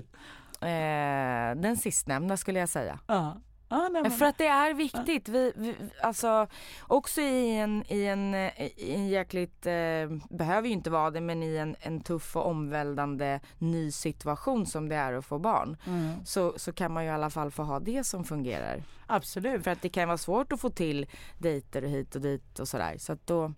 Eh, 0.61 1.55
den 1.61 1.77
sistnämnda 1.77 2.37
skulle 2.37 2.59
jag 2.59 2.69
säga. 2.69 2.99
Ja. 3.07 3.37
Ja, 3.73 3.89
nej, 3.91 4.01
men, 4.01 4.11
För 4.11 4.25
att 4.25 4.37
det 4.37 4.47
är 4.47 4.73
viktigt. 4.73 5.29
Vi, 5.29 5.53
vi, 5.55 5.75
alltså, 6.01 6.47
också 6.87 7.21
i 7.21 7.57
en, 7.57 7.83
i 7.87 8.05
en, 8.05 8.33
eh, 8.33 8.61
i 8.61 8.93
en 8.95 9.07
jäkligt, 9.07 9.65
eh, 9.65 10.09
behöver 10.29 10.67
ju 10.67 10.73
inte 10.73 10.89
vara 10.89 11.11
det, 11.11 11.21
men 11.21 11.43
i 11.43 11.55
en, 11.57 11.75
en 11.79 12.01
tuff 12.01 12.35
och 12.35 12.47
omvälvande 12.47 13.39
ny 13.57 13.91
situation 13.91 14.65
som 14.65 14.89
det 14.89 14.95
är 14.95 15.13
att 15.13 15.25
få 15.25 15.39
barn. 15.39 15.77
mm, 15.85 16.25
Så, 16.25 16.53
så 16.57 16.73
kan 16.73 16.91
man 16.93 17.03
ju 17.03 17.09
i 17.09 17.13
alla 17.13 17.29
fall 17.29 17.51
få 17.51 17.63
ha 17.63 17.79
det 17.79 18.03
som 18.03 18.23
fungerar. 18.23 18.83
absolut. 19.07 19.63
För 19.63 19.71
att 19.71 19.81
det 19.81 19.89
kan 19.89 20.07
vara 20.07 20.17
svårt 20.17 20.51
att 20.53 20.61
få 20.61 20.69
till 20.69 21.05
dejter 21.37 21.83
och 21.83 21.89
hit 21.89 22.15
och 22.15 22.21
dit 22.21 22.59
och 22.59 22.67
sådär. 22.67 22.95
Så 22.97 23.13
att 23.13 23.27
då, 23.27 23.53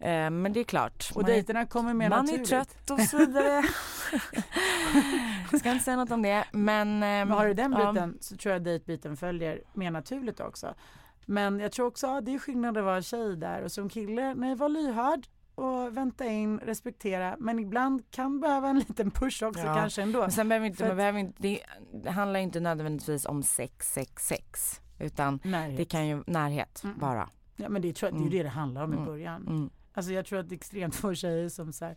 eh, 0.00 0.30
men 0.30 0.52
det 0.52 0.60
är 0.60 0.64
klart. 0.64 1.10
Och 1.14 1.22
man 1.22 1.30
dejterna 1.30 1.66
kommer 1.66 1.94
mer 1.94 2.08
man 2.08 2.24
naturligt. 2.24 2.52
är 2.52 2.64
trött 2.64 2.90
och 2.90 3.00
så 3.00 3.18
vidare. 3.18 3.62
Jag 5.50 5.60
ska 5.60 5.72
inte 5.72 5.84
säga 5.84 5.96
något 5.96 6.10
om 6.10 6.22
det. 6.22 6.44
Men, 6.52 6.88
ehm, 6.88 7.00
Men 7.28 7.30
har 7.30 7.46
du 7.46 7.54
den 7.54 7.72
ja. 7.72 7.92
biten 7.92 8.18
så 8.20 8.36
tror 8.36 8.52
jag 8.52 8.62
dejtbiten 8.62 9.16
följer 9.16 9.60
mer 9.74 9.90
naturligt 9.90 10.40
också. 10.40 10.74
Men 11.26 11.58
jag 11.60 11.72
tror 11.72 11.86
också 11.86 12.06
att 12.06 12.24
det 12.26 12.34
är 12.34 12.38
skillnad 12.38 12.78
att 12.78 12.84
vara 12.84 13.02
tjej 13.02 13.36
där 13.36 13.62
och 13.62 13.72
som 13.72 13.88
kille, 13.88 14.34
nej 14.34 14.54
var 14.54 14.68
lyhörd 14.68 15.26
och 15.54 15.96
vänta 15.96 16.24
in, 16.26 16.58
respektera. 16.58 17.36
Men 17.38 17.58
ibland 17.58 18.10
kan 18.10 18.40
behöva 18.40 18.68
en 18.68 18.78
liten 18.78 19.10
push 19.10 19.42
också 19.42 19.62
Ja. 19.66 19.74
kanske 19.74 20.02
ändå. 20.02 20.20
Men 20.20 20.30
sen 20.32 20.48
behöver 20.48 20.66
inte, 20.66 20.86
man 20.88 20.96
behöver 20.96 21.18
inte, 21.18 21.42
det, 21.42 21.60
det 22.04 22.10
handlar 22.10 22.40
inte 22.40 22.60
nödvändigtvis 22.60 23.26
om 23.26 23.42
sex, 23.42 23.92
sex, 23.92 24.26
sex. 24.26 24.80
Utan 24.98 25.40
Närhet. 25.44 25.76
det 25.76 25.84
kan 25.84 26.06
ju 26.06 26.22
närhet 26.26 26.80
Mm. 26.84 26.98
bara. 26.98 27.28
Ja 27.56 27.68
men 27.68 27.82
det, 27.82 27.92
tror 27.92 28.10
jag, 28.12 28.20
det 28.20 28.22
är 28.22 28.22
ju 28.22 28.26
Mm. 28.26 28.38
det 28.38 28.42
det 28.42 28.48
handlar 28.48 28.84
om 28.84 28.92
i 28.92 28.96
Mm. 28.96 29.06
början. 29.06 29.46
Mm. 29.46 29.70
Alltså 29.94 30.12
jag 30.12 30.26
tror 30.26 30.38
att 30.38 30.48
det 30.48 30.54
är 30.54 30.56
extremt 30.56 30.94
få 30.94 31.14
tjejer 31.14 31.48
som 31.48 31.72
säger 31.72 31.96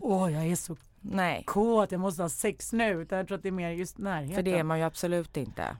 åh 0.00 0.32
jag 0.32 0.46
är 0.46 0.56
så 0.56 0.76
nej, 1.00 1.44
kåt, 1.46 1.92
jag 1.92 2.00
måste 2.00 2.22
ha 2.22 2.28
sex 2.28 2.72
nu. 2.72 3.02
Utan 3.02 3.18
jag 3.18 3.26
tror 3.28 3.36
att 3.36 3.42
det 3.42 3.48
är 3.48 3.52
mer 3.52 3.70
just 3.70 3.98
närheten. 3.98 4.34
för 4.34 4.42
det 4.42 4.58
är 4.58 4.62
man 4.62 4.78
ju 4.78 4.84
absolut 4.84 5.36
inte. 5.36 5.76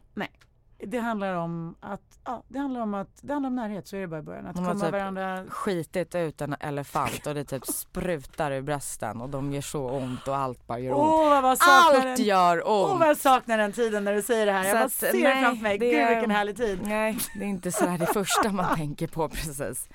Det 0.87 0.99
handlar 0.99 1.35
om 1.35 1.75
att, 1.81 2.19
ja, 2.25 2.43
det 2.49 2.59
handlar 2.59 2.81
om 2.81 2.95
att, 2.95 3.09
det 3.21 3.33
handlar 3.33 3.51
om 3.51 3.57
närhet, 3.57 3.89
så 3.89 3.97
är 3.97 4.01
det 4.01 4.07
bara 4.07 4.21
i 4.21 4.23
början. 4.23 4.47
Att 4.47 4.57
komma 4.57 4.75
typ- 4.75 4.83
varandra 4.93 5.45
Skitit 5.49 6.15
ut 6.15 6.41
en 6.41 6.57
elefant 6.61 7.27
och 7.27 7.35
det 7.35 7.45
typ 7.45 7.67
sprutar 7.67 8.51
ur 8.53 8.63
brösten 8.63 9.21
och 9.21 9.29
de 9.29 9.53
gör 9.53 9.61
så 9.61 9.91
ont 9.91 10.29
och 10.29 10.37
allt 10.37 10.67
bara 10.67 10.79
gör 10.79 10.93
ont. 10.93 11.01
Åh 11.03 11.43
vad 11.43 11.51
jag 11.51 11.59
allt 11.61 12.03
den, 12.03 12.27
gör 12.27 12.69
åh, 12.69 12.91
ont! 12.91 13.01
vad 13.01 13.09
jag 13.09 13.17
saknar 13.17 13.59
den 13.59 13.73
tiden 13.73 14.05
när 14.05 14.15
du 14.15 14.23
säger 14.23 14.47
det 14.47 14.53
här. 14.53 14.65
Jag 14.65 14.71
Så 14.71 14.77
bara 14.77 14.85
att, 14.85 14.93
ser 14.93 15.13
det 15.13 15.19
nej, 15.23 15.43
framför 15.45 15.63
mig. 15.63 15.79
det 15.79 15.87
Gud 15.91 15.99
är- 16.01 16.11
vilken 16.15 16.31
härlig 16.31 16.57
tid. 16.57 16.79
Nej, 16.83 17.19
det 17.35 17.45
är 17.45 17.49
inte 17.49 17.73
så 17.73 17.87
här 17.87 17.99
det 17.99 18.07
första 18.07 18.53
man 18.53 18.77
tänker 18.77 19.07
på 19.07 19.29
precis. 19.29 19.89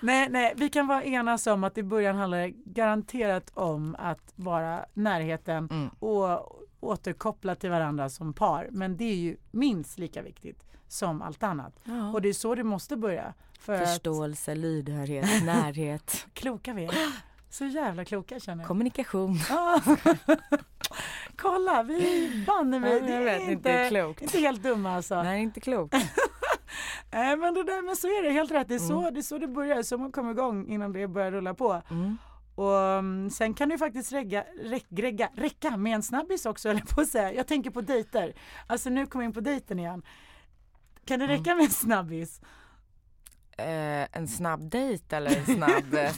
Nej, 0.00 0.28
nej, 0.30 0.52
vi 0.56 0.68
kan 0.68 0.86
vara 0.86 1.04
enas 1.04 1.46
om 1.46 1.64
att 1.64 1.78
i 1.78 1.82
början 1.82 2.16
handlar 2.16 2.38
det 2.38 2.50
garanterat 2.64 3.50
om 3.54 3.96
att 3.98 4.32
vara 4.36 4.84
närheten 4.94 5.68
Mm. 5.70 5.88
och 5.88 6.54
återkoppla 6.80 7.54
till 7.54 7.70
varandra 7.70 8.08
som 8.08 8.32
par. 8.32 8.68
Men 8.70 8.96
det 8.96 9.04
är 9.04 9.14
ju 9.14 9.36
minst 9.50 9.98
lika 9.98 10.22
viktigt 10.22 10.64
som 10.88 11.22
allt 11.22 11.42
annat. 11.42 11.80
Ja. 11.84 12.12
Och 12.12 12.22
det 12.22 12.28
är 12.28 12.32
så 12.32 12.54
det 12.54 12.64
måste 12.64 12.96
börja. 12.96 13.34
För 13.60 13.78
Förståelse, 13.78 14.54
lyhördhet, 14.54 15.24
närhet, 15.44 16.02
att 16.26 16.34
kloka 16.34 16.72
vi 16.72 16.84
är. 16.84 16.94
Så 17.50 17.64
jävla 17.64 18.04
kloka 18.04 18.40
känner 18.40 18.62
jag. 18.62 18.68
kommunikation. 18.68 19.36
Ah. 19.50 19.80
Kolla, 21.36 21.82
vi 21.82 22.44
banne 22.46 22.78
mig, 22.80 22.92
Ja, 22.92 23.00
det 23.06 23.12
är 23.30 23.38
inte, 23.40 23.52
inte 23.52 23.86
klokt. 23.88 24.22
inte 24.22 24.38
helt 24.38 24.62
dumma 24.62 24.94
alltså. 24.96 25.22
Nej, 25.22 25.42
inte 25.42 25.60
klokt. 25.60 25.94
Nej 27.12 27.36
men 27.36 27.54
det 27.54 27.64
där, 27.64 27.82
men 27.82 27.96
så 27.96 28.06
är 28.06 28.22
det 28.22 28.30
helt 28.30 28.50
rätt. 28.50 28.68
Det 28.68 28.74
är, 28.74 28.78
Mm. 28.78 28.88
så, 28.88 29.10
det 29.10 29.20
är 29.20 29.22
så 29.22 29.38
det 29.38 29.48
börjar, 29.48 29.82
så 29.82 29.98
man 29.98 30.12
kommer 30.12 30.30
igång 30.30 30.68
innan 30.68 30.92
det 30.92 31.08
börjar 31.08 31.30
rulla 31.32 31.54
på. 31.54 31.82
Mm. 31.90 32.16
Och 32.54 32.72
um, 32.72 33.30
sen 33.30 33.54
kan 33.54 33.68
det 33.68 33.78
faktiskt 33.78 34.12
räcka, 34.12 34.44
räcka, 34.90 35.28
räcka 35.34 35.76
med 35.76 35.94
en 35.94 36.02
snabbis 36.02 36.46
också, 36.46 36.68
eller 36.70 36.80
på 36.80 37.00
att 37.00 37.08
säga. 37.08 37.32
Jag 37.32 37.46
tänker 37.46 37.70
på 37.70 37.80
dejter. 37.80 38.32
Alltså 38.66 38.90
nu 38.90 39.06
kommer 39.06 39.24
jag 39.24 39.28
in 39.30 39.34
på 39.34 39.40
dejten 39.40 39.78
igen. 39.78 40.02
Kan 41.04 41.18
det 41.18 41.24
Mm. 41.24 41.36
räcka 41.38 41.54
med 41.54 41.64
en 41.64 41.70
snabbis? 41.70 42.40
Eh, 43.58 44.16
en 44.16 44.28
snabb 44.28 44.70
dejt 44.70 45.16
eller 45.16 45.36
en 45.36 45.44
snabb... 45.46 45.94
eh, 45.94 46.10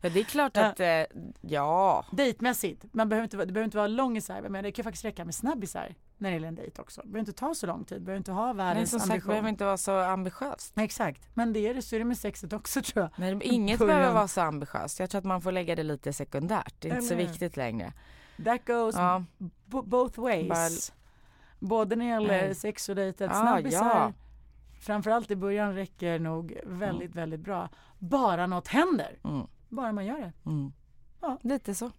ja, 0.00 0.10
det 0.10 0.20
är 0.20 0.24
klart 0.24 0.56
att... 0.56 0.80
Eh, 0.80 1.04
ja. 1.40 2.04
Dejtmässigt, 2.12 2.84
man 2.92 3.08
behöver 3.08 3.24
inte, 3.24 3.36
det 3.36 3.46
behöver 3.52 3.64
inte 3.64 3.76
vara 3.76 3.86
långisar, 3.86 4.42
men 4.48 4.64
det 4.64 4.72
kan 4.72 4.82
faktiskt 4.84 5.04
räcka 5.04 5.24
med 5.24 5.34
snabbisar 5.34 5.94
när 6.20 6.30
det 6.30 6.34
gäller 6.34 6.48
en 6.48 6.54
dejt 6.54 6.82
också. 6.82 7.00
Det 7.00 7.06
behöver 7.08 7.20
inte 7.20 7.32
ta 7.40 7.54
så 7.54 7.66
lång 7.66 7.84
tid, 7.84 8.02
behöver 8.02 8.18
inte 8.18 8.32
ha 8.32 8.52
världens 8.52 8.90
som 8.90 9.00
sagt, 9.00 9.10
ambition. 9.10 9.28
behöver 9.28 9.48
inte 9.48 9.64
vara 9.64 9.76
så 9.76 9.98
ambitiöst. 9.98 10.72
Exakt, 10.78 11.28
men 11.34 11.52
det 11.52 11.66
är 11.68 11.74
det, 11.74 11.82
så 11.82 11.94
är 11.94 11.98
det 11.98 12.04
med 12.04 12.18
sexet 12.18 12.52
också 12.52 12.82
tror 12.82 13.02
jag. 13.02 13.10
Men 13.30 13.42
inget 13.42 13.78
Början. 13.78 13.96
behöver 13.96 14.14
vara 14.14 14.28
så 14.28 14.40
ambitiöst. 14.40 15.00
Jag 15.00 15.10
tror 15.10 15.18
att 15.18 15.24
man 15.24 15.40
får 15.42 15.52
lägga 15.52 15.76
det 15.76 15.82
lite 15.82 16.12
sekundärt. 16.12 16.74
Det 16.78 16.88
är 16.88 16.94
inte 16.94 17.06
så 17.06 17.14
Eller- 17.14 17.26
viktigt 17.26 17.56
längre. 17.56 17.92
That 18.44 18.66
goes 18.66 18.94
Ja. 18.94 19.24
both 19.66 20.20
ways. 20.20 20.92
Både 21.58 21.96
när 21.96 22.04
det 22.04 22.10
gäller 22.10 22.28
Nej. 22.46 22.54
sex 22.54 22.88
och 22.88 22.96
dejtet. 22.96 23.30
Ja, 23.34 23.40
Snabbisar, 23.40 23.86
ja. 23.86 24.12
framförallt 24.80 25.30
i 25.30 25.36
början, 25.36 25.74
räcker 25.74 26.18
nog 26.18 26.58
väldigt, 26.66 27.14
väldigt 27.14 27.40
bra. 27.40 27.68
Bara 27.98 28.46
något 28.46 28.68
händer. 28.68 29.18
Mm. 29.24 29.46
Bara 29.68 29.92
man 29.92 30.06
gör 30.06 30.20
det. 30.20 30.32
Mm. 30.50 30.72
Ja. 31.20 31.38
Lite 31.42 31.74
så. 31.74 31.90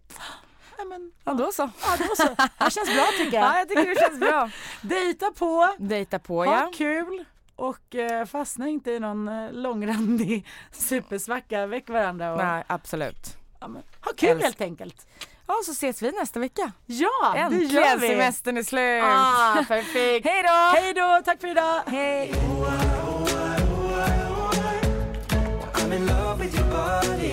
Ja, 0.82 0.86
men, 0.88 1.12
Ja, 1.24 1.32
då 1.34 1.52
så. 1.52 1.70
ja, 1.82 1.96
då 1.98 2.16
så. 2.16 2.28
Det 2.64 2.70
känns 2.70 2.94
bra 2.94 3.06
tycker 3.18 3.36
jag. 3.36 3.44
Ja, 3.54 3.58
jag 3.58 3.68
tycker 3.68 3.86
det 3.94 4.00
känns 4.00 4.20
bra. 4.20 4.50
Dejta 4.82 5.30
på, 5.30 5.68
Dejta 5.78 6.18
på, 6.18 6.44
ha 6.44 6.60
ja. 6.60 6.70
kul 6.74 7.24
och 7.56 7.94
eh, 7.94 8.24
fastna 8.26 8.68
inte 8.68 8.90
i 8.90 9.00
någon 9.00 9.28
eh, 9.28 9.52
långrandig 9.52 10.46
supersvacka. 10.72 11.66
Väck 11.66 11.88
varandra 11.88 12.32
och 12.32 12.38
Nej, 12.38 12.64
absolut. 12.66 13.36
ja, 13.60 13.68
men, 13.68 13.82
ha 14.00 14.12
kul 14.16 14.28
Älsk- 14.30 14.42
helt 14.42 14.60
enkelt. 14.60 15.06
Ja, 15.46 15.54
så 15.66 15.72
ses 15.72 16.02
vi 16.02 16.12
nästa 16.12 16.40
vecka. 16.40 16.72
Ja, 16.86 17.08
det 17.50 17.56
gör 17.56 17.82
Äntligen 17.82 18.00
vi. 18.00 18.08
semestern 18.08 18.56
är 18.56 18.62
slut. 18.62 19.02
Ah, 19.04 19.64
perfekt. 19.68 20.26
Hej 20.26 20.42
då! 20.42 20.80
Hej 20.80 20.94
då, 20.94 21.20
tack 21.24 21.40
för 21.40 21.48
idag. 21.48 21.82
Hej! 21.86 22.34
I'm 25.74 25.92
in 25.96 26.06
love 26.06 26.38
with 26.44 26.54
your 26.60 26.70
body. 26.70 27.32